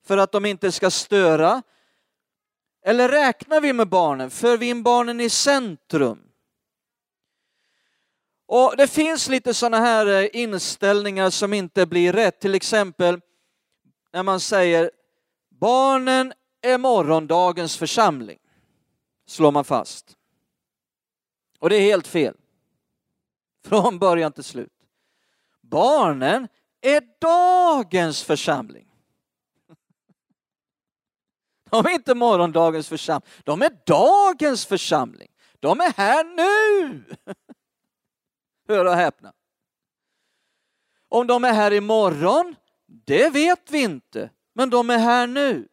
för 0.06 0.18
att 0.18 0.32
de 0.32 0.44
inte 0.44 0.72
ska 0.72 0.90
störa? 0.90 1.62
Eller 2.86 3.08
räknar 3.08 3.60
vi 3.60 3.72
med 3.72 3.88
barnen? 3.88 4.30
För 4.30 4.56
vi 4.56 4.68
in 4.68 4.82
barnen 4.82 5.20
i 5.20 5.30
centrum? 5.30 6.20
Och 8.46 8.74
Det 8.76 8.86
finns 8.86 9.28
lite 9.28 9.54
sådana 9.54 9.76
här 9.76 10.06
eh, 10.06 10.28
inställningar 10.32 11.30
som 11.30 11.52
inte 11.52 11.86
blir 11.86 12.12
rätt. 12.12 12.40
Till 12.40 12.54
exempel 12.54 13.20
när 14.12 14.22
man 14.22 14.40
säger 14.40 14.90
barnen 15.50 16.32
är 16.62 16.78
morgondagens 16.78 17.76
församling, 17.76 18.38
slår 19.26 19.52
man 19.52 19.64
fast. 19.64 20.16
Och 21.58 21.70
det 21.70 21.76
är 21.76 21.80
helt 21.80 22.06
fel. 22.06 22.36
Från 23.64 23.98
början 23.98 24.32
till 24.32 24.44
slut. 24.44 24.72
Barnen 25.60 26.48
är 26.80 27.02
dagens 27.20 28.22
församling. 28.22 28.93
De 31.74 31.86
är 31.86 31.90
inte 31.90 32.14
morgondagens 32.14 32.88
församling, 32.88 33.30
de 33.44 33.62
är 33.62 33.70
dagens 33.86 34.66
församling. 34.66 35.28
De 35.60 35.80
är 35.80 35.92
här 35.96 36.24
nu. 36.24 37.04
Hör 38.68 38.84
och 38.84 38.94
häpna. 38.94 39.32
Om 41.08 41.26
de 41.26 41.44
är 41.44 41.52
här 41.52 41.72
imorgon, 41.72 42.56
det 42.86 43.28
vet 43.28 43.70
vi 43.70 43.82
inte, 43.82 44.30
men 44.54 44.70
de 44.70 44.90
är 44.90 44.98
här 44.98 45.26
nu. 45.26 45.68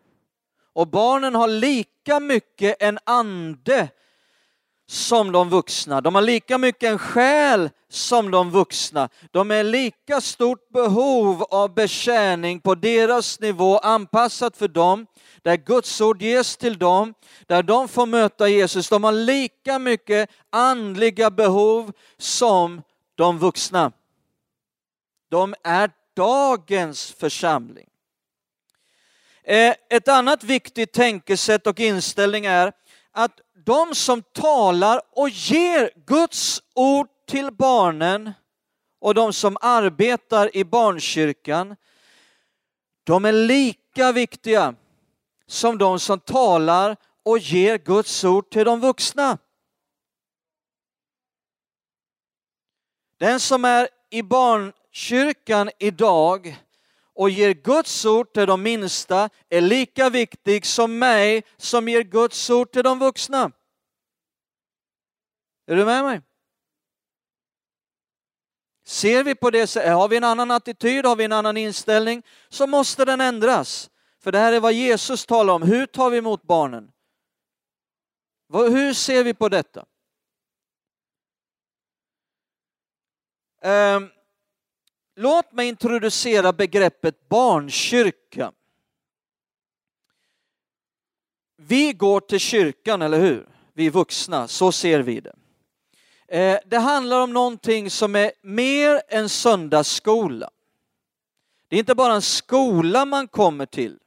Och 0.73 0.87
barnen 0.87 1.35
har 1.35 1.47
lika 1.47 2.19
mycket 2.19 2.81
en 2.81 2.99
ande 3.03 3.89
som 4.87 5.31
de 5.31 5.49
vuxna. 5.49 6.01
De 6.01 6.15
har 6.15 6.21
lika 6.21 6.57
mycket 6.57 6.91
en 6.91 6.99
själ 6.99 7.69
som 7.89 8.31
de 8.31 8.51
vuxna. 8.51 9.09
De 9.31 9.51
är 9.51 9.63
lika 9.63 10.21
stort 10.21 10.69
behov 10.69 11.43
av 11.43 11.73
betjäning 11.73 12.59
på 12.59 12.75
deras 12.75 13.39
nivå 13.39 13.77
anpassat 13.77 14.57
för 14.57 14.67
dem, 14.67 15.07
där 15.41 15.57
Guds 15.57 16.01
ord 16.01 16.21
ges 16.21 16.57
till 16.57 16.77
dem, 16.77 17.13
där 17.47 17.63
de 17.63 17.87
får 17.87 18.05
möta 18.05 18.47
Jesus. 18.47 18.89
De 18.89 19.03
har 19.03 19.11
lika 19.11 19.79
mycket 19.79 20.29
andliga 20.49 21.31
behov 21.31 21.91
som 22.17 22.81
de 23.15 23.39
vuxna. 23.39 23.91
De 25.29 25.55
är 25.63 25.91
dagens 26.15 27.11
församling. 27.11 27.87
Eh, 29.43 29.75
ett 29.89 30.07
annat 30.07 30.43
viktigt 30.43 30.93
tänkesätt 30.93 31.67
och 31.67 31.79
inställning 31.79 32.45
är 32.45 32.71
att 33.11 33.39
de 33.65 33.95
som 33.95 34.21
talar 34.21 35.01
och 35.11 35.29
ger 35.29 35.91
Guds 36.05 36.61
ord 36.75 37.07
till 37.27 37.51
barnen 37.51 38.31
och 38.99 39.13
de 39.13 39.33
som 39.33 39.57
arbetar 39.61 40.55
i 40.55 40.63
barnkyrkan, 40.63 41.75
de 43.03 43.25
är 43.25 43.31
lika 43.31 44.11
viktiga 44.11 44.75
som 45.51 45.77
de 45.77 45.99
som 45.99 46.19
talar 46.19 46.97
och 47.23 47.39
ger 47.39 47.77
Guds 47.77 48.23
ord 48.23 48.49
till 48.49 48.65
de 48.65 48.79
vuxna. 48.79 49.37
Den 53.17 53.39
som 53.39 53.65
är 53.65 53.89
i 54.09 54.23
barnkyrkan 54.23 55.69
idag 55.79 56.63
och 57.13 57.29
ger 57.29 57.53
Guds 57.53 58.05
ord 58.05 58.33
till 58.33 58.47
de 58.47 58.63
minsta 58.63 59.29
är 59.49 59.61
lika 59.61 60.09
viktig 60.09 60.65
som 60.65 60.99
mig 60.99 61.43
som 61.57 61.89
ger 61.89 62.01
Guds 62.01 62.49
ord 62.49 62.71
till 62.71 62.83
de 62.83 62.99
vuxna. 62.99 63.51
Är 65.67 65.75
du 65.75 65.85
med 65.85 66.03
mig? 66.03 66.21
Ser 68.85 69.23
vi 69.23 69.35
på 69.35 69.49
det 69.51 69.67
så 69.67 69.79
har 69.79 70.07
vi 70.07 70.17
en 70.17 70.23
annan 70.23 70.51
attityd, 70.51 71.05
har 71.05 71.15
vi 71.15 71.23
en 71.23 71.31
annan 71.31 71.57
inställning, 71.57 72.23
så 72.49 72.67
måste 72.67 73.05
den 73.05 73.21
ändras. 73.21 73.90
För 74.21 74.31
det 74.31 74.39
här 74.39 74.53
är 74.53 74.59
vad 74.59 74.73
Jesus 74.73 75.25
talar 75.25 75.53
om. 75.53 75.61
Hur 75.61 75.85
tar 75.85 76.09
vi 76.09 76.17
emot 76.17 76.43
barnen? 76.43 76.91
Hur 78.53 78.93
ser 78.93 79.23
vi 79.23 79.33
på 79.33 79.49
detta? 79.49 79.85
Ehm, 83.61 84.09
låt 85.15 85.51
mig 85.51 85.67
introducera 85.67 86.53
begreppet 86.53 87.29
barnkyrka. 87.29 88.51
Vi 91.57 91.93
går 91.93 92.19
till 92.19 92.39
kyrkan, 92.39 93.01
eller 93.01 93.19
hur? 93.19 93.47
Vi 93.73 93.89
vuxna, 93.89 94.47
så 94.47 94.71
ser 94.71 94.99
vi 94.99 95.19
det. 95.19 95.35
Eh, 96.27 96.59
det 96.65 96.77
handlar 96.77 97.21
om 97.21 97.33
någonting 97.33 97.89
som 97.89 98.15
är 98.15 98.31
mer 98.41 99.01
än 99.07 99.29
söndagsskola. 99.29 100.49
Det 101.67 101.75
är 101.75 101.79
inte 101.79 101.95
bara 101.95 102.13
en 102.13 102.21
skola 102.21 103.05
man 103.05 103.27
kommer 103.27 103.65
till. 103.65 103.99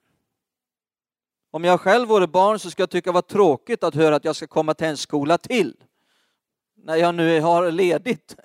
Om 1.55 1.65
jag 1.65 1.81
själv 1.81 2.09
vore 2.09 2.27
barn 2.27 2.59
så 2.59 2.71
skulle 2.71 2.83
jag 2.83 2.91
tycka 2.91 3.11
det 3.11 3.15
var 3.15 3.23
tråkigt 3.23 3.85
att 3.85 3.95
höra 3.95 4.17
att 4.17 4.25
jag 4.25 4.37
ska 4.37 4.47
komma 4.47 4.75
till 4.75 4.87
en 4.87 4.97
skola 4.97 5.39
till. 5.39 5.75
När 6.77 6.97
jag 6.97 7.15
nu 7.15 7.41
har 7.41 7.71
ledigt. 7.71 8.37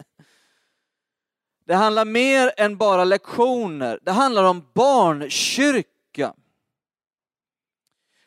Det 1.65 1.75
handlar 1.75 2.05
mer 2.05 2.51
än 2.57 2.77
bara 2.77 3.03
lektioner. 3.03 3.99
Det 4.01 4.11
handlar 4.11 4.43
om 4.43 4.67
barnkyrka. 4.73 6.33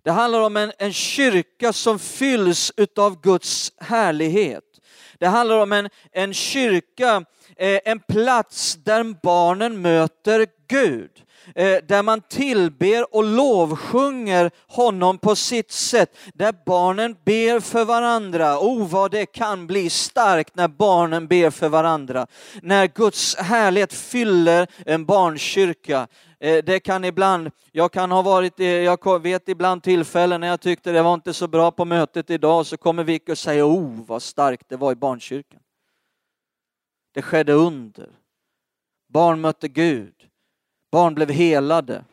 Det 0.03 0.11
handlar 0.11 0.41
om 0.41 0.57
en, 0.57 0.73
en 0.79 0.93
kyrka 0.93 1.73
som 1.73 1.99
fylls 1.99 2.73
utav 2.77 3.21
Guds 3.21 3.73
härlighet. 3.77 4.81
Det 5.19 5.27
handlar 5.27 5.59
om 5.59 5.73
en, 5.73 5.89
en 6.13 6.35
kyrka, 6.35 7.25
eh, 7.57 7.81
en 7.85 8.01
plats 8.01 8.75
där 8.75 9.17
barnen 9.23 9.83
möter 9.83 10.47
Gud. 10.69 11.25
Eh, 11.55 11.79
där 11.89 12.03
man 12.03 12.21
tillber 12.21 13.15
och 13.15 13.25
lovsjunger 13.25 14.51
honom 14.67 15.19
på 15.19 15.37
sitt 15.37 15.71
sätt, 15.71 16.17
där 16.35 16.55
barnen 16.67 17.17
ber 17.25 17.61
för 17.61 17.85
varandra. 17.85 18.59
Oh, 18.59 18.89
vad 18.89 19.11
det 19.11 19.27
kan 19.27 19.67
bli 19.67 19.91
starkt 19.91 20.57
när 20.57 20.69
barnen 20.69 21.27
ber 21.27 21.51
för 21.51 21.69
varandra. 21.69 22.27
När 22.63 22.87
Guds 22.87 23.37
härlighet 23.37 23.93
fyller 23.93 24.67
en 24.87 25.05
barnkyrka. 25.05 26.09
Eh, 26.41 26.65
det 26.65 26.81
kan 26.81 27.05
ibland, 27.05 27.51
jag 27.73 27.93
kan 27.93 28.11
ha 28.11 28.23
varit, 28.23 28.61
eh, 28.61 28.67
jag 28.67 29.23
vet 29.23 29.49
ibland 29.49 29.83
tillfällen 29.83 30.41
när 30.41 30.49
jag 30.49 30.61
tyckte 30.61 30.93
det 30.93 31.03
var 31.03 31.15
inte 31.15 31.35
så 31.35 31.49
bra 31.49 31.71
på 31.71 31.85
mötet 31.85 32.31
idag, 32.31 32.67
så 32.67 32.77
kommer 32.77 33.05
Vicky 33.05 33.33
och 33.33 33.39
säger, 33.39 33.69
oh 33.69 34.07
vad 34.07 34.23
starkt 34.23 34.69
det 34.69 34.77
var 34.77 34.93
i 34.93 34.95
barnkyrkan. 34.95 35.61
Det 37.15 37.23
skedde 37.23 37.53
under. 37.53 38.09
Barn 39.09 39.41
mötte 39.41 39.69
Gud. 39.69 40.22
Barn 40.93 41.15
blev 41.15 41.31
helade. 41.31 42.05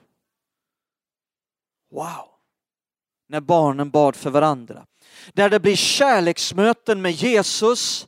Wow! 1.91 2.25
När 3.27 3.41
barnen 3.41 3.89
bad 3.89 4.15
för 4.15 4.29
varandra. 4.29 4.85
Där 5.33 5.49
det 5.49 5.59
blir 5.59 5.75
kärleksmöten 5.75 7.01
med 7.01 7.11
Jesus 7.11 8.07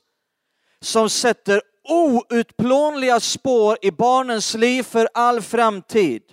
som 0.82 1.10
sätter 1.10 1.62
outplånliga 1.90 3.20
spår 3.20 3.78
i 3.82 3.92
barnens 3.92 4.54
liv 4.54 4.84
för 4.84 5.10
all 5.14 5.42
framtid. 5.42 6.24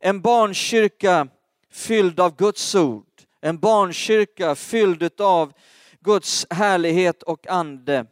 En 0.00 0.20
barnkyrka 0.20 1.28
fylld 1.70 2.20
av 2.20 2.36
Guds 2.36 2.74
ord. 2.74 3.06
En 3.40 3.58
barnkyrka 3.58 4.54
fylld 4.54 5.20
av 5.20 5.52
Guds 6.00 6.46
härlighet 6.50 7.22
och 7.22 7.46
ande. 7.46 8.06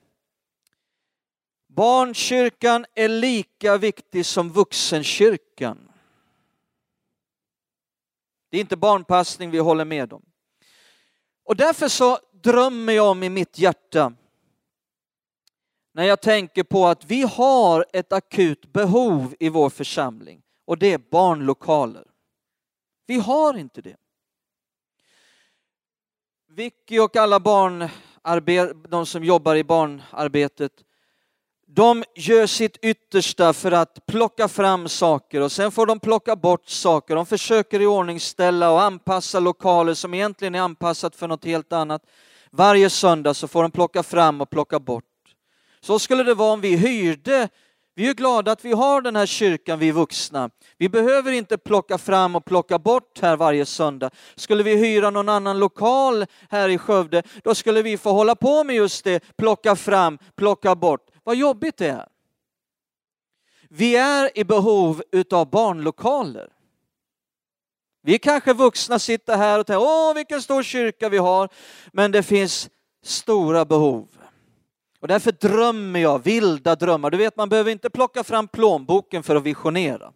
Barnkyrkan 1.74 2.86
är 2.94 3.08
lika 3.08 3.76
viktig 3.76 4.26
som 4.26 4.50
vuxenkyrkan. 4.50 5.88
Det 8.48 8.56
är 8.56 8.60
inte 8.60 8.76
barnpassning 8.76 9.50
vi 9.50 9.58
håller 9.58 9.84
med 9.84 10.12
om. 10.12 10.22
Och 11.44 11.56
därför 11.56 11.88
så 11.88 12.18
drömmer 12.32 12.92
jag 12.92 13.10
om 13.10 13.22
i 13.22 13.28
mitt 13.28 13.58
hjärta 13.58 14.12
när 15.92 16.04
jag 16.04 16.20
tänker 16.20 16.62
på 16.62 16.86
att 16.86 17.04
vi 17.04 17.22
har 17.22 17.86
ett 17.92 18.12
akut 18.12 18.72
behov 18.72 19.34
i 19.40 19.48
vår 19.48 19.70
församling 19.70 20.42
och 20.64 20.78
det 20.78 20.92
är 20.92 20.98
barnlokaler. 20.98 22.06
Vi 23.06 23.18
har 23.18 23.58
inte 23.58 23.82
det. 23.82 23.96
Vicky 26.48 26.98
och 26.98 27.16
alla 27.16 27.40
barn, 27.40 27.88
de 28.88 29.06
som 29.06 29.24
jobbar 29.24 29.56
i 29.56 29.64
barnarbetet, 29.64 30.84
de 31.74 32.04
gör 32.14 32.46
sitt 32.46 32.76
yttersta 32.82 33.52
för 33.52 33.72
att 33.72 34.06
plocka 34.06 34.48
fram 34.48 34.88
saker 34.88 35.40
och 35.40 35.52
sen 35.52 35.72
får 35.72 35.86
de 35.86 36.00
plocka 36.00 36.36
bort 36.36 36.68
saker. 36.68 37.16
De 37.16 37.26
försöker 37.26 37.80
i 37.80 37.86
ordningställa 37.86 38.70
och 38.70 38.82
anpassa 38.82 39.40
lokaler 39.40 39.94
som 39.94 40.14
egentligen 40.14 40.54
är 40.54 40.60
anpassat 40.60 41.16
för 41.16 41.28
något 41.28 41.44
helt 41.44 41.72
annat. 41.72 42.02
Varje 42.50 42.90
söndag 42.90 43.34
så 43.34 43.48
får 43.48 43.62
de 43.62 43.70
plocka 43.70 44.02
fram 44.02 44.40
och 44.40 44.50
plocka 44.50 44.80
bort. 44.80 45.04
Så 45.80 45.98
skulle 45.98 46.22
det 46.22 46.34
vara 46.34 46.52
om 46.52 46.60
vi 46.60 46.76
hyrde. 46.76 47.48
Vi 47.94 48.08
är 48.08 48.14
glada 48.14 48.52
att 48.52 48.64
vi 48.64 48.72
har 48.72 49.00
den 49.00 49.16
här 49.16 49.26
kyrkan, 49.26 49.78
vi 49.78 49.90
vuxna. 49.90 50.50
Vi 50.78 50.88
behöver 50.88 51.32
inte 51.32 51.58
plocka 51.58 51.98
fram 51.98 52.36
och 52.36 52.44
plocka 52.44 52.78
bort 52.78 53.18
här 53.22 53.36
varje 53.36 53.66
söndag. 53.66 54.10
Skulle 54.36 54.62
vi 54.62 54.76
hyra 54.76 55.10
någon 55.10 55.28
annan 55.28 55.58
lokal 55.58 56.26
här 56.50 56.68
i 56.68 56.78
Skövde, 56.78 57.22
då 57.44 57.54
skulle 57.54 57.82
vi 57.82 57.98
få 57.98 58.12
hålla 58.12 58.34
på 58.34 58.64
med 58.64 58.76
just 58.76 59.04
det, 59.04 59.36
plocka 59.36 59.76
fram, 59.76 60.18
plocka 60.36 60.74
bort. 60.74 61.11
Vad 61.24 61.36
jobbigt 61.36 61.76
det 61.76 61.88
är. 61.88 62.08
Vi 63.68 63.96
är 63.96 64.38
i 64.38 64.44
behov 64.44 65.02
utav 65.12 65.50
barnlokaler. 65.50 66.48
Vi 68.02 68.18
kanske 68.18 68.52
vuxna 68.52 68.98
sitter 68.98 69.36
här 69.36 69.58
och 69.58 69.66
tänker, 69.66 69.82
åh 69.82 70.14
vilken 70.14 70.42
stor 70.42 70.62
kyrka 70.62 71.08
vi 71.08 71.18
har, 71.18 71.48
men 71.92 72.12
det 72.12 72.22
finns 72.22 72.70
stora 73.02 73.64
behov. 73.64 74.08
Och 75.00 75.08
därför 75.08 75.32
drömmer 75.32 76.00
jag 76.00 76.24
vilda 76.24 76.76
drömmar. 76.76 77.10
Du 77.10 77.16
vet, 77.16 77.36
man 77.36 77.48
behöver 77.48 77.70
inte 77.70 77.90
plocka 77.90 78.24
fram 78.24 78.48
plånboken 78.48 79.22
för 79.22 79.36
att 79.36 79.42
visionera. 79.42 80.12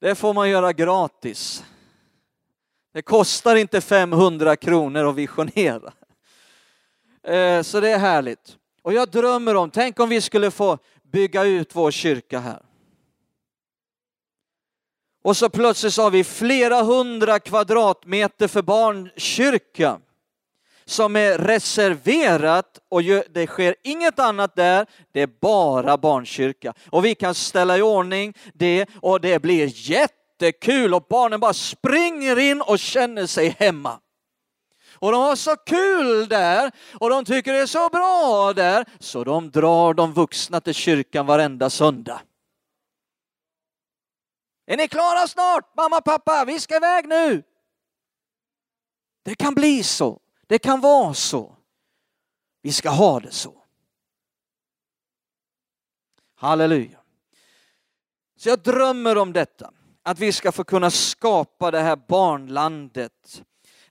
Det 0.00 0.14
får 0.14 0.34
man 0.34 0.50
göra 0.50 0.72
gratis. 0.72 1.64
Det 2.92 3.02
kostar 3.02 3.56
inte 3.56 3.80
500 3.80 4.56
kronor 4.56 5.08
att 5.08 5.14
visionera. 5.14 5.92
Eh, 7.22 7.62
så 7.62 7.80
det 7.80 7.90
är 7.90 7.98
härligt. 7.98 8.58
Och 8.84 8.92
jag 8.92 9.08
drömmer 9.10 9.54
om, 9.54 9.70
tänk 9.70 10.00
om 10.00 10.08
vi 10.08 10.20
skulle 10.20 10.50
få 10.50 10.78
bygga 11.02 11.44
ut 11.44 11.76
vår 11.76 11.90
kyrka 11.90 12.38
här. 12.38 12.62
Och 15.22 15.36
så 15.36 15.48
plötsligt 15.48 15.94
så 15.94 16.02
har 16.02 16.10
vi 16.10 16.24
flera 16.24 16.82
hundra 16.82 17.38
kvadratmeter 17.38 18.48
för 18.48 18.62
barnkyrka 18.62 20.00
som 20.84 21.16
är 21.16 21.38
reserverat 21.38 22.78
och 22.88 23.02
det 23.30 23.46
sker 23.46 23.76
inget 23.82 24.18
annat 24.18 24.56
där, 24.56 24.86
det 25.12 25.20
är 25.20 25.30
bara 25.40 25.96
barnkyrka. 25.96 26.74
Och 26.90 27.04
vi 27.04 27.14
kan 27.14 27.34
ställa 27.34 27.78
i 27.78 27.82
ordning 27.82 28.34
det 28.54 28.86
och 29.00 29.20
det 29.20 29.42
blir 29.42 29.90
jättekul 29.90 30.94
och 30.94 31.06
barnen 31.08 31.40
bara 31.40 31.54
springer 31.54 32.38
in 32.38 32.60
och 32.60 32.78
känner 32.78 33.26
sig 33.26 33.56
hemma. 33.58 33.98
Och 34.94 35.12
de 35.12 35.22
har 35.22 35.36
så 35.36 35.56
kul 35.56 36.28
där 36.28 36.72
och 37.00 37.10
de 37.10 37.24
tycker 37.24 37.52
det 37.52 37.58
är 37.58 37.66
så 37.66 37.88
bra 37.88 38.52
där 38.52 38.84
så 38.98 39.24
de 39.24 39.50
drar 39.50 39.94
de 39.94 40.12
vuxna 40.12 40.60
till 40.60 40.74
kyrkan 40.74 41.26
varenda 41.26 41.70
söndag. 41.70 42.20
Är 44.66 44.76
ni 44.76 44.88
klara 44.88 45.28
snart? 45.28 45.76
Mamma, 45.76 45.98
och 45.98 46.04
pappa, 46.04 46.44
vi 46.44 46.60
ska 46.60 46.76
iväg 46.76 47.08
nu. 47.08 47.42
Det 49.22 49.34
kan 49.34 49.54
bli 49.54 49.82
så. 49.82 50.20
Det 50.46 50.58
kan 50.58 50.80
vara 50.80 51.14
så. 51.14 51.56
Vi 52.62 52.72
ska 52.72 52.90
ha 52.90 53.20
det 53.20 53.30
så. 53.30 53.62
Halleluja. 56.34 56.98
Så 58.36 58.48
jag 58.48 58.62
drömmer 58.62 59.18
om 59.18 59.32
detta, 59.32 59.72
att 60.02 60.18
vi 60.18 60.32
ska 60.32 60.52
få 60.52 60.64
kunna 60.64 60.90
skapa 60.90 61.70
det 61.70 61.80
här 61.80 61.96
barnlandet 61.96 63.44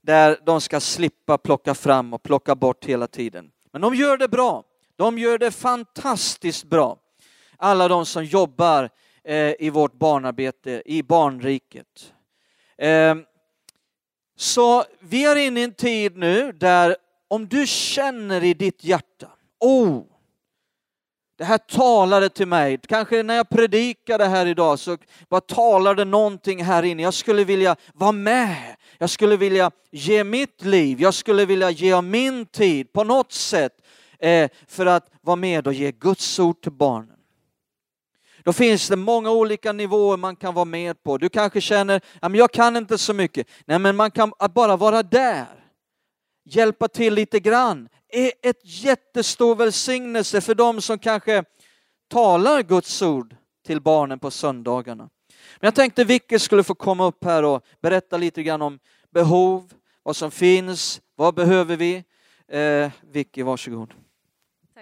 där 0.04 0.38
de 0.46 0.62
ska 0.62 0.80
slippa 0.80 1.38
plocka 1.38 1.76
fram 1.76 2.14
och 2.14 2.24
plocka 2.24 2.56
bort 2.56 2.86
hela 2.86 3.08
tiden. 3.08 3.52
Men 3.72 3.82
de 3.82 3.96
gör 3.96 4.18
det 4.18 4.28
bra. 4.28 4.64
De 4.96 5.18
gör 5.18 5.38
det 5.38 5.52
fantastiskt 5.52 6.64
bra. 6.64 6.98
Alla 7.58 7.88
de 7.88 8.06
som 8.06 8.26
jobbar 8.26 8.90
eh, 9.24 9.54
i 9.60 9.70
vårt 9.70 9.94
barnarbete, 9.94 10.84
i 10.86 11.04
barnriket. 11.04 12.14
Ehm, 12.78 13.24
så 14.36 14.84
vi 15.00 15.26
är 15.26 15.36
inne 15.36 15.60
i 15.60 15.64
en 15.64 15.74
tid 15.74 16.18
nu 16.18 16.52
där 16.52 16.96
om 17.28 17.48
du 17.48 17.68
känner 17.68 18.44
i 18.44 18.54
ditt 18.54 18.84
hjärta, 18.84 19.28
oh, 19.60 20.04
det 21.44 21.48
här 21.48 21.58
talade 21.58 22.30
till 22.30 22.48
mig. 22.48 22.80
Kanske 22.88 23.24
när 23.24 23.36
jag 23.36 23.50
predikade 23.50 24.26
här 24.26 24.46
idag 24.46 24.80
så 24.80 24.98
bara 25.30 25.42
talade 25.42 26.06
någonting 26.06 26.64
här 26.64 26.84
inne. 26.84 27.04
Jag 27.04 27.14
skulle 27.14 27.44
vilja 27.44 27.76
vara 27.94 28.12
med. 28.12 28.76
Jag 28.98 29.10
skulle 29.10 29.38
vilja 29.38 29.72
ge 29.92 30.24
mitt 30.24 30.64
liv. 30.64 31.02
Jag 31.02 31.14
skulle 31.14 31.46
vilja 31.46 31.70
ge 31.70 32.02
min 32.02 32.46
tid 32.46 32.94
på 32.94 33.04
något 33.04 33.32
sätt 33.32 33.72
eh, 34.20 34.50
för 34.68 34.86
att 34.86 35.10
vara 35.22 35.36
med 35.36 35.68
och 35.68 35.74
ge 35.74 35.92
Guds 35.92 36.40
ord 36.40 36.62
till 36.62 36.72
barnen. 36.72 37.18
Då 38.44 38.54
finns 38.54 38.88
det 38.88 38.96
många 38.96 39.32
olika 39.32 39.72
nivåer 39.72 40.18
man 40.18 40.36
kan 40.36 40.54
vara 40.54 40.66
med 40.66 41.04
på. 41.04 41.18
Du 41.18 41.30
kanske 41.30 41.62
känner, 41.62 42.02
jag 42.22 42.52
kan 42.52 42.78
inte 42.78 42.98
så 42.98 43.14
mycket. 43.14 43.48
Nej, 43.66 43.80
men 43.80 43.96
man 43.96 44.12
kan 44.12 44.34
bara 44.54 44.78
vara 44.78 45.04
där. 45.04 45.63
Hjälpa 46.46 46.88
till 46.88 47.14
lite 47.14 47.40
grann 47.40 47.90
är 48.10 48.32
ett 48.42 48.60
jättestor 48.64 49.56
välsignelse 49.56 50.42
för 50.42 50.56
dem 50.56 50.82
som 50.82 51.00
kanske 51.00 51.44
talar 52.08 52.62
Guds 52.62 53.02
ord 53.02 53.36
till 53.66 53.82
barnen 53.82 54.20
på 54.20 54.32
söndagarna. 54.32 55.10
Men 55.60 55.68
jag 55.68 55.76
tänkte 55.76 56.04
Vicky 56.04 56.40
skulle 56.40 56.64
få 56.64 56.76
komma 56.76 57.06
upp 57.06 57.24
här 57.24 57.44
och 57.44 57.64
berätta 57.82 58.18
lite 58.18 58.44
grann 58.44 58.62
om 58.62 58.80
behov, 59.12 59.74
vad 60.04 60.16
som 60.16 60.32
finns, 60.32 61.02
vad 61.16 61.36
behöver 61.36 61.78
vi? 61.78 62.04
Eh, 62.48 62.92
Vicky, 63.12 63.44
varsågod. 63.44 63.94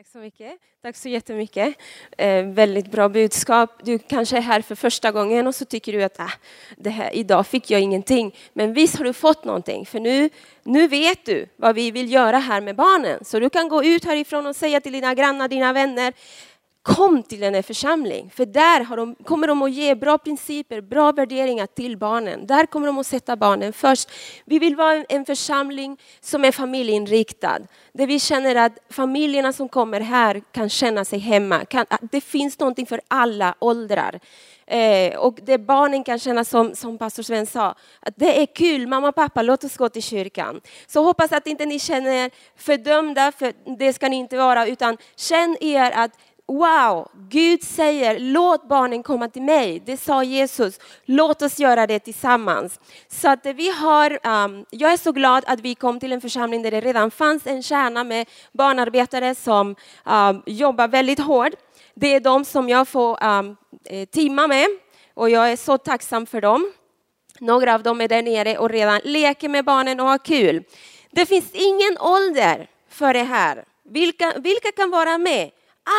Tack 0.01 0.07
så 0.07 0.17
mycket. 0.17 0.51
Tack 0.81 0.95
så 0.95 1.09
jättemycket. 1.09 1.75
Eh, 2.17 2.45
väldigt 2.45 2.91
bra 2.91 3.09
budskap. 3.09 3.69
Du 3.83 3.99
kanske 3.99 4.37
är 4.37 4.41
här 4.41 4.61
för 4.61 4.75
första 4.75 5.11
gången 5.11 5.47
och 5.47 5.55
så 5.55 5.65
tycker 5.65 5.93
du 5.93 6.03
att 6.03 6.19
ah, 6.19 6.31
det 6.77 6.89
här, 6.89 7.15
idag 7.15 7.47
fick 7.47 7.71
jag 7.71 7.81
ingenting. 7.81 8.35
Men 8.53 8.73
visst 8.73 8.97
har 8.97 9.05
du 9.05 9.13
fått 9.13 9.43
någonting, 9.43 9.85
för 9.85 9.99
nu, 9.99 10.29
nu 10.63 10.87
vet 10.87 11.25
du 11.25 11.45
vad 11.55 11.75
vi 11.75 11.91
vill 11.91 12.11
göra 12.11 12.37
här 12.37 12.61
med 12.61 12.75
barnen. 12.75 13.25
Så 13.25 13.39
du 13.39 13.49
kan 13.49 13.67
gå 13.67 13.83
ut 13.83 14.05
härifrån 14.05 14.47
och 14.47 14.55
säga 14.55 14.81
till 14.81 14.91
dina 14.91 15.13
grannar, 15.13 15.47
dina 15.47 15.73
vänner, 15.73 16.13
Kom 16.83 17.23
till 17.23 17.39
den 17.39 17.53
här 17.53 17.61
församlingen, 17.61 18.29
för 18.29 18.45
där 18.45 18.83
har 18.83 18.97
de, 18.97 19.15
kommer 19.15 19.47
de 19.47 19.61
att 19.61 19.71
ge 19.71 19.95
bra 19.95 20.17
principer, 20.17 20.81
bra 20.81 21.11
värderingar 21.11 21.67
till 21.67 21.97
barnen. 21.97 22.47
Där 22.47 22.65
kommer 22.65 22.87
de 22.87 22.97
att 22.97 23.07
sätta 23.07 23.35
barnen 23.35 23.73
först. 23.73 24.09
Vi 24.45 24.59
vill 24.59 24.75
vara 24.75 25.03
en 25.09 25.25
församling 25.25 25.97
som 26.21 26.45
är 26.45 26.51
familjeinriktad, 26.51 27.59
där 27.93 28.07
vi 28.07 28.19
känner 28.19 28.55
att 28.55 28.77
familjerna 28.89 29.53
som 29.53 29.69
kommer 29.69 29.99
här 29.99 30.41
kan 30.51 30.69
känna 30.69 31.05
sig 31.05 31.19
hemma. 31.19 31.65
Kan, 31.65 31.85
det 32.11 32.21
finns 32.21 32.59
någonting 32.59 32.85
för 32.85 33.01
alla 33.07 33.55
åldrar. 33.59 34.19
Eh, 34.71 35.15
och 35.15 35.39
det 35.43 35.57
barnen 35.57 36.03
kan 36.03 36.19
känna 36.19 36.43
som, 36.43 36.75
som 36.75 36.97
pastor 36.97 37.23
Sven 37.23 37.45
sa, 37.45 37.75
att 37.99 38.13
det 38.15 38.41
är 38.41 38.45
kul, 38.45 38.87
mamma 38.87 39.07
och 39.07 39.15
pappa, 39.15 39.41
låt 39.41 39.63
oss 39.63 39.77
gå 39.77 39.89
till 39.89 40.03
kyrkan. 40.03 40.61
Så 40.87 41.03
hoppas 41.03 41.31
att 41.31 41.47
inte 41.47 41.65
ni 41.65 41.79
känner 41.79 42.11
er 42.11 42.31
fördömda, 42.55 43.31
för 43.31 43.53
det 43.77 43.93
ska 43.93 44.09
ni 44.09 44.15
inte 44.15 44.37
vara, 44.37 44.67
utan 44.67 44.97
känn 45.15 45.57
er 45.61 45.91
att 45.91 46.11
Wow, 46.51 47.07
Gud 47.29 47.63
säger 47.63 48.19
låt 48.19 48.67
barnen 48.67 49.03
komma 49.03 49.27
till 49.27 49.41
mig. 49.41 49.81
Det 49.85 49.97
sa 49.97 50.23
Jesus. 50.23 50.79
Låt 51.05 51.41
oss 51.41 51.59
göra 51.59 51.87
det 51.87 51.99
tillsammans. 51.99 52.79
Så 53.07 53.29
att 53.29 53.45
vi 53.45 53.69
har, 53.69 54.19
um, 54.27 54.65
jag 54.69 54.93
är 54.93 54.97
så 54.97 55.11
glad 55.11 55.43
att 55.47 55.59
vi 55.59 55.75
kom 55.75 55.99
till 55.99 56.11
en 56.11 56.21
församling 56.21 56.61
där 56.61 56.71
det 56.71 56.81
redan 56.81 57.11
fanns 57.11 57.47
en 57.47 57.63
kärna 57.63 58.03
med 58.03 58.29
barnarbetare 58.51 59.35
som 59.35 59.75
um, 60.05 60.43
jobbar 60.45 60.87
väldigt 60.87 61.19
hårt. 61.19 61.53
Det 61.93 62.15
är 62.15 62.19
de 62.19 62.45
som 62.45 62.69
jag 62.69 62.87
får 62.87 63.23
ehm, 63.23 63.55
eh, 63.85 63.99
um, 63.99 64.05
timma 64.05 64.47
med 64.47 64.67
och 65.13 65.29
jag 65.29 65.51
är 65.51 65.55
så 65.55 65.77
tacksam 65.77 66.25
för 66.25 66.41
dem. 66.41 66.71
Några 67.39 67.75
av 67.75 67.83
dem 67.83 68.01
är 68.01 68.07
där 68.07 68.21
nere 68.21 68.57
och 68.57 68.69
redan 68.69 69.01
leker 69.03 69.49
med 69.49 69.65
barnen 69.65 69.99
och 69.99 70.07
har 70.07 70.17
kul. 70.17 70.63
Det 71.11 71.25
finns 71.25 71.51
ingen 71.53 71.97
ålder 71.99 72.67
för 72.89 73.13
det 73.13 73.23
här. 73.23 73.65
Vilka, 73.83 74.33
vilka 74.37 74.71
kan 74.71 74.89
vara 74.89 75.17
med? 75.17 75.51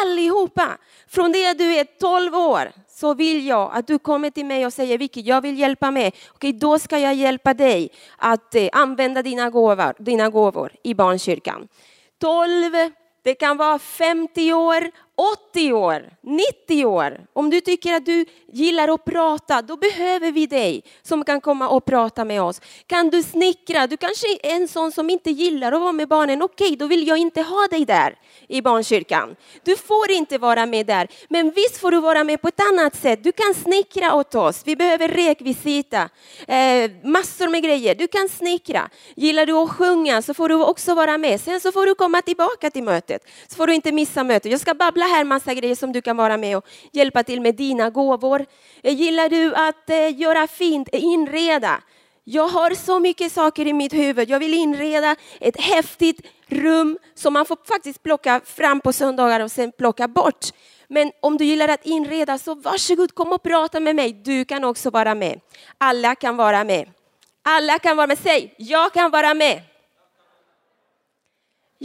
Allihopa! 0.02 0.78
Från 1.08 1.32
det 1.32 1.50
att 1.50 1.58
du 1.58 1.74
är 1.74 1.84
12 1.84 2.34
år 2.34 2.72
så 2.88 3.14
vill 3.14 3.46
jag 3.46 3.70
att 3.74 3.86
du 3.86 3.98
kommer 3.98 4.30
till 4.30 4.46
mig 4.46 4.66
och 4.66 4.72
säger 4.72 4.98
Vicky, 4.98 5.20
jag 5.20 5.40
vill 5.40 5.58
hjälpa 5.58 5.90
mig. 5.90 6.12
Okej, 6.32 6.52
då 6.52 6.78
ska 6.78 6.98
jag 6.98 7.14
hjälpa 7.14 7.54
dig 7.54 7.90
att 8.16 8.54
eh, 8.54 8.68
använda 8.72 9.22
dina 9.22 9.50
gåvor, 9.50 9.94
dina 9.98 10.30
gåvor 10.30 10.72
i 10.82 10.94
barnkyrkan. 10.94 11.68
12, 12.20 12.72
det 13.22 13.34
kan 13.34 13.56
vara 13.56 13.78
50 13.78 14.52
år, 14.52 14.90
80 15.16 15.72
år, 15.72 16.10
90 16.20 16.84
år. 16.84 17.20
Om 17.32 17.50
du 17.50 17.60
tycker 17.60 17.92
att 17.94 18.06
du 18.06 18.24
gillar 18.52 18.88
att 18.88 19.04
prata, 19.04 19.62
då 19.62 19.76
behöver 19.76 20.32
vi 20.32 20.46
dig 20.46 20.84
som 21.02 21.24
kan 21.24 21.40
komma 21.40 21.68
och 21.68 21.84
prata 21.84 22.24
med 22.24 22.42
oss. 22.42 22.60
Kan 22.86 23.10
du 23.10 23.22
snickra? 23.22 23.86
Du 23.86 23.96
kanske 23.96 24.26
är 24.42 24.56
en 24.56 24.68
sån 24.68 24.92
som 24.92 25.10
inte 25.10 25.30
gillar 25.30 25.72
att 25.72 25.80
vara 25.80 25.92
med 25.92 26.08
barnen. 26.08 26.42
Okej, 26.42 26.76
då 26.76 26.86
vill 26.86 27.08
jag 27.08 27.18
inte 27.18 27.42
ha 27.42 27.66
dig 27.70 27.84
där 27.84 28.18
i 28.48 28.62
barnkyrkan. 28.62 29.36
Du 29.64 29.76
får 29.76 30.10
inte 30.10 30.38
vara 30.38 30.66
med 30.66 30.86
där. 30.86 31.08
Men 31.28 31.50
visst 31.50 31.76
får 31.76 31.90
du 31.90 32.00
vara 32.00 32.24
med 32.24 32.42
på 32.42 32.48
ett 32.48 32.60
annat 32.72 32.96
sätt. 32.96 33.24
Du 33.24 33.32
kan 33.32 33.54
snickra 33.54 34.14
åt 34.14 34.34
oss. 34.34 34.62
Vi 34.64 34.76
behöver 34.76 35.08
rekvisita, 35.08 36.08
eh, 36.46 36.90
massor 37.04 37.48
med 37.48 37.62
grejer. 37.62 37.94
Du 37.94 38.06
kan 38.06 38.28
snickra. 38.28 38.88
Gillar 39.16 39.46
du 39.46 39.52
att 39.52 39.70
sjunga 39.70 40.22
så 40.22 40.34
får 40.34 40.48
du 40.48 40.64
också 40.64 40.94
vara 40.94 41.18
med. 41.18 41.40
Sen 41.40 41.60
så 41.60 41.72
får 41.72 41.86
du 41.86 41.94
komma 41.94 42.22
tillbaka 42.22 42.70
till 42.70 42.82
mötet. 42.82 43.22
Så 43.48 43.56
får 43.56 43.66
du 43.66 43.74
inte 43.74 43.92
missa 43.92 44.24
mötet. 44.24 44.52
Jag 44.52 44.60
ska 44.60 44.74
babbla 44.74 45.01
här 45.02 45.24
massa 45.24 45.54
grejer 45.54 45.74
som 45.74 45.92
du 45.92 46.02
kan 46.02 46.16
vara 46.16 46.36
med 46.36 46.56
och 46.56 46.66
hjälpa 46.92 47.22
till 47.22 47.40
med 47.40 47.54
dina 47.54 47.90
gåvor. 47.90 48.46
Eh, 48.82 48.94
gillar 48.94 49.28
du 49.28 49.54
att 49.54 49.90
eh, 49.90 50.20
göra 50.20 50.46
fint, 50.46 50.88
eh, 50.92 51.04
inreda? 51.04 51.80
Jag 52.24 52.48
har 52.48 52.70
så 52.70 52.98
mycket 52.98 53.32
saker 53.32 53.66
i 53.66 53.72
mitt 53.72 53.92
huvud. 53.92 54.30
Jag 54.30 54.38
vill 54.38 54.54
inreda 54.54 55.16
ett 55.40 55.60
häftigt 55.60 56.26
rum 56.46 56.98
som 57.14 57.32
man 57.32 57.46
får 57.46 57.58
faktiskt 57.68 58.02
plocka 58.02 58.40
fram 58.44 58.80
på 58.80 58.92
söndagar 58.92 59.40
och 59.40 59.50
sen 59.50 59.72
plocka 59.72 60.08
bort. 60.08 60.46
Men 60.88 61.12
om 61.20 61.36
du 61.36 61.44
gillar 61.44 61.68
att 61.68 61.86
inreda 61.86 62.38
så 62.38 62.54
varsågod 62.54 63.14
kom 63.14 63.32
och 63.32 63.42
prata 63.42 63.80
med 63.80 63.96
mig. 63.96 64.12
Du 64.12 64.44
kan 64.44 64.64
också 64.64 64.90
vara 64.90 65.14
med. 65.14 65.40
Alla 65.78 66.14
kan 66.14 66.36
vara 66.36 66.64
med. 66.64 66.88
Alla 67.42 67.78
kan 67.78 67.96
vara 67.96 68.06
med. 68.06 68.18
Säg, 68.18 68.54
jag 68.56 68.92
kan 68.92 69.10
vara 69.10 69.34
med. 69.34 69.71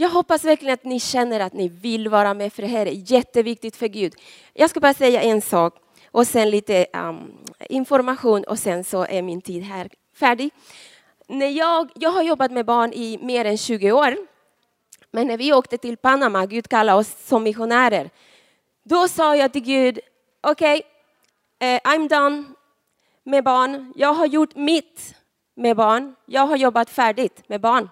Jag 0.00 0.08
hoppas 0.08 0.44
verkligen 0.44 0.74
att 0.74 0.84
ni 0.84 1.00
känner 1.00 1.40
att 1.40 1.52
ni 1.52 1.68
vill 1.68 2.08
vara 2.08 2.34
med 2.34 2.52
för 2.52 2.62
det 2.62 2.68
här 2.68 2.86
är 2.86 3.12
jätteviktigt 3.12 3.76
för 3.76 3.86
Gud. 3.86 4.14
Jag 4.54 4.70
ska 4.70 4.80
bara 4.80 4.94
säga 4.94 5.22
en 5.22 5.42
sak 5.42 5.74
och 6.10 6.26
sen 6.26 6.50
lite 6.50 6.86
um, 6.92 7.32
information 7.68 8.44
och 8.44 8.58
sen 8.58 8.84
så 8.84 9.04
är 9.04 9.22
min 9.22 9.40
tid 9.40 9.62
här 9.62 9.88
färdig. 10.16 10.50
När 11.28 11.46
jag, 11.48 11.90
jag 11.94 12.10
har 12.10 12.22
jobbat 12.22 12.52
med 12.52 12.66
barn 12.66 12.92
i 12.92 13.18
mer 13.22 13.44
än 13.44 13.58
20 13.58 13.92
år. 13.92 14.16
Men 15.10 15.26
när 15.26 15.36
vi 15.36 15.52
åkte 15.52 15.78
till 15.78 15.96
Panama, 15.96 16.46
Gud 16.46 16.68
kallade 16.68 16.98
oss 16.98 17.26
som 17.26 17.42
missionärer, 17.42 18.10
då 18.84 19.08
sa 19.08 19.36
jag 19.36 19.52
till 19.52 19.64
Gud, 19.64 19.98
okej, 20.40 20.82
okay, 21.60 21.78
I'm 21.78 22.08
done 22.08 22.44
med 23.24 23.44
barn. 23.44 23.92
Jag 23.96 24.14
har 24.14 24.26
gjort 24.26 24.56
mitt 24.56 25.14
med 25.54 25.76
barn. 25.76 26.14
Jag 26.26 26.46
har 26.46 26.56
jobbat 26.56 26.90
färdigt 26.90 27.48
med 27.48 27.60
barn. 27.60 27.88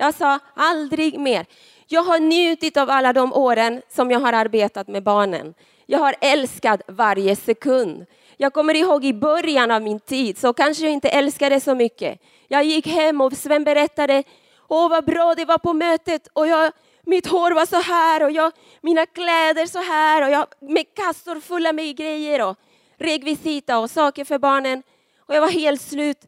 Jag 0.00 0.14
sa 0.14 0.38
aldrig 0.54 1.18
mer. 1.18 1.46
Jag 1.86 2.02
har 2.02 2.18
njutit 2.18 2.76
av 2.76 2.90
alla 2.90 3.12
de 3.12 3.32
åren 3.32 3.82
som 3.88 4.10
jag 4.10 4.20
har 4.20 4.32
arbetat 4.32 4.88
med 4.88 5.02
barnen. 5.02 5.54
Jag 5.86 5.98
har 5.98 6.14
älskat 6.20 6.80
varje 6.88 7.36
sekund. 7.36 8.06
Jag 8.36 8.52
kommer 8.52 8.74
ihåg 8.76 9.04
i 9.04 9.12
början 9.12 9.70
av 9.70 9.82
min 9.82 10.00
tid 10.00 10.38
så 10.38 10.52
kanske 10.52 10.84
jag 10.84 10.92
inte 10.92 11.08
älskade 11.08 11.60
så 11.60 11.74
mycket. 11.74 12.20
Jag 12.48 12.64
gick 12.64 12.86
hem 12.86 13.20
och 13.20 13.32
Sven 13.32 13.64
berättade, 13.64 14.22
åh 14.68 14.90
vad 14.90 15.04
bra 15.04 15.34
det 15.34 15.44
var 15.44 15.58
på 15.58 15.72
mötet 15.72 16.28
och 16.32 16.46
jag, 16.46 16.72
mitt 17.02 17.26
hår 17.26 17.50
var 17.50 17.66
så 17.66 17.80
här 17.80 18.22
och 18.22 18.30
jag, 18.30 18.52
mina 18.80 19.06
kläder 19.06 19.66
så 19.66 19.78
här 19.78 20.22
och 20.22 20.30
jag 20.30 20.46
med 20.60 20.94
kassor 20.94 21.40
fulla 21.40 21.72
med 21.72 21.96
grejer 21.96 22.48
och 22.48 22.56
rekvisita 22.98 23.78
och 23.78 23.90
saker 23.90 24.24
för 24.24 24.38
barnen. 24.38 24.82
Och 25.18 25.34
jag 25.34 25.40
var 25.40 25.50
helt 25.50 25.80
slut. 25.80 26.18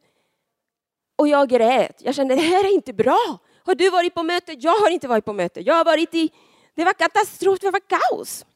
Och 1.16 1.28
jag 1.28 1.48
grät. 1.48 1.96
Jag 1.98 2.14
kände 2.14 2.34
det 2.34 2.40
här 2.40 2.64
är 2.64 2.74
inte 2.74 2.92
bra. 2.92 3.38
Har 3.64 3.74
du 3.74 3.90
varit 3.90 4.14
på 4.14 4.22
möte? 4.22 4.52
Jag 4.58 4.74
har 4.74 4.90
inte 4.90 5.08
varit 5.08 5.24
på 5.24 5.32
möte. 5.32 5.60
Jag 5.60 5.74
har 5.74 5.84
varit 5.84 6.14
i, 6.14 6.30
det 6.74 6.84
var 6.84 6.92
katastrof, 6.92 7.58
det 7.58 7.70
var 7.70 7.80
kaos. 7.80 8.46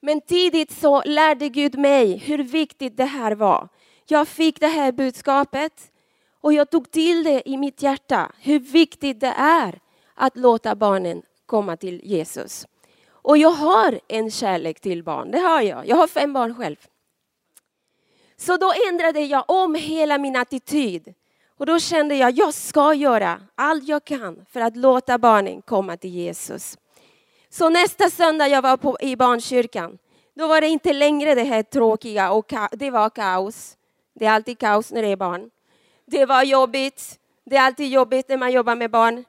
Men 0.00 0.20
tidigt 0.20 0.72
så 0.72 1.02
lärde 1.02 1.48
Gud 1.48 1.78
mig 1.78 2.16
hur 2.16 2.38
viktigt 2.38 2.96
det 2.96 3.04
här 3.04 3.32
var. 3.32 3.68
Jag 4.06 4.28
fick 4.28 4.60
det 4.60 4.66
här 4.66 4.92
budskapet 4.92 5.92
och 6.40 6.52
jag 6.52 6.70
tog 6.70 6.90
till 6.90 7.24
det 7.24 7.48
i 7.48 7.56
mitt 7.56 7.82
hjärta, 7.82 8.32
hur 8.38 8.58
viktigt 8.58 9.20
det 9.20 9.34
är 9.36 9.80
att 10.14 10.36
låta 10.36 10.74
barnen 10.74 11.22
komma 11.46 11.76
till 11.76 12.00
Jesus. 12.04 12.66
Och 13.10 13.38
jag 13.38 13.50
har 13.50 14.00
en 14.08 14.30
kärlek 14.30 14.80
till 14.80 15.02
barn, 15.02 15.30
det 15.30 15.38
har 15.38 15.62
jag. 15.62 15.88
Jag 15.88 15.96
har 15.96 16.06
fem 16.06 16.32
barn 16.32 16.54
själv. 16.54 16.76
Så 18.36 18.56
då 18.56 18.72
ändrade 18.88 19.20
jag 19.20 19.44
om 19.48 19.74
hela 19.74 20.18
min 20.18 20.36
attityd. 20.36 21.14
Och 21.60 21.66
då 21.66 21.78
kände 21.78 22.14
jag, 22.14 22.30
jag 22.30 22.54
ska 22.54 22.94
göra 22.94 23.40
allt 23.54 23.88
jag 23.88 24.04
kan 24.04 24.46
för 24.50 24.60
att 24.60 24.76
låta 24.76 25.18
barnen 25.18 25.62
komma 25.62 25.96
till 25.96 26.10
Jesus. 26.10 26.78
Så 27.50 27.68
nästa 27.68 28.10
söndag 28.10 28.48
jag 28.48 28.62
var 28.62 28.76
på, 28.76 28.96
i 29.00 29.16
barnkyrkan, 29.16 29.98
då 30.34 30.46
var 30.46 30.60
det 30.60 30.66
inte 30.66 30.92
längre 30.92 31.34
det 31.34 31.44
här 31.44 31.62
tråkiga 31.62 32.32
och 32.32 32.52
det 32.72 32.90
var 32.90 33.10
kaos. 33.10 33.76
Det 34.14 34.26
är 34.26 34.30
alltid 34.30 34.58
kaos 34.58 34.92
när 34.92 35.02
det 35.02 35.08
är 35.08 35.16
barn. 35.16 35.50
Det 36.06 36.26
var 36.26 36.42
jobbigt. 36.42 37.18
Det 37.44 37.56
är 37.56 37.62
alltid 37.62 37.88
jobbigt 37.90 38.28
när 38.28 38.36
man 38.36 38.52
jobbar 38.52 38.76
med 38.76 38.90
barn. 38.90 39.24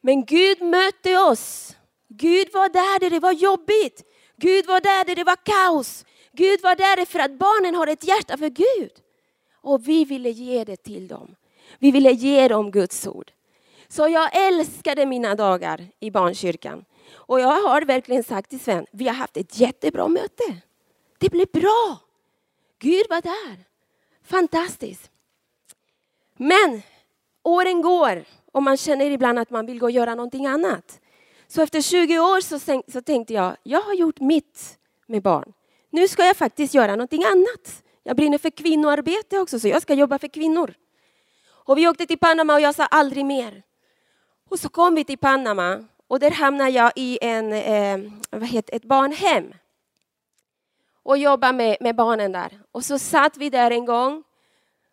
Men 0.00 0.24
Gud 0.24 0.62
mötte 0.62 1.18
oss. 1.18 1.76
Gud 2.08 2.48
var 2.52 2.68
där 2.68 3.00
där 3.00 3.10
det 3.10 3.20
var 3.20 3.32
jobbigt. 3.32 4.02
Gud 4.36 4.66
var 4.66 4.80
där 4.80 5.04
där 5.04 5.16
det 5.16 5.24
var 5.24 5.36
kaos. 5.36 6.04
Gud 6.32 6.60
var 6.62 6.76
där 6.76 7.04
för 7.04 7.18
att 7.18 7.38
barnen 7.38 7.74
har 7.74 7.86
ett 7.86 8.04
hjärta 8.04 8.36
för 8.36 8.48
Gud. 8.48 8.92
Och 9.66 9.88
vi 9.88 10.04
ville 10.04 10.30
ge 10.30 10.64
det 10.64 10.76
till 10.76 11.08
dem. 11.08 11.35
Vi 11.78 11.90
ville 11.90 12.12
ge 12.12 12.48
dem 12.48 12.70
Guds 12.70 13.06
ord. 13.06 13.32
Så 13.88 14.08
jag 14.08 14.46
älskade 14.46 15.06
mina 15.06 15.34
dagar 15.34 15.86
i 16.00 16.10
barnkyrkan. 16.10 16.84
Och 17.14 17.40
jag 17.40 17.62
har 17.62 17.82
verkligen 17.82 18.24
sagt 18.24 18.50
till 18.50 18.60
Sven, 18.60 18.86
vi 18.92 19.06
har 19.06 19.14
haft 19.14 19.36
ett 19.36 19.58
jättebra 19.58 20.08
möte. 20.08 20.56
Det 21.18 21.30
blev 21.30 21.46
bra. 21.52 21.98
Gud 22.78 23.06
var 23.10 23.20
där. 23.20 23.64
Fantastiskt. 24.24 25.10
Men 26.36 26.82
åren 27.42 27.82
går 27.82 28.24
och 28.52 28.62
man 28.62 28.76
känner 28.76 29.10
ibland 29.10 29.38
att 29.38 29.50
man 29.50 29.66
vill 29.66 29.78
gå 29.78 29.86
och 29.86 29.90
göra 29.90 30.14
någonting 30.14 30.46
annat. 30.46 31.00
Så 31.48 31.62
efter 31.62 31.80
20 31.80 32.18
år 32.18 32.40
så, 32.40 32.82
så 32.92 33.02
tänkte 33.02 33.34
jag, 33.34 33.56
jag 33.62 33.80
har 33.80 33.94
gjort 33.94 34.20
mitt 34.20 34.78
med 35.06 35.22
barn. 35.22 35.52
Nu 35.90 36.08
ska 36.08 36.24
jag 36.24 36.36
faktiskt 36.36 36.74
göra 36.74 36.92
någonting 36.92 37.24
annat. 37.24 37.82
Jag 38.02 38.16
brinner 38.16 38.38
för 38.38 38.50
kvinnoarbete 38.50 39.38
också, 39.38 39.60
så 39.60 39.68
jag 39.68 39.82
ska 39.82 39.94
jobba 39.94 40.18
för 40.18 40.28
kvinnor. 40.28 40.74
Och 41.66 41.78
vi 41.78 41.88
åkte 41.88 42.06
till 42.06 42.18
Panama 42.18 42.54
och 42.54 42.60
jag 42.60 42.74
sa 42.74 42.86
aldrig 42.86 43.26
mer. 43.26 43.62
Och 44.48 44.60
så 44.60 44.68
kom 44.68 44.94
vi 44.94 45.04
till 45.04 45.18
Panama 45.18 45.84
och 46.06 46.20
där 46.20 46.30
hamnade 46.30 46.70
jag 46.70 46.92
i 46.96 47.18
en, 47.22 47.52
eh, 47.52 48.12
vad 48.30 48.48
heter, 48.48 48.76
ett 48.76 48.84
barnhem. 48.84 49.54
Och 51.02 51.18
jobbade 51.18 51.52
med, 51.52 51.76
med 51.80 51.96
barnen 51.96 52.32
där. 52.32 52.60
Och 52.72 52.84
så 52.84 52.98
satt 52.98 53.36
vi 53.36 53.50
där 53.50 53.70
en 53.70 53.84
gång 53.84 54.24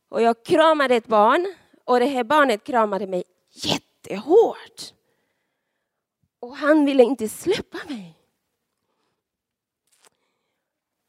och 0.10 0.22
jag 0.22 0.44
kramade 0.46 0.96
ett 0.96 1.08
barn 1.08 1.56
och 1.86 2.00
det 2.00 2.06
här 2.06 2.24
barnet 2.24 2.64
kramade 2.64 3.08
mig 3.08 3.24
jättehårt. 3.52 4.94
Och 6.40 6.58
han 6.58 6.86
ville 6.86 7.04
inte 7.04 7.30
släppa 7.30 7.78
mig. 7.88 8.20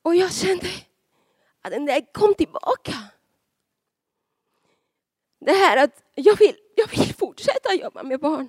Och 0.02 0.14
jag 0.14 0.32
kände 0.32 0.66
att 1.62 1.70
den 1.70 1.86
där 1.86 2.12
kom 2.12 2.34
tillbaka. 2.34 2.94
Det 5.44 5.52
här 5.52 5.76
att 5.76 6.02
jag 6.14 6.38
vill, 6.38 6.56
jag 6.74 6.88
vill 6.88 7.14
fortsätta 7.14 7.74
jobba 7.74 8.02
med 8.02 8.20
barn. 8.20 8.48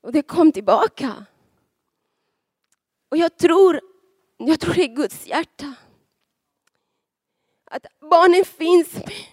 Och 0.00 0.12
det 0.12 0.22
kom 0.22 0.52
tillbaka. 0.52 1.24
Och 3.08 3.16
jag 3.16 3.36
tror, 3.36 3.80
jag 4.36 4.60
tror 4.60 4.74
det 4.74 4.84
är 4.84 4.96
Guds 4.96 5.26
hjärta. 5.26 5.74
Att 7.64 7.86
barnen 8.00 8.44
finns 8.44 8.94
med. 8.94 9.26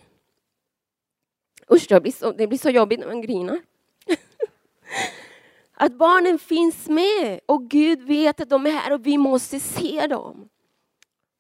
Usch, 1.71 1.87
det 1.89 2.01
blir 2.01 2.11
så, 2.11 2.31
det 2.31 2.47
blir 2.47 2.59
så 2.59 2.69
jobbigt 2.69 2.99
när 2.99 3.07
man 3.07 3.21
grinar. 3.21 3.61
Att 5.73 5.93
barnen 5.93 6.39
finns 6.39 6.87
med 6.87 7.39
och 7.45 7.69
Gud 7.69 8.01
vet 8.01 8.41
att 8.41 8.49
de 8.49 8.65
är 8.65 8.71
här 8.71 8.93
och 8.93 9.05
vi 9.05 9.17
måste 9.17 9.59
se 9.59 10.07
dem. 10.07 10.49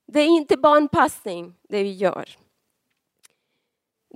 Det 0.05 0.19
är 0.19 0.27
inte 0.27 0.57
barnpassning 0.57 1.55
det 1.69 1.83
vi 1.83 1.93
gör. 1.93 2.37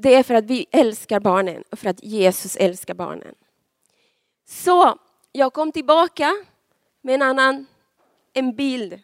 Det 0.02 0.16
är 0.16 0.24
för 0.24 0.34
att 0.34 0.46
vi 0.46 0.66
älskar 0.72 1.20
barnen 1.20 1.64
och 1.72 1.80
för 1.80 1.90
att 1.90 2.04
Jesus 2.04 2.56
älskar 2.56 2.94
barnen. 2.94 3.36
Så 4.46 5.00
jag 5.32 5.54
kom 5.54 5.72
tillbaka 5.72 6.34
med 7.02 7.16
en 7.16 7.22
annan 7.22 7.66
en 8.34 8.56
bild 8.56 9.00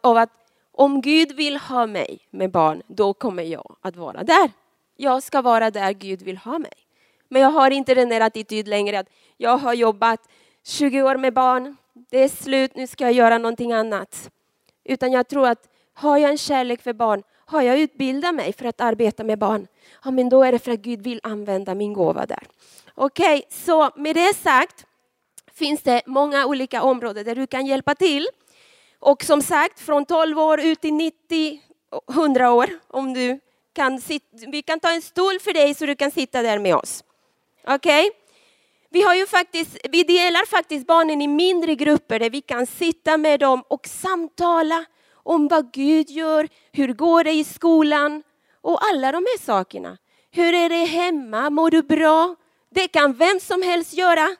av 0.00 0.16
att 0.16 0.30
om 0.72 1.00
Gud 1.00 1.32
vill 1.32 1.56
ha 1.56 1.86
mig 1.86 2.18
med 2.30 2.50
barn, 2.50 2.82
då 2.86 3.14
kommer 3.14 3.42
jag 3.42 3.76
att 3.80 3.96
vara 3.96 4.24
där. 4.24 4.50
Jag 4.96 5.22
ska 5.22 5.42
vara 5.42 5.70
där 5.70 5.92
Gud 5.92 6.22
vill 6.22 6.36
ha 6.36 6.58
mig. 6.58 6.72
Men 7.28 7.42
jag 7.42 7.50
har 7.50 7.70
inte 7.70 7.94
den 7.94 8.08
där 8.08 8.20
attityd 8.20 8.68
längre 8.68 8.98
att 8.98 9.08
jag 9.36 9.58
har 9.58 9.74
jobbat 9.74 10.28
20 10.62 11.02
år 11.02 11.16
med 11.16 11.34
barn, 11.34 11.76
det 11.92 12.18
är 12.18 12.28
slut, 12.28 12.76
nu 12.76 12.86
ska 12.86 13.04
jag 13.04 13.12
göra 13.12 13.38
någonting 13.38 13.72
annat. 13.72 14.30
Utan 14.84 15.12
jag 15.12 15.28
tror 15.28 15.48
att 15.48 15.68
har 15.94 16.18
jag 16.18 16.30
en 16.30 16.38
kärlek 16.38 16.82
för 16.82 16.92
barn, 16.92 17.22
har 17.46 17.62
jag 17.62 17.78
utbildat 17.78 18.34
mig 18.34 18.52
för 18.52 18.64
att 18.64 18.80
arbeta 18.80 19.24
med 19.24 19.38
barn, 19.38 19.66
ja 20.04 20.10
men 20.10 20.28
då 20.28 20.42
är 20.42 20.52
det 20.52 20.58
för 20.58 20.72
att 20.72 20.80
Gud 20.80 21.02
vill 21.02 21.20
använda 21.22 21.74
min 21.74 21.92
gåva 21.92 22.26
där. 22.26 22.46
Okej, 22.94 23.38
okay, 23.38 23.42
så 23.50 23.90
med 23.96 24.16
det 24.16 24.36
sagt 24.36 24.86
finns 25.54 25.82
det 25.82 26.02
många 26.06 26.46
olika 26.46 26.82
områden 26.82 27.24
där 27.24 27.34
du 27.34 27.46
kan 27.46 27.66
hjälpa 27.66 27.94
till. 27.94 28.28
Och 28.98 29.24
som 29.24 29.42
sagt, 29.42 29.80
från 29.80 30.04
12 30.04 30.38
år 30.38 30.60
ut 30.60 30.80
till 30.80 30.94
90, 30.94 31.60
100 32.10 32.52
år, 32.52 32.68
om 32.88 33.14
du 33.14 33.40
kan 33.74 34.00
sitta, 34.00 34.26
vi 34.46 34.62
kan 34.62 34.80
ta 34.80 34.90
en 34.90 35.02
stol 35.02 35.40
för 35.40 35.52
dig 35.52 35.74
så 35.74 35.86
du 35.86 35.94
kan 35.94 36.10
sitta 36.10 36.42
där 36.42 36.58
med 36.58 36.74
oss. 36.74 37.04
Okej? 37.66 38.06
Okay? 38.06 38.20
Vi, 38.90 39.02
har 39.02 39.14
ju 39.14 39.26
faktiskt, 39.26 39.76
vi 39.90 40.04
delar 40.04 40.46
faktiskt 40.46 40.86
barnen 40.86 41.22
i 41.22 41.28
mindre 41.28 41.74
grupper 41.74 42.18
där 42.18 42.30
vi 42.30 42.40
kan 42.40 42.66
sitta 42.66 43.16
med 43.16 43.40
dem 43.40 43.62
och 43.68 43.86
samtala 43.86 44.84
om 45.24 45.48
vad 45.48 45.72
Gud 45.72 46.10
gör, 46.10 46.48
hur 46.72 46.92
går 46.92 47.24
det 47.24 47.32
i 47.32 47.44
skolan 47.44 48.22
och 48.60 48.84
alla 48.84 49.12
de 49.12 49.18
här 49.18 49.38
sakerna. 49.38 49.98
Hur 50.30 50.54
är 50.54 50.68
det 50.68 50.84
hemma? 50.84 51.50
Mår 51.50 51.70
du 51.70 51.82
bra? 51.82 52.36
Det 52.70 52.88
kan 52.88 53.12
vem 53.12 53.40
som 53.40 53.62
helst 53.62 53.94
göra. 53.94 54.36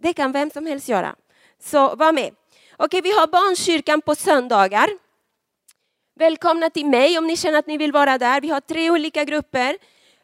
Det 0.00 0.12
kan 0.12 0.32
vem 0.32 0.50
som 0.50 0.66
helst 0.66 0.88
göra. 0.88 1.14
Så 1.60 1.94
var 1.94 2.12
med. 2.12 2.34
Okej, 2.76 3.00
vi 3.00 3.12
har 3.12 3.26
barnkyrkan 3.26 4.00
på 4.00 4.14
söndagar. 4.14 4.88
Välkomna 6.14 6.70
till 6.70 6.86
mig 6.86 7.18
om 7.18 7.26
ni 7.26 7.36
känner 7.36 7.58
att 7.58 7.66
ni 7.66 7.76
vill 7.76 7.92
vara 7.92 8.18
där. 8.18 8.40
Vi 8.40 8.48
har 8.48 8.60
tre 8.60 8.90
olika 8.90 9.24
grupper. 9.24 9.76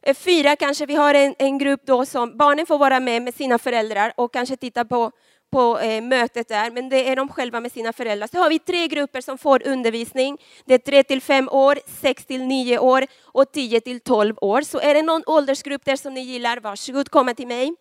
Eh, 0.03 0.15
fyra 0.15 0.57
kanske, 0.57 0.87
vi 0.87 0.95
har 0.95 1.15
en, 1.15 1.35
en 1.39 1.59
grupp 1.59 1.81
då 1.85 2.07
som 2.07 2.37
barnen 2.37 2.67
får 2.67 2.79
vara 2.79 3.01
med 3.01 3.23
med 3.23 3.35
sina 3.35 3.59
föräldrar 3.59 4.13
och 4.17 4.33
kanske 4.33 4.57
titta 4.57 4.85
på, 4.85 5.13
på 5.51 5.79
eh, 5.79 6.03
mötet 6.03 6.49
där, 6.49 6.71
men 6.71 6.89
det 6.89 7.09
är 7.09 7.17
de 7.17 7.29
själva 7.29 7.61
med 7.61 7.73
sina 7.73 7.93
föräldrar. 7.93 8.29
Så 8.33 8.39
har 8.39 8.49
vi 8.49 8.59
tre 8.59 8.87
grupper 8.87 9.21
som 9.21 9.39
får 9.39 9.67
undervisning. 9.67 10.39
Det 10.65 10.75
är 10.75 10.79
tre 10.79 11.03
till 11.03 11.21
fem 11.21 11.49
år, 11.49 11.79
sex 12.01 12.25
till 12.25 12.45
nio 12.45 12.79
år 12.79 13.07
och 13.23 13.53
tio 13.53 13.81
till 13.81 14.01
tolv 14.01 14.35
år. 14.41 14.63
Så 14.63 14.79
är 14.79 14.95
det 14.95 15.03
någon 15.03 15.23
åldersgrupp 15.27 15.85
där 15.85 15.97
som 15.97 16.15
ni 16.15 16.21
gillar, 16.21 16.61
varsågod 16.61 17.11
komma 17.11 17.35
till 17.35 17.47
mig. 17.47 17.75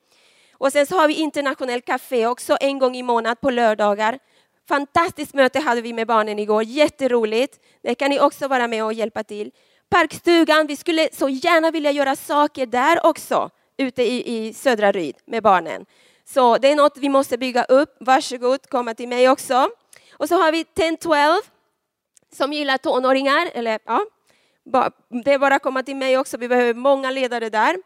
Och 0.51 0.71
sen 0.71 0.85
så 0.85 0.95
har 0.95 1.07
vi 1.07 1.13
internationell 1.13 1.81
café 1.81 2.27
också 2.27 2.57
en 2.61 2.79
gång 2.79 2.95
i 2.95 3.03
månaden 3.03 3.37
på 3.41 3.49
lördagar. 3.49 4.19
Fantastiskt 4.67 5.33
möte 5.33 5.59
hade 5.59 5.81
vi 5.81 5.93
med 5.93 6.07
barnen 6.07 6.39
igår, 6.39 6.63
jätteroligt. 6.63 7.59
Det 7.83 7.95
kan 7.95 8.09
ni 8.09 8.19
också 8.19 8.47
vara 8.47 8.67
med 8.67 8.83
och 8.83 8.93
hjälpa 8.93 9.23
till. 9.23 9.51
Parkstugan, 9.89 10.67
vi 10.67 10.75
skulle 10.75 11.09
så 11.13 11.29
gärna 11.29 11.71
vilja 11.71 11.91
göra 11.91 12.15
saker 12.15 12.65
där 12.65 13.05
också, 13.05 13.49
ute 13.77 14.03
i, 14.03 14.47
i 14.47 14.53
södra 14.53 14.91
Ryd 14.91 15.15
med 15.25 15.43
barnen. 15.43 15.85
Så 16.29 16.57
det 16.57 16.71
är 16.71 16.75
något 16.75 16.97
vi 16.97 17.09
måste 17.09 17.37
bygga 17.37 17.63
upp. 17.63 17.97
Varsågod, 17.99 18.69
komma 18.69 18.93
till 18.93 19.07
mig 19.07 19.29
också. 19.29 19.69
Och 20.13 20.29
så 20.29 20.35
har 20.35 20.51
vi 20.51 20.63
10-12 20.63 21.37
som 22.33 22.53
gillar 22.53 22.77
tonåringar. 22.77 23.49
Eller, 23.53 23.79
ja, 23.85 24.05
det 25.23 25.33
är 25.33 25.39
bara 25.39 25.55
att 25.55 25.61
komma 25.61 25.83
till 25.83 25.95
mig 25.95 26.17
också, 26.17 26.37
vi 26.37 26.47
behöver 26.47 26.73
många 26.73 27.11
ledare 27.11 27.49
där. 27.49 27.77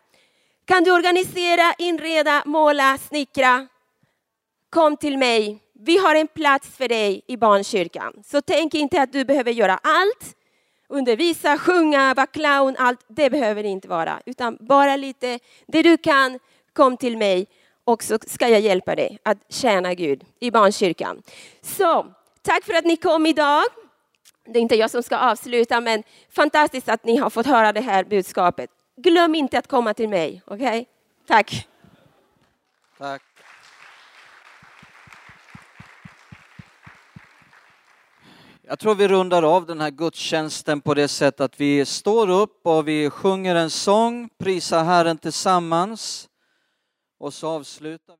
Kan 0.65 0.83
du 0.83 0.91
organisera, 0.91 1.73
inreda, 1.77 2.43
måla, 2.45 2.97
snickra? 2.97 3.67
Kom 4.69 4.97
till 4.97 5.17
mig. 5.17 5.59
Vi 5.73 5.97
har 5.97 6.15
en 6.15 6.27
plats 6.27 6.67
för 6.77 6.87
dig 6.87 7.21
i 7.27 7.37
barnkyrkan. 7.37 8.23
Så 8.25 8.41
tänk 8.41 8.73
inte 8.73 9.01
att 9.01 9.13
du 9.13 9.25
behöver 9.25 9.51
göra 9.51 9.79
allt. 9.83 10.35
Undervisa, 10.89 11.57
sjunga, 11.57 12.13
vara 12.13 12.27
clown, 12.27 12.75
allt. 12.79 13.05
Det 13.07 13.29
behöver 13.29 13.63
det 13.63 13.69
inte 13.69 13.87
vara. 13.87 14.21
Utan 14.25 14.57
bara 14.59 14.95
lite, 14.95 15.39
det 15.67 15.81
du 15.81 15.97
kan, 15.97 16.39
kom 16.73 16.97
till 16.97 17.17
mig 17.17 17.47
och 17.83 18.03
så 18.03 18.17
ska 18.27 18.47
jag 18.47 18.59
hjälpa 18.59 18.95
dig 18.95 19.19
att 19.23 19.37
tjäna 19.49 19.93
Gud 19.93 20.23
i 20.39 20.51
barnkyrkan. 20.51 21.21
Så, 21.61 22.05
tack 22.41 22.63
för 22.63 22.73
att 22.73 22.85
ni 22.85 22.97
kom 22.97 23.25
idag. 23.25 23.63
Det 24.45 24.59
är 24.59 24.61
inte 24.61 24.75
jag 24.75 24.91
som 24.91 25.03
ska 25.03 25.17
avsluta, 25.17 25.81
men 25.81 26.03
fantastiskt 26.29 26.89
att 26.89 27.05
ni 27.05 27.17
har 27.17 27.29
fått 27.29 27.45
höra 27.45 27.73
det 27.73 27.81
här 27.81 28.03
budskapet. 28.03 28.69
Glöm 28.97 29.35
inte 29.35 29.57
att 29.57 29.67
komma 29.67 29.93
till 29.93 30.09
mig, 30.09 30.41
okej? 30.45 30.67
Okay? 30.67 30.85
Tack. 31.27 31.67
Tack. 32.97 33.21
Jag 38.71 38.79
tror 38.79 38.95
vi 38.95 39.07
rundar 39.07 39.43
av 39.43 39.65
den 39.65 39.81
här 39.81 39.89
gudstjänsten 39.89 40.81
på 40.81 40.93
det 40.93 41.07
sättet 41.07 41.41
att 41.41 41.59
vi 41.59 41.85
står 41.85 42.29
upp 42.29 42.67
och 42.67 42.87
vi 42.87 43.09
sjunger 43.09 43.55
en 43.55 43.69
sång, 43.69 44.29
prisar 44.39 44.83
Herren 44.83 45.17
tillsammans 45.17 46.29
och 47.21 47.33
så 47.33 47.47
avslutar 47.47 48.13
vi. 48.13 48.19